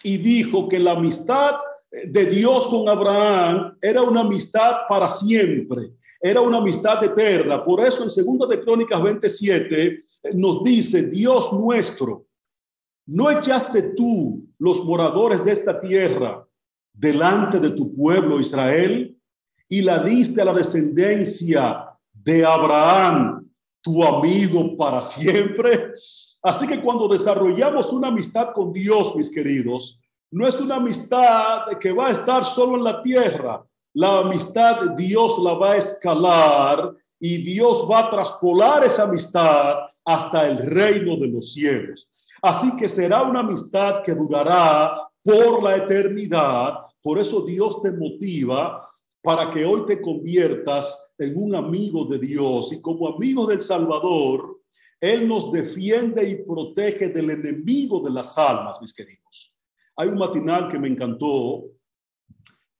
y 0.04 0.18
dijo 0.18 0.68
que 0.68 0.80
la 0.80 0.92
amistad 0.92 1.56
de 1.92 2.26
Dios 2.26 2.68
con 2.68 2.88
Abraham 2.90 3.78
era 3.82 4.02
una 4.02 4.22
amistad 4.22 4.72
para 4.88 5.08
siempre, 5.08 5.92
era 6.22 6.42
una 6.42 6.58
amistad 6.58 7.04
eterna. 7.04 7.64
Por 7.64 7.86
eso 7.86 8.04
en 8.04 8.10
Segunda 8.10 8.46
de 8.48 8.62
Crónicas 8.62 9.02
27 9.02 9.84
eh, 9.88 10.00
nos 10.34 10.64
dice, 10.64 11.10
Dios 11.10 11.54
nuestro, 11.54 12.26
¿No 13.06 13.30
echaste 13.30 13.82
tú 13.82 14.48
los 14.60 14.86
moradores 14.86 15.44
de 15.44 15.52
esta 15.52 15.80
tierra 15.80 16.48
delante 16.94 17.60
de 17.60 17.72
tu 17.72 17.94
pueblo 17.96 18.40
Israel 18.40 19.18
y 19.68 19.82
la 19.82 20.00
diste 20.00 20.42
a 20.42 20.46
la 20.46 20.54
descendencia 20.54 21.86
de 22.12 22.46
Abraham, 22.46 23.50
tu 23.82 24.04
amigo 24.04 24.76
para 24.78 25.02
siempre? 25.02 25.94
Así 26.44 26.68
que 26.68 26.82
cuando 26.82 27.08
desarrollamos 27.08 27.94
una 27.94 28.08
amistad 28.08 28.54
con 28.54 28.74
Dios, 28.74 29.16
mis 29.16 29.30
queridos, 29.34 30.00
no 30.32 30.48
es 30.48 30.60
una 30.60 30.76
amistad 30.76 31.66
que 31.80 31.92
va 31.92 32.08
a 32.08 32.12
estar 32.12 32.46
solo 32.46 32.78
en 32.78 32.84
la 32.84 33.02
tierra. 33.02 33.64
La 33.94 34.20
amistad 34.20 34.92
Dios 34.96 35.38
la 35.40 35.54
va 35.54 35.74
a 35.74 35.78
escalar 35.78 36.96
y 37.20 37.38
Dios 37.44 37.86
va 37.90 38.00
a 38.00 38.10
traspolar 38.10 38.84
esa 38.86 39.04
amistad 39.04 39.76
hasta 40.06 40.48
el 40.48 40.58
reino 40.58 41.18
de 41.18 41.28
los 41.28 41.54
cielos. 41.54 42.10
Así 42.42 42.76
que 42.76 42.88
será 42.88 43.22
una 43.22 43.42
amistad 43.42 44.02
que 44.04 44.16
durará 44.16 45.11
por 45.24 45.64
la 45.64 45.78
eternidad. 45.78 46.74
Por 47.02 47.20
eso 47.20 47.46
Dios 47.46 47.82
te 47.82 47.92
motiva 47.92 48.86
para 49.22 49.52
que 49.52 49.64
hoy 49.66 49.86
te 49.86 50.02
conviertas 50.02 51.14
en 51.18 51.38
un 51.38 51.56
amigo 51.56 52.06
de 52.06 52.20
Dios. 52.20 52.74
Y 52.74 52.82
como 52.82 53.08
amigo 53.08 53.46
del 53.46 53.62
Salvador, 53.62 54.62
Él 55.00 55.28
nos 55.28 55.52
defiende 55.52 56.28
y 56.28 56.44
protege 56.44 57.10
del 57.10 57.30
enemigo 57.30 58.00
de 58.02 58.12
las 58.12 58.38
almas, 58.38 58.82
mis 58.82 58.94
queridos. 58.94 59.60
Hay 59.96 60.10
un 60.10 60.18
matinal 60.18 60.70
que 60.70 60.80
me 60.80 60.88
encantó 60.88 61.66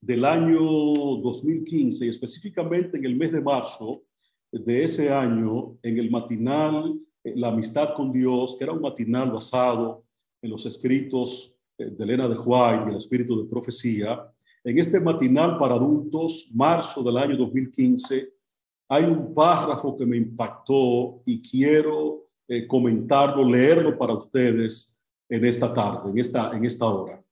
del 0.00 0.24
año 0.24 0.58
2015 0.58 2.06
y 2.06 2.08
específicamente 2.08 2.98
en 2.98 3.04
el 3.04 3.14
mes 3.14 3.30
de 3.30 3.40
marzo 3.40 4.02
de 4.50 4.82
ese 4.82 5.12
año, 5.12 5.78
en 5.82 5.98
el 5.98 6.10
matinal 6.10 7.00
eh, 7.24 7.34
la 7.36 7.48
amistad 7.48 7.94
con 7.94 8.12
Dios, 8.12 8.56
que 8.56 8.64
era 8.64 8.72
un 8.72 8.82
matinal 8.82 9.30
basado 9.30 10.04
en 10.42 10.50
los 10.50 10.66
escritos 10.66 11.54
de 11.78 12.04
Elena 12.04 12.28
de 12.28 12.36
White 12.36 12.84
y 12.86 12.90
el 12.90 12.96
espíritu 12.96 13.42
de 13.42 13.48
profecía. 13.48 14.30
En 14.64 14.78
este 14.78 15.00
matinal 15.00 15.58
para 15.58 15.74
adultos, 15.74 16.50
marzo 16.54 17.02
del 17.02 17.18
año 17.18 17.36
2015, 17.36 18.32
hay 18.88 19.04
un 19.04 19.34
párrafo 19.34 19.96
que 19.96 20.06
me 20.06 20.16
impactó 20.16 21.22
y 21.24 21.40
quiero 21.40 22.26
eh, 22.46 22.66
comentarlo, 22.66 23.44
leerlo 23.44 23.96
para 23.96 24.14
ustedes 24.14 25.00
en 25.28 25.44
esta 25.44 25.72
tarde, 25.72 26.10
en 26.10 26.18
esta, 26.18 26.56
en 26.56 26.64
esta 26.64 26.86
hora. 26.86 27.22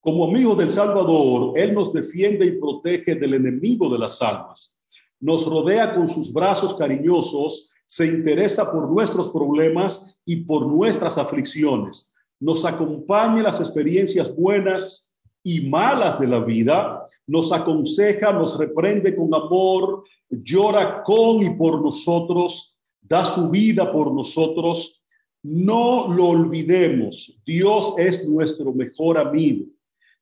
Como 0.00 0.24
amigo 0.24 0.54
del 0.54 0.70
Salvador, 0.70 1.58
Él 1.58 1.74
nos 1.74 1.92
defiende 1.92 2.46
y 2.46 2.52
protege 2.52 3.16
del 3.16 3.34
enemigo 3.34 3.90
de 3.90 3.98
las 3.98 4.22
almas. 4.22 4.80
Nos 5.18 5.46
rodea 5.46 5.94
con 5.94 6.06
sus 6.06 6.32
brazos 6.32 6.74
cariñosos 6.74 7.70
se 7.86 8.06
interesa 8.06 8.70
por 8.70 8.90
nuestros 8.90 9.30
problemas 9.30 10.20
y 10.24 10.36
por 10.44 10.66
nuestras 10.66 11.18
aflicciones. 11.18 12.14
Nos 12.40 12.64
acompaña 12.64 13.38
en 13.38 13.44
las 13.44 13.60
experiencias 13.60 14.34
buenas 14.34 15.14
y 15.42 15.60
malas 15.60 16.18
de 16.18 16.26
la 16.26 16.40
vida, 16.40 17.06
nos 17.26 17.52
aconseja, 17.52 18.32
nos 18.32 18.58
reprende 18.58 19.14
con 19.14 19.32
amor, 19.32 20.02
llora 20.28 21.02
con 21.04 21.42
y 21.42 21.50
por 21.50 21.80
nosotros, 21.82 22.78
da 23.00 23.24
su 23.24 23.48
vida 23.50 23.92
por 23.92 24.12
nosotros. 24.12 25.04
No 25.42 26.08
lo 26.08 26.30
olvidemos, 26.30 27.40
Dios 27.46 27.94
es 27.96 28.28
nuestro 28.28 28.72
mejor 28.72 29.18
amigo. 29.18 29.66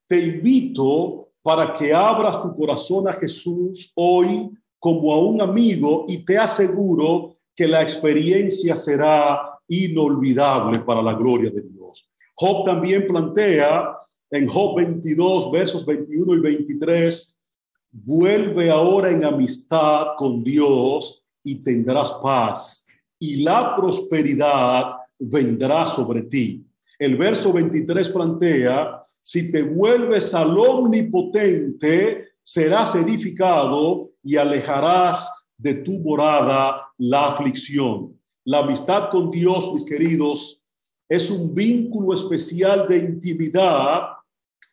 Te 0.07 0.19
invito 0.19 1.29
para 1.41 1.73
que 1.73 1.93
abras 1.93 2.41
tu 2.41 2.55
corazón 2.55 3.07
a 3.07 3.13
Jesús 3.13 3.91
hoy 3.95 4.49
como 4.79 5.13
a 5.13 5.19
un 5.19 5.41
amigo 5.41 6.05
y 6.07 6.23
te 6.23 6.37
aseguro 6.37 7.37
que 7.55 7.67
la 7.67 7.81
experiencia 7.81 8.75
será 8.75 9.59
inolvidable 9.67 10.79
para 10.79 11.01
la 11.01 11.13
gloria 11.15 11.49
de 11.49 11.61
Dios. 11.61 11.74
Job 12.35 12.65
también 12.65 13.07
plantea 13.07 13.97
en 14.31 14.47
Job 14.47 14.77
22, 14.77 15.51
versos 15.51 15.85
21 15.85 16.35
y 16.35 16.39
23, 16.39 17.41
vuelve 17.91 18.69
ahora 18.69 19.09
en 19.11 19.23
amistad 19.23 20.07
con 20.17 20.43
Dios 20.43 21.25
y 21.43 21.63
tendrás 21.63 22.11
paz 22.21 22.85
y 23.19 23.43
la 23.43 23.75
prosperidad 23.75 24.95
vendrá 25.19 25.85
sobre 25.85 26.23
ti. 26.23 26.65
El 26.99 27.17
verso 27.17 27.51
23 27.53 28.09
plantea, 28.09 29.01
si 29.21 29.51
te 29.51 29.63
vuelves 29.63 30.33
al 30.33 30.57
omnipotente, 30.57 32.29
serás 32.41 32.95
edificado 32.95 34.11
y 34.23 34.37
alejarás 34.37 35.31
de 35.57 35.75
tu 35.75 35.99
morada 35.99 36.81
la 36.97 37.27
aflicción. 37.27 38.19
La 38.45 38.59
amistad 38.59 39.09
con 39.09 39.31
Dios, 39.31 39.71
mis 39.73 39.85
queridos, 39.85 40.64
es 41.07 41.29
un 41.29 41.53
vínculo 41.53 42.13
especial 42.13 42.87
de 42.87 42.97
intimidad 42.97 44.01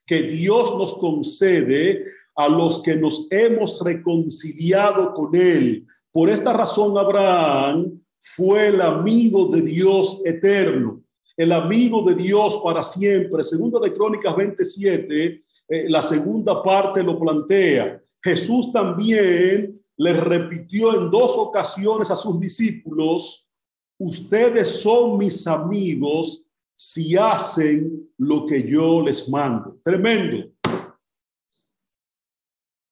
que 0.07 0.23
Dios 0.23 0.77
nos 0.77 0.95
concede 0.95 2.05
a 2.35 2.49
los 2.49 2.83
que 2.83 2.97
nos 2.97 3.27
hemos 3.31 3.81
reconciliado 3.85 5.13
con 5.15 5.35
Él. 5.35 5.87
Por 6.11 6.31
esta 6.31 6.53
razón, 6.53 6.97
Abraham 6.97 8.01
fue 8.19 8.69
el 8.69 8.81
amigo 8.81 9.47
de 9.47 9.63
Dios 9.63 10.21
eterno, 10.25 11.03
el 11.37 11.53
amigo 11.53 12.03
de 12.03 12.15
Dios 12.15 12.61
para 12.63 12.83
siempre. 12.83 13.43
Segundo 13.43 13.81
de 13.81 13.93
Crónicas 13.93 14.35
27, 14.35 15.45
eh, 15.69 15.85
la 15.89 16.03
segunda 16.03 16.63
parte 16.63 17.03
lo 17.03 17.19
plantea. 17.19 18.01
Jesús 18.23 18.73
también 18.73 19.81
les 19.97 20.21
repitió 20.21 20.95
en 20.95 21.11
dos 21.11 21.37
ocasiones 21.37 22.11
a 22.11 22.17
sus 22.17 22.41
discípulos, 22.41 23.51
ustedes 24.03 24.83
son 24.83 25.17
mis 25.17 25.47
amigos 25.47 26.45
si 26.75 27.17
hacen 27.17 28.11
lo 28.19 28.45
que 28.47 28.63
yo 28.63 29.01
les 29.03 29.29
mando. 29.29 29.79
Tremendo. 29.85 30.51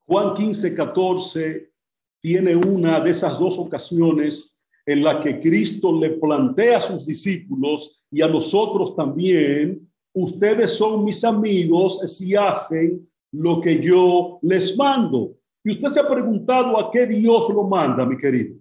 Juan 0.06 0.34
15, 0.34 0.74
14 0.74 1.72
tiene 2.20 2.54
una 2.54 3.00
de 3.00 3.10
esas 3.10 3.38
dos 3.38 3.58
ocasiones 3.58 4.62
en 4.86 5.02
la 5.02 5.20
que 5.20 5.40
Cristo 5.40 5.98
le 5.98 6.10
plantea 6.10 6.76
a 6.76 6.80
sus 6.80 7.06
discípulos 7.06 8.04
y 8.10 8.22
a 8.22 8.28
nosotros 8.28 8.94
también, 8.94 9.88
ustedes 10.14 10.72
son 10.72 11.04
mis 11.04 11.24
amigos 11.24 12.00
si 12.06 12.36
hacen 12.36 13.08
lo 13.32 13.60
que 13.60 13.80
yo 13.80 14.38
les 14.42 14.76
mando. 14.76 15.36
Y 15.64 15.72
usted 15.72 15.88
se 15.88 16.00
ha 16.00 16.08
preguntado 16.08 16.78
a 16.78 16.90
qué 16.90 17.06
Dios 17.06 17.48
lo 17.50 17.64
manda, 17.64 18.06
mi 18.06 18.16
querido. 18.16 18.59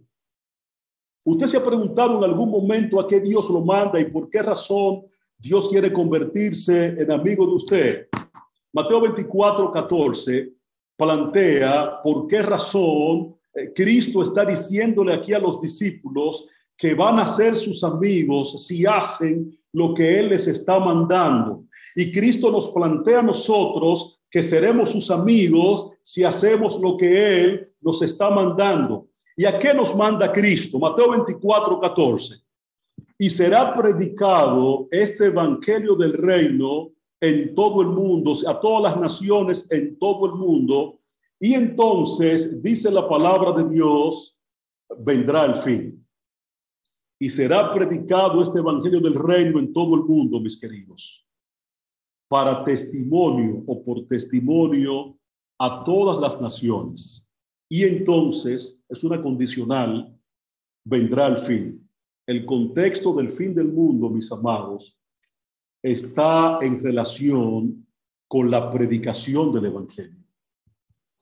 Usted 1.25 1.47
se 1.47 1.57
ha 1.57 1.65
preguntado 1.65 2.17
en 2.17 2.23
algún 2.23 2.49
momento 2.49 2.99
a 2.99 3.07
qué 3.07 3.19
Dios 3.19 3.49
lo 3.49 3.61
manda 3.61 3.99
y 3.99 4.05
por 4.05 4.29
qué 4.29 4.41
razón 4.41 5.05
Dios 5.37 5.67
quiere 5.69 5.91
convertirse 5.91 6.87
en 6.87 7.11
amigo 7.11 7.45
de 7.45 7.53
usted. 7.53 8.07
Mateo 8.71 9.01
24, 9.01 9.71
14 9.71 10.53
plantea 10.97 12.01
por 12.01 12.27
qué 12.27 12.41
razón 12.41 13.35
eh, 13.53 13.73
Cristo 13.73 14.21
está 14.21 14.45
diciéndole 14.45 15.13
aquí 15.13 15.33
a 15.33 15.39
los 15.39 15.59
discípulos 15.59 16.47
que 16.77 16.93
van 16.93 17.19
a 17.19 17.27
ser 17.27 17.55
sus 17.55 17.83
amigos 17.83 18.65
si 18.65 18.85
hacen 18.85 19.57
lo 19.73 19.93
que 19.93 20.19
Él 20.19 20.29
les 20.29 20.47
está 20.47 20.79
mandando. 20.79 21.65
Y 21.95 22.11
Cristo 22.11 22.51
nos 22.51 22.69
plantea 22.69 23.19
a 23.19 23.23
nosotros 23.23 24.21
que 24.29 24.43
seremos 24.43 24.91
sus 24.91 25.11
amigos 25.11 25.89
si 26.01 26.23
hacemos 26.23 26.79
lo 26.79 26.95
que 26.95 27.41
Él 27.41 27.73
nos 27.81 28.01
está 28.01 28.29
mandando. 28.29 29.08
¿Y 29.39 29.45
a 29.45 29.57
qué 29.57 29.73
nos 29.73 29.95
manda 29.95 30.33
Cristo? 30.33 30.77
Mateo 30.77 31.11
24, 31.11 31.79
14. 31.79 32.43
Y 33.17 33.29
será 33.29 33.73
predicado 33.73 34.89
este 34.91 35.27
evangelio 35.27 35.95
del 35.95 36.11
reino 36.11 36.91
en 37.21 37.55
todo 37.55 37.81
el 37.81 37.87
mundo, 37.87 38.33
a 38.45 38.59
todas 38.59 38.91
las 38.91 38.99
naciones 38.99 39.71
en 39.71 39.97
todo 39.97 40.25
el 40.25 40.33
mundo. 40.33 40.99
Y 41.39 41.53
entonces, 41.53 42.61
dice 42.61 42.91
la 42.91 43.07
palabra 43.07 43.53
de 43.53 43.73
Dios, 43.73 44.41
vendrá 44.97 45.45
el 45.45 45.55
fin. 45.55 46.05
Y 47.17 47.29
será 47.29 47.73
predicado 47.73 48.41
este 48.41 48.59
evangelio 48.59 48.99
del 48.99 49.15
reino 49.15 49.57
en 49.57 49.71
todo 49.71 49.95
el 49.95 50.03
mundo, 50.03 50.41
mis 50.41 50.59
queridos 50.59 51.25
para 52.27 52.61
testimonio 52.65 53.63
o 53.65 53.83
por 53.85 54.05
testimonio 54.05 55.17
a 55.57 55.81
todas 55.85 56.19
las 56.19 56.41
naciones. 56.41 57.28
Y 57.69 57.83
entonces 57.83 58.83
es 58.89 59.03
una 59.03 59.21
condicional, 59.21 60.13
vendrá 60.83 61.27
el 61.27 61.37
fin. 61.37 61.89
El 62.25 62.45
contexto 62.45 63.13
del 63.13 63.29
fin 63.29 63.53
del 63.53 63.69
mundo, 63.69 64.09
mis 64.09 64.31
amados, 64.31 65.01
está 65.81 66.57
en 66.61 66.79
relación 66.83 67.87
con 68.27 68.51
la 68.51 68.69
predicación 68.69 69.51
del 69.51 69.65
Evangelio. 69.65 70.23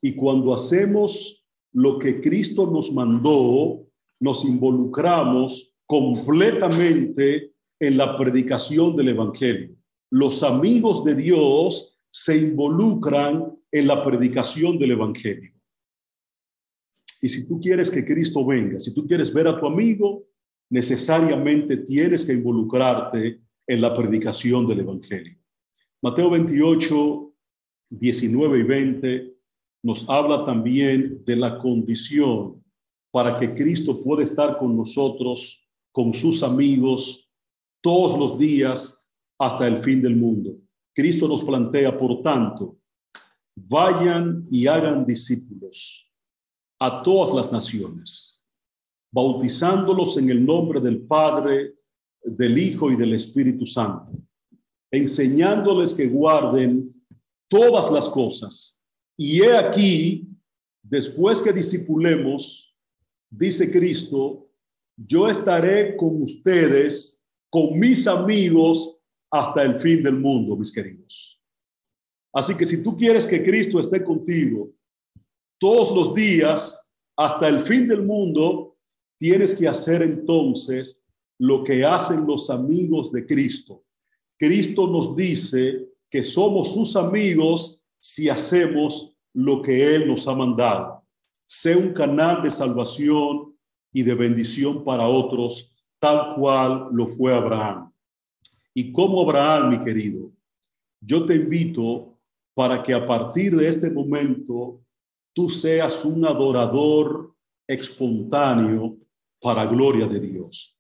Y 0.01 0.15
cuando 0.15 0.53
hacemos 0.53 1.47
lo 1.73 1.99
que 1.99 2.21
Cristo 2.21 2.69
nos 2.69 2.91
mandó, 2.93 3.85
nos 4.19 4.45
involucramos 4.45 5.75
completamente 5.85 7.53
en 7.79 7.97
la 7.97 8.17
predicación 8.17 8.95
del 8.95 9.09
Evangelio 9.09 9.77
los 10.09 10.43
amigos 10.43 11.03
de 11.03 11.15
Dios 11.15 11.99
se 12.09 12.37
involucran 12.37 13.57
en 13.71 13.87
la 13.87 14.03
predicación 14.03 14.79
del 14.79 14.91
Evangelio. 14.91 15.51
Y 17.22 17.30
si 17.30 17.47
tú 17.47 17.59
quieres 17.59 17.89
que 17.89 18.05
Cristo 18.05 18.45
venga, 18.45 18.80
si 18.80 18.93
tú 18.93 19.05
quieres 19.07 19.34
ver 19.34 19.47
a 19.47 19.59
tu 19.59 19.65
amigo, 19.65 20.26
necesariamente 20.70 21.78
tienes 21.78 22.26
que 22.26 22.34
involucrarte 22.34 23.41
en 23.65 23.82
la 23.82 23.93
predicación 23.93 24.68
del 24.68 24.82
Evangelio. 24.82 25.38
Mateo 26.01 26.30
28, 26.30 27.34
19 27.89 28.59
y 28.59 28.63
20 28.63 29.38
nos 29.84 30.09
habla 30.09 30.43
también 30.43 31.24
de 31.26 31.36
la 31.36 31.59
condición 31.59 32.63
para 33.11 33.36
que 33.36 33.53
Cristo 33.53 34.01
pueda 34.03 34.24
estar 34.24 34.57
con 34.57 34.76
nosotros, 34.76 35.68
con 35.91 36.13
sus 36.13 36.43
amigos, 36.43 37.32
todos 37.82 38.18
los 38.18 38.38
días 38.38 39.09
hasta 39.39 39.68
el 39.68 39.78
fin 39.80 40.01
del 40.01 40.15
mundo. 40.15 40.57
Cristo 40.93 41.28
nos 41.28 41.43
plantea, 41.43 41.97
por 41.97 42.22
tanto, 42.22 42.78
vayan 43.55 44.45
y 44.51 44.68
hagan 44.68 45.05
discípulos 45.05 46.07
a 46.80 47.01
todas 47.03 47.34
las 47.34 47.51
naciones, 47.51 48.45
bautizándolos 49.11 50.17
en 50.17 50.30
el 50.30 50.45
nombre 50.45 50.80
del 50.80 51.01
Padre, 51.01 51.75
del 52.23 52.57
Hijo 52.57 52.91
y 52.91 52.95
del 52.95 53.13
Espíritu 53.13 53.65
Santo, 53.65 54.11
enseñándoles 54.91 55.93
que 55.93 56.07
guarden 56.07 56.93
todas 57.49 57.91
las 57.91 58.07
cosas. 58.09 58.82
Y 59.17 59.41
he 59.41 59.57
aquí, 59.57 60.28
después 60.84 61.41
que 61.41 61.53
discipulemos, 61.53 62.75
dice 63.30 63.71
Cristo, 63.71 64.49
yo 64.95 65.30
estaré 65.30 65.95
con 65.95 66.21
ustedes, 66.21 67.23
con 67.49 67.78
mis 67.78 68.07
amigos 68.07 68.97
hasta 69.32 69.63
el 69.63 69.80
fin 69.80 70.03
del 70.03 70.19
mundo, 70.19 70.55
mis 70.57 70.71
queridos. 70.71 71.41
Así 72.34 72.55
que 72.55 72.65
si 72.65 72.84
tú 72.84 72.95
quieres 72.95 73.25
que 73.25 73.43
Cristo 73.43 73.80
esté 73.80 74.03
contigo 74.03 74.71
todos 75.60 75.91
los 75.95 76.14
días 76.14 76.93
hasta 77.16 77.47
el 77.47 77.60
fin 77.60 77.88
del 77.88 78.03
mundo, 78.03 78.78
tienes 79.18 79.55
que 79.55 79.68
hacer 79.68 80.03
entonces 80.03 81.08
lo 81.39 81.64
que 81.64 81.84
hacen 81.84 82.26
los 82.26 82.49
amigos 82.49 83.12
de 83.12 83.26
Cristo. 83.26 83.84
Cristo 84.38 84.88
nos 84.88 85.16
dice 85.16 85.88
que 86.10 86.24
somos 86.24 86.74
sus 86.74 86.95
amigos 86.95 87.84
si 87.99 88.30
hacemos 88.30 89.16
lo 89.34 89.62
que 89.62 89.95
Él 89.95 90.08
nos 90.08 90.28
ha 90.28 90.36
mandado. 90.36 91.03
Sé 91.45 91.76
un 91.76 91.93
canal 91.93 92.43
de 92.43 92.51
salvación 92.51 93.55
y 93.91 94.03
de 94.03 94.14
bendición 94.14 94.84
para 94.84 95.08
otros, 95.08 95.76
tal 95.99 96.36
cual 96.36 96.89
lo 96.91 97.08
fue 97.08 97.34
Abraham. 97.34 97.91
Y 98.74 98.91
como 98.91 99.22
Abraham, 99.22 99.70
mi 99.70 99.84
querido, 99.84 100.32
yo 101.01 101.26
te 101.26 101.36
invito 101.36 102.16
para 102.53 102.84
que 102.84 102.93
a 102.93 103.05
partir 103.05 103.55
de 103.55 103.68
este 103.68 103.89
momento 103.89 104.82
tú 105.38 105.51
seas 105.51 106.03
un 106.03 106.25
adorador 106.25 107.31
espontáneo 107.67 108.97
para 109.39 109.67
gloria 109.67 110.07
de 110.07 110.19
Dios. 110.19 110.75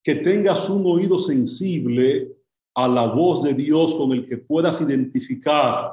Que 0.00 0.14
tengas 0.14 0.70
un 0.70 0.86
oído 0.86 1.18
sensible 1.18 2.32
a 2.76 2.86
la 2.86 3.06
voz 3.06 3.42
de 3.42 3.52
Dios 3.52 3.96
con 3.96 4.12
el 4.12 4.28
que 4.28 4.38
puedas 4.38 4.80
identificar 4.80 5.90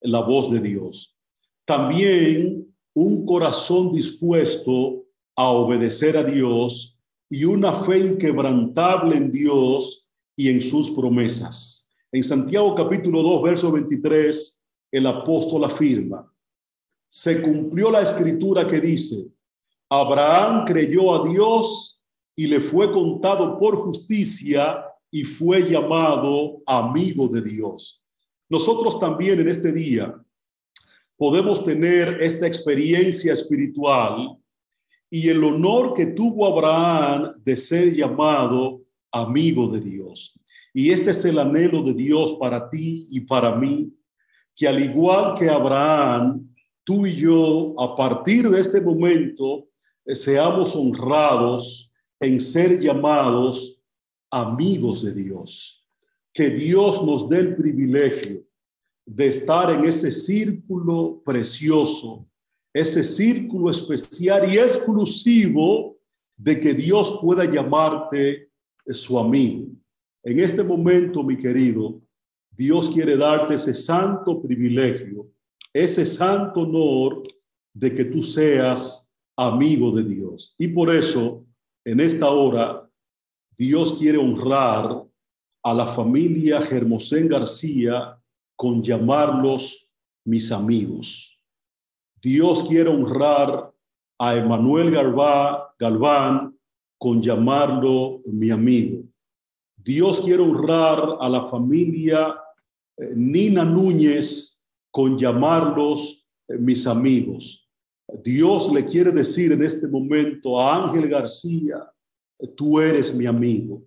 la 0.00 0.20
voz 0.20 0.52
de 0.52 0.60
Dios. 0.60 1.16
También 1.64 2.72
un 2.94 3.26
corazón 3.26 3.92
dispuesto 3.92 5.04
a 5.34 5.48
obedecer 5.48 6.16
a 6.16 6.22
Dios 6.22 7.00
y 7.28 7.46
una 7.46 7.74
fe 7.74 7.98
inquebrantable 7.98 9.16
en 9.16 9.32
Dios 9.32 10.08
y 10.36 10.50
en 10.50 10.60
sus 10.60 10.90
promesas. 10.90 11.90
En 12.12 12.22
Santiago 12.22 12.76
capítulo 12.76 13.24
2, 13.24 13.42
verso 13.42 13.72
23, 13.72 14.64
el 14.92 15.06
apóstol 15.08 15.64
afirma, 15.64 16.32
se 17.16 17.40
cumplió 17.40 17.90
la 17.90 18.02
escritura 18.02 18.68
que 18.68 18.78
dice, 18.78 19.32
Abraham 19.88 20.66
creyó 20.66 21.14
a 21.14 21.26
Dios 21.26 22.04
y 22.36 22.46
le 22.46 22.60
fue 22.60 22.92
contado 22.92 23.58
por 23.58 23.74
justicia 23.76 24.84
y 25.10 25.24
fue 25.24 25.62
llamado 25.66 26.62
amigo 26.66 27.26
de 27.26 27.40
Dios. 27.40 28.04
Nosotros 28.50 29.00
también 29.00 29.40
en 29.40 29.48
este 29.48 29.72
día 29.72 30.14
podemos 31.16 31.64
tener 31.64 32.18
esta 32.20 32.46
experiencia 32.46 33.32
espiritual 33.32 34.36
y 35.08 35.30
el 35.30 35.42
honor 35.42 35.94
que 35.94 36.08
tuvo 36.08 36.46
Abraham 36.46 37.32
de 37.42 37.56
ser 37.56 37.94
llamado 37.94 38.82
amigo 39.10 39.68
de 39.68 39.80
Dios. 39.80 40.38
Y 40.74 40.90
este 40.90 41.12
es 41.12 41.24
el 41.24 41.38
anhelo 41.38 41.82
de 41.82 41.94
Dios 41.94 42.34
para 42.34 42.68
ti 42.68 43.06
y 43.10 43.20
para 43.20 43.56
mí, 43.56 43.90
que 44.54 44.68
al 44.68 44.84
igual 44.84 45.32
que 45.32 45.48
Abraham, 45.48 46.46
tú 46.86 47.04
y 47.04 47.16
yo, 47.16 47.74
a 47.80 47.96
partir 47.96 48.48
de 48.48 48.60
este 48.60 48.80
momento, 48.80 49.68
eh, 50.04 50.14
seamos 50.14 50.76
honrados 50.76 51.92
en 52.20 52.38
ser 52.38 52.80
llamados 52.80 53.82
amigos 54.30 55.02
de 55.02 55.12
Dios. 55.12 55.84
Que 56.32 56.48
Dios 56.48 57.04
nos 57.04 57.28
dé 57.28 57.38
el 57.38 57.56
privilegio 57.56 58.46
de 59.04 59.26
estar 59.26 59.72
en 59.72 59.84
ese 59.84 60.12
círculo 60.12 61.22
precioso, 61.24 62.24
ese 62.72 63.02
círculo 63.02 63.68
especial 63.70 64.52
y 64.52 64.56
exclusivo 64.56 65.96
de 66.36 66.60
que 66.60 66.72
Dios 66.72 67.18
pueda 67.20 67.50
llamarte 67.50 68.48
su 68.86 69.18
amigo. 69.18 69.66
En 70.22 70.38
este 70.38 70.62
momento, 70.62 71.24
mi 71.24 71.36
querido, 71.36 72.00
Dios 72.52 72.90
quiere 72.90 73.16
darte 73.16 73.54
ese 73.54 73.74
santo 73.74 74.40
privilegio, 74.40 75.28
ese 75.82 76.06
santo 76.06 76.60
honor 76.60 77.22
de 77.74 77.94
que 77.94 78.06
tú 78.06 78.22
seas 78.22 79.14
amigo 79.36 79.90
de 79.90 80.04
Dios. 80.04 80.54
Y 80.58 80.68
por 80.68 80.94
eso, 80.94 81.44
en 81.84 82.00
esta 82.00 82.30
hora, 82.30 82.90
Dios 83.56 83.98
quiere 83.98 84.18
honrar 84.18 85.04
a 85.62 85.74
la 85.74 85.86
familia 85.86 86.62
Germosén 86.62 87.28
García 87.28 88.18
con 88.56 88.82
llamarlos 88.82 89.90
mis 90.24 90.50
amigos. 90.50 91.38
Dios 92.22 92.64
quiere 92.68 92.88
honrar 92.88 93.72
a 94.18 94.36
Emanuel 94.36 94.90
Galván 95.78 96.58
con 96.98 97.20
llamarlo 97.20 98.20
mi 98.32 98.50
amigo. 98.50 99.04
Dios 99.76 100.20
quiere 100.22 100.42
honrar 100.42 101.18
a 101.20 101.28
la 101.28 101.44
familia 101.46 102.34
eh, 102.96 103.12
Nina 103.14 103.64
Núñez 103.64 104.55
con 104.96 105.18
llamarlos 105.18 106.26
eh, 106.48 106.56
mis 106.56 106.86
amigos. 106.86 107.70
Dios 108.24 108.72
le 108.72 108.86
quiere 108.86 109.12
decir 109.12 109.52
en 109.52 109.62
este 109.62 109.88
momento 109.88 110.58
a 110.58 110.84
Ángel 110.86 111.10
García, 111.10 111.92
tú 112.56 112.80
eres 112.80 113.14
mi 113.14 113.26
amigo. 113.26 113.84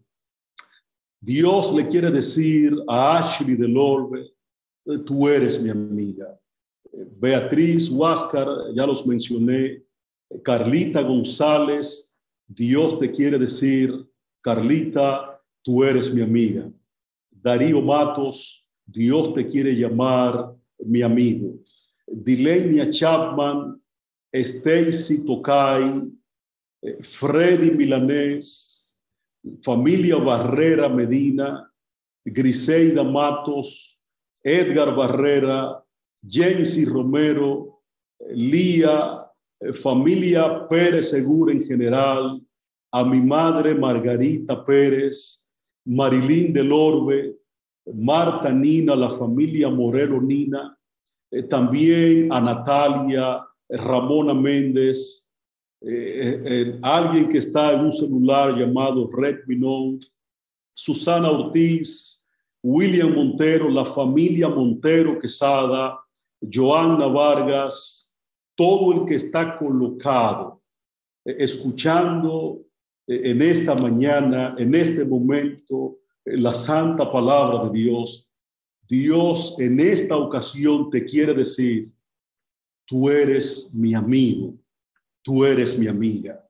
Dios 1.20 1.74
le 1.74 1.88
quiere 1.88 2.12
decir 2.12 2.76
a 2.88 3.18
Ashley 3.18 3.55
del 3.55 3.76
Orbe, 3.76 4.32
tú 5.03 5.28
eres 5.28 5.60
mi 5.64 5.72
amiga. 5.72 6.39
Beatriz 7.20 7.89
Huáscar, 7.89 8.47
ya 8.76 8.86
los 8.86 9.07
mencioné, 9.07 9.84
Carlita 10.43 11.01
González, 11.01 12.20
Dios 12.45 12.99
te 12.99 13.12
quiere 13.12 13.39
decir, 13.39 13.91
Carlita, 14.43 15.41
tú 15.64 15.84
eres 15.84 16.14
mi 16.14 16.22
amiga. 16.22 16.72
Darío 17.32 17.82
Matos, 17.82 18.70
Dios 18.86 19.34
te 19.34 19.47
quiere 19.47 19.76
llamar 19.76 20.59
mi 20.86 21.01
amigo. 21.01 21.59
Dilenia 22.07 22.91
Chapman, 22.91 23.80
Stacy 24.34 25.25
Tocay, 25.25 26.09
Freddy 27.03 27.71
Milanés, 27.71 28.99
familia 29.63 30.17
Barrera 30.17 30.89
Medina, 30.89 31.69
Griseida 32.25 33.03
Matos, 33.03 33.99
Edgar 34.43 34.95
Barrera, 34.95 35.84
Jensi 36.25 36.86
Romero, 36.86 37.82
Lía, 38.32 39.25
eh, 39.59 39.73
familia 39.73 40.67
Pérez 40.67 41.09
Segura 41.09 41.51
en 41.53 41.63
general, 41.63 42.41
a 42.91 43.05
mi 43.05 43.19
madre 43.19 43.75
Margarita 43.75 44.65
Pérez, 44.65 45.53
Marilín 45.86 46.53
del 46.53 46.71
Orbe, 46.71 47.36
Marta 47.95 48.51
Nina, 48.51 48.95
la 48.95 49.09
familia 49.09 49.69
Morero 49.69 50.21
Nina, 50.21 50.77
eh, 51.31 51.43
también 51.43 52.31
a 52.31 52.41
Natalia, 52.41 53.45
Ramona 53.69 54.33
Méndez, 54.33 55.29
eh, 55.81 56.77
alguien 56.81 57.29
que 57.29 57.37
está 57.37 57.73
en 57.73 57.81
un 57.81 57.91
celular 57.91 58.57
llamado 58.57 59.09
Redmi 59.11 59.55
Note, 59.55 60.07
Susana 60.73 61.29
Ortiz, 61.29 62.19
William 62.61 63.13
Montero, 63.13 63.69
la 63.69 63.85
familia 63.85 64.49
Montero 64.49 65.17
Quesada, 65.19 65.99
Joanna 66.41 67.07
Vargas, 67.07 68.17
todo 68.55 68.93
el 68.93 69.05
que 69.05 69.15
está 69.15 69.57
colocado, 69.57 70.61
eh, 71.25 71.35
escuchando 71.39 72.61
eh, 73.07 73.31
en 73.31 73.41
esta 73.41 73.75
mañana, 73.75 74.55
en 74.57 74.75
este 74.75 75.05
momento, 75.05 75.99
eh, 75.99 76.09
la 76.38 76.53
santa 76.53 77.11
palabra 77.11 77.69
de 77.69 77.80
Dios. 77.80 78.30
Dios 78.88 79.55
en 79.59 79.80
esta 79.80 80.17
ocasión 80.17 80.89
te 80.89 81.05
quiere 81.05 81.34
decir, 81.34 81.91
tú 82.86 83.09
eres 83.09 83.73
mi 83.73 83.93
amigo, 83.93 84.55
tú 85.21 85.45
eres 85.45 85.77
mi 85.77 85.88
amiga, 85.88 86.43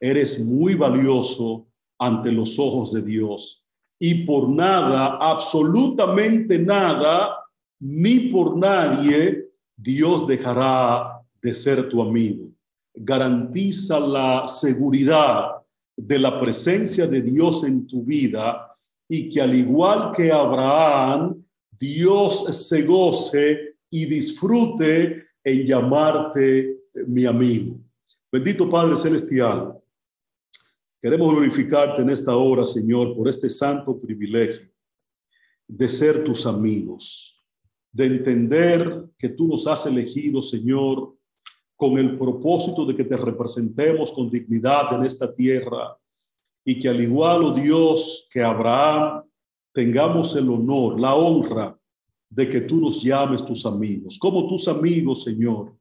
eres 0.00 0.44
muy 0.44 0.74
valioso 0.74 1.66
ante 1.98 2.32
los 2.32 2.58
ojos 2.58 2.92
de 2.92 3.02
Dios 3.02 3.64
y 3.98 4.26
por 4.26 4.50
nada, 4.50 5.16
absolutamente 5.20 6.58
nada, 6.58 7.36
ni 7.80 8.28
por 8.30 8.56
nadie, 8.56 9.50
Dios 9.76 10.26
dejará 10.26 11.22
de 11.40 11.54
ser 11.54 11.88
tu 11.88 12.02
amigo. 12.02 12.50
Garantiza 12.94 14.00
la 14.00 14.46
seguridad 14.46 15.62
de 15.96 16.18
la 16.18 16.40
presencia 16.40 17.06
de 17.06 17.22
Dios 17.22 17.64
en 17.64 17.86
tu 17.86 18.02
vida 18.02 18.73
y 19.08 19.28
que 19.28 19.40
al 19.40 19.54
igual 19.54 20.12
que 20.14 20.30
Abraham, 20.30 21.44
Dios 21.70 22.44
se 22.68 22.82
goce 22.82 23.76
y 23.90 24.06
disfrute 24.06 25.26
en 25.42 25.66
llamarte 25.66 26.78
mi 27.06 27.26
amigo. 27.26 27.78
Bendito 28.32 28.68
Padre 28.68 28.96
Celestial, 28.96 29.78
queremos 31.00 31.30
glorificarte 31.30 32.02
en 32.02 32.10
esta 32.10 32.34
hora, 32.34 32.64
Señor, 32.64 33.14
por 33.14 33.28
este 33.28 33.50
santo 33.50 33.98
privilegio 33.98 34.68
de 35.66 35.88
ser 35.88 36.24
tus 36.24 36.46
amigos, 36.46 37.44
de 37.92 38.06
entender 38.06 39.04
que 39.16 39.28
tú 39.28 39.46
nos 39.46 39.66
has 39.66 39.86
elegido, 39.86 40.42
Señor, 40.42 41.16
con 41.76 41.98
el 41.98 42.18
propósito 42.18 42.84
de 42.84 42.96
que 42.96 43.04
te 43.04 43.16
representemos 43.16 44.12
con 44.12 44.30
dignidad 44.30 44.94
en 44.94 45.04
esta 45.04 45.32
tierra 45.34 45.98
y 46.64 46.78
que 46.78 46.88
al 46.88 47.00
igual, 47.00 47.44
oh 47.44 47.52
Dios, 47.52 48.28
que 48.30 48.42
Abraham, 48.42 49.22
tengamos 49.72 50.34
el 50.36 50.48
honor, 50.48 50.98
la 50.98 51.14
honra 51.14 51.78
de 52.30 52.48
que 52.48 52.62
tú 52.62 52.80
nos 52.80 53.02
llames 53.02 53.44
tus 53.44 53.66
amigos. 53.66 54.18
Como 54.18 54.48
tus 54.48 54.66
amigos, 54.68 55.24
Señor, 55.24 55.76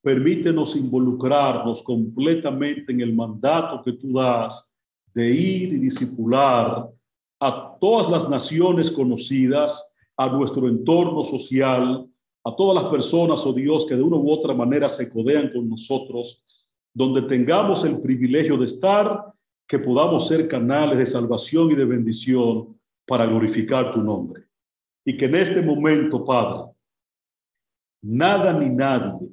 permítenos 0.00 0.74
involucrarnos 0.76 1.82
completamente 1.82 2.92
en 2.92 3.00
el 3.00 3.14
mandato 3.14 3.82
que 3.82 3.92
tú 3.92 4.12
das 4.12 4.76
de 5.14 5.30
ir 5.30 5.74
y 5.74 5.78
discipular 5.78 6.88
a 7.40 7.76
todas 7.80 8.08
las 8.10 8.28
naciones 8.28 8.90
conocidas, 8.90 9.96
a 10.16 10.28
nuestro 10.28 10.68
entorno 10.68 11.22
social, 11.22 12.08
a 12.44 12.56
todas 12.56 12.82
las 12.82 12.90
personas, 12.90 13.44
oh 13.46 13.52
Dios, 13.52 13.86
que 13.86 13.96
de 13.96 14.02
una 14.02 14.16
u 14.16 14.30
otra 14.30 14.54
manera 14.54 14.88
se 14.88 15.10
codean 15.12 15.50
con 15.52 15.68
nosotros, 15.68 16.44
donde 16.94 17.22
tengamos 17.22 17.84
el 17.84 18.00
privilegio 18.00 18.56
de 18.56 18.66
estar, 18.66 19.32
que 19.66 19.78
podamos 19.78 20.28
ser 20.28 20.48
canales 20.48 20.98
de 20.98 21.06
salvación 21.06 21.70
y 21.70 21.74
de 21.74 21.84
bendición 21.84 22.78
para 23.06 23.26
glorificar 23.26 23.90
tu 23.90 24.02
nombre. 24.02 24.44
Y 25.04 25.16
que 25.16 25.24
en 25.26 25.34
este 25.34 25.62
momento, 25.62 26.24
Padre, 26.24 26.72
nada 28.02 28.52
ni 28.58 28.68
nadie 28.68 29.32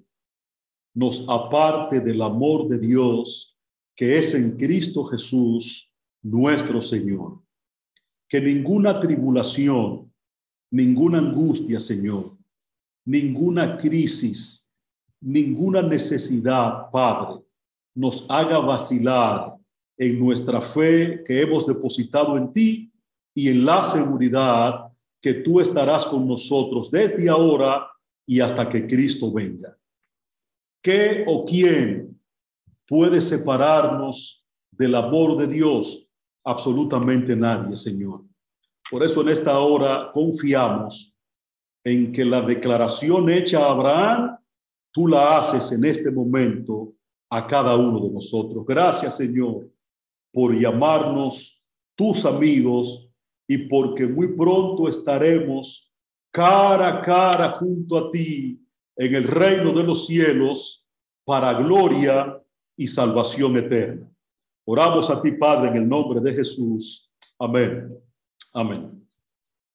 nos 0.93 1.27
aparte 1.29 2.01
del 2.01 2.21
amor 2.21 2.67
de 2.67 2.79
Dios 2.79 3.59
que 3.99 4.17
es 4.17 4.33
en 4.33 4.55
Cristo 4.55 5.03
Jesús, 5.03 5.93
nuestro 6.21 6.81
Señor. 6.81 7.43
Que 8.29 8.39
ninguna 8.39 8.97
tribulación, 8.97 10.09
ninguna 10.71 11.17
angustia, 11.17 11.79
Señor, 11.79 12.37
ninguna 13.03 13.75
crisis, 13.75 14.71
ninguna 15.19 15.81
necesidad, 15.81 16.89
Padre, 16.89 17.43
nos 17.93 18.25
haga 18.31 18.59
vacilar 18.59 19.58
en 19.99 20.17
nuestra 20.17 20.61
fe 20.61 21.23
que 21.25 21.41
hemos 21.41 21.67
depositado 21.67 22.37
en 22.37 22.51
ti 22.53 22.91
y 23.35 23.49
en 23.49 23.65
la 23.65 23.83
seguridad 23.83 24.85
que 25.21 25.33
tú 25.35 25.59
estarás 25.59 26.05
con 26.05 26.25
nosotros 26.25 26.89
desde 26.89 27.29
ahora 27.29 27.85
y 28.25 28.39
hasta 28.39 28.67
que 28.69 28.87
Cristo 28.87 29.31
venga. 29.31 29.77
¿Qué 30.81 31.25
o 31.27 31.45
quién 31.45 32.17
puede 32.87 33.19
separarnos 33.19 34.47
del 34.71 34.95
amor 34.95 35.35
de 35.35 35.47
Dios? 35.47 36.09
Absolutamente 36.45 37.35
nadie, 37.35 37.75
Señor. 37.75 38.23
Por 38.89 39.03
eso 39.03 39.21
en 39.21 39.29
esta 39.29 39.59
hora 39.59 40.11
confiamos 40.13 41.13
en 41.83 42.11
que 42.13 42.23
la 42.23 42.41
declaración 42.41 43.29
hecha 43.29 43.65
a 43.65 43.71
Abraham, 43.71 44.37
tú 44.93 45.07
la 45.07 45.37
haces 45.37 45.73
en 45.73 45.83
este 45.83 46.09
momento 46.09 46.93
a 47.29 47.45
cada 47.45 47.75
uno 47.75 47.99
de 47.99 48.11
nosotros. 48.11 48.65
Gracias, 48.65 49.17
Señor, 49.17 49.69
por 50.31 50.57
llamarnos 50.57 51.63
tus 51.95 52.25
amigos 52.25 53.09
y 53.47 53.57
porque 53.67 54.07
muy 54.07 54.35
pronto 54.35 54.87
estaremos 54.87 55.91
cara 56.31 56.89
a 56.89 57.01
cara 57.01 57.49
junto 57.51 57.97
a 57.97 58.11
ti 58.11 58.61
en 58.95 59.15
el 59.15 59.23
reino 59.23 59.71
de 59.71 59.83
los 59.83 60.05
cielos 60.05 60.87
para 61.25 61.53
gloria 61.53 62.41
y 62.77 62.87
salvación 62.87 63.57
eterna. 63.57 64.09
Oramos 64.65 65.09
a 65.09 65.21
ti, 65.21 65.31
Padre, 65.31 65.69
en 65.69 65.77
el 65.77 65.89
nombre 65.89 66.19
de 66.19 66.33
Jesús. 66.33 67.11
Amén. 67.39 67.97
Amén. 68.53 69.08